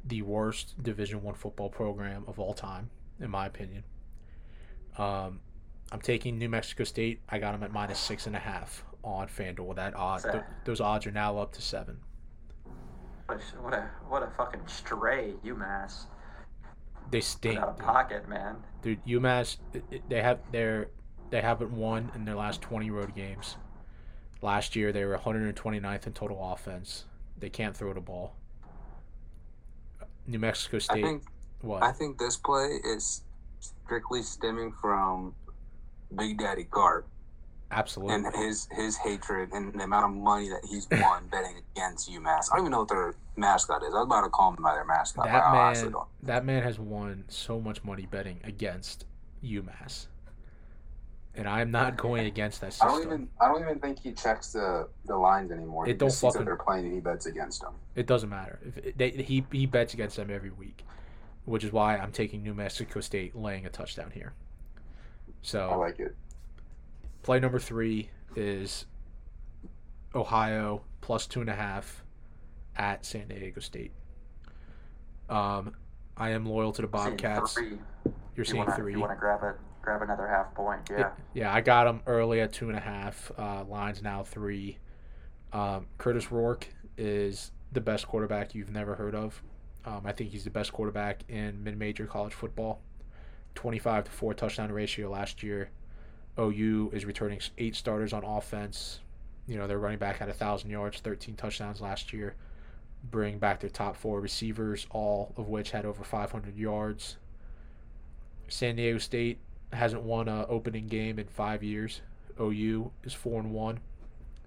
[0.06, 2.90] the worst Division One football program of all time,
[3.20, 3.84] in my opinion.
[4.98, 5.40] Um,
[5.92, 7.22] I'm taking New Mexico State.
[7.30, 9.76] I got them at minus six and a half on FanDuel.
[9.76, 11.98] That odd, th- those odds are now up to seven.
[13.28, 16.06] What a, what a fucking stray UMass
[17.12, 17.86] They stink, out of dude.
[17.86, 18.58] pocket, man.
[18.82, 19.04] dude.
[19.06, 19.58] UMass,
[20.10, 20.90] they have their
[21.32, 23.56] they haven't won in their last 20 road games.
[24.42, 27.06] Last year they were 129th in total offense.
[27.40, 28.36] They can't throw the ball.
[30.28, 31.24] New Mexico I State, think
[31.62, 31.84] what?
[31.84, 33.24] I think this play is
[33.60, 35.34] strictly stemming from
[36.16, 37.04] Big Daddy Garp
[37.72, 38.16] Absolutely.
[38.16, 42.50] and his his hatred and the amount of money that he's won betting against UMass.
[42.52, 43.94] I don't even know what their mascot is.
[43.94, 45.26] I was about to call them by their mascot.
[45.26, 45.94] that man,
[46.24, 49.06] that man has won so much money betting against
[49.44, 50.08] UMass,
[51.36, 52.88] and I'm not going against that I system.
[52.90, 53.28] don't even.
[53.40, 55.86] I don't even think he checks the the lines anymore.
[55.86, 57.74] It he don't fucking- they're playing and he bets against them.
[57.96, 58.60] It doesn't matter.
[58.66, 60.84] If they, he he bets against them every week,
[61.46, 64.34] which is why I'm taking New Mexico State laying a touchdown here.
[65.42, 66.16] So I like it.
[67.24, 68.86] play number three is
[70.14, 72.04] Ohio plus two and a half
[72.76, 73.92] at San Diego State.
[75.30, 75.76] Um,
[76.18, 77.54] I am loyal to the Bobcats.
[77.54, 77.80] Three.
[78.36, 78.94] You're seeing three.
[78.94, 79.56] You want to grab it?
[79.82, 80.82] Grab another half point.
[80.90, 81.12] Yeah.
[81.34, 83.32] Yeah, I got him early at two and a half.
[83.38, 84.78] Uh, lines now three.
[85.54, 86.68] Um, Kurtis Rourke
[86.98, 89.42] is the best quarterback you've never heard of.
[89.86, 92.82] Um, I think he's the best quarterback in mid-major college football.
[93.56, 95.70] Twenty-five to four touchdown ratio last year.
[96.40, 99.00] OU is returning eight starters on offense.
[99.48, 102.36] You know their running back had a thousand yards, thirteen touchdowns last year.
[103.10, 107.18] Bring back their top four receivers, all of which had over 500 yards.
[108.48, 109.40] San Diego State
[109.74, 112.02] hasn't won a opening game in five years.
[112.40, 113.80] OU is four and one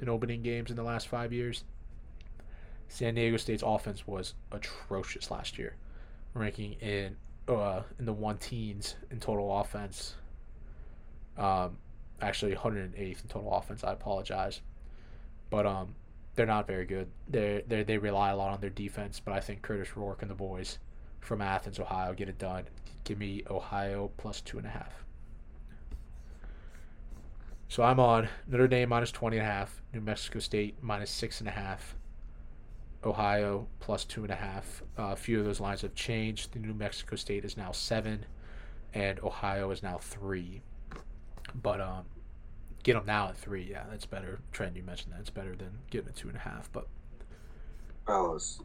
[0.01, 1.65] in opening games in the last five years.
[2.89, 5.77] San Diego State's offense was atrocious last year,
[6.35, 7.17] ranking in
[7.49, 10.15] uh, in the one teens in total offense.
[11.37, 11.79] Um,
[12.21, 13.83] actually 108th in total offense.
[13.85, 14.61] I apologize,
[15.51, 15.95] but um,
[16.35, 17.09] they're not very good.
[17.29, 20.35] They they rely a lot on their defense, but I think Kurtis Rourke and the
[20.35, 20.79] boys
[21.21, 22.65] from Athens, Ohio, get it done.
[23.05, 25.04] Give me Ohio plus two and a half.
[27.69, 31.41] So I'm on Notre Dame minus 20 and a half, New Mexico State minus six
[31.41, 31.97] and a half,
[33.05, 34.83] Ohio plus two and a half.
[34.99, 36.53] Uh, a few of those lines have changed.
[36.53, 38.27] The New Mexico State is now seven,
[38.93, 40.63] and Ohio is now three.
[41.55, 42.05] But um,
[42.83, 43.69] get them now at three.
[43.71, 44.39] Yeah, that's better.
[44.53, 45.21] Trent, you mentioned that.
[45.21, 46.71] It's better than getting a two and a half.
[46.73, 46.87] But
[48.07, 48.61] Fellas,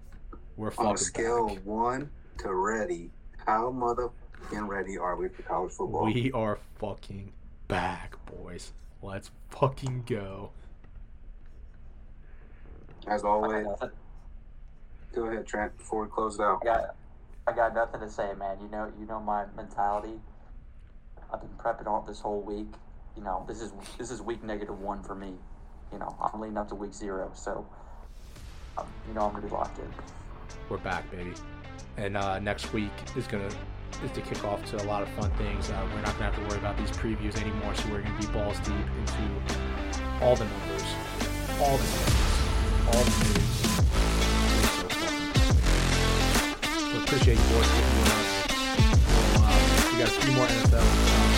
[0.55, 1.57] we're on a scale back.
[1.57, 2.09] of one
[2.39, 3.09] to ready,
[3.45, 6.05] how motherfucking ready are we for college football?
[6.05, 7.34] We are fucking
[7.67, 8.71] back, boys.
[9.01, 10.51] Let's fucking go.
[13.07, 13.65] As always,
[15.13, 15.77] go ahead, Trent.
[15.77, 16.95] Before we close it out, I got,
[17.47, 18.57] I got nothing to say, man.
[18.61, 20.19] You know, you know my mentality.
[21.34, 22.67] I've been prepping all this whole week.
[23.15, 25.34] You know, this is this is week negative one for me.
[25.91, 27.65] You know, I'm leading up to week zero, so
[28.77, 29.91] um, you know I'm gonna be locked in.
[30.69, 31.34] We're back, baby.
[31.97, 33.49] And uh, next week is gonna
[34.03, 35.69] is to kick off to a lot of fun things.
[35.69, 37.75] Uh, we're not gonna have to worry about these previews anymore.
[37.75, 39.23] So we're gonna be balls deep into
[40.21, 40.85] all the numbers,
[41.61, 43.49] all the things, all the news.
[46.93, 48.29] We appreciate you boys sticking with us.
[49.35, 49.49] We'll, uh,
[49.91, 51.28] we got a few more NFL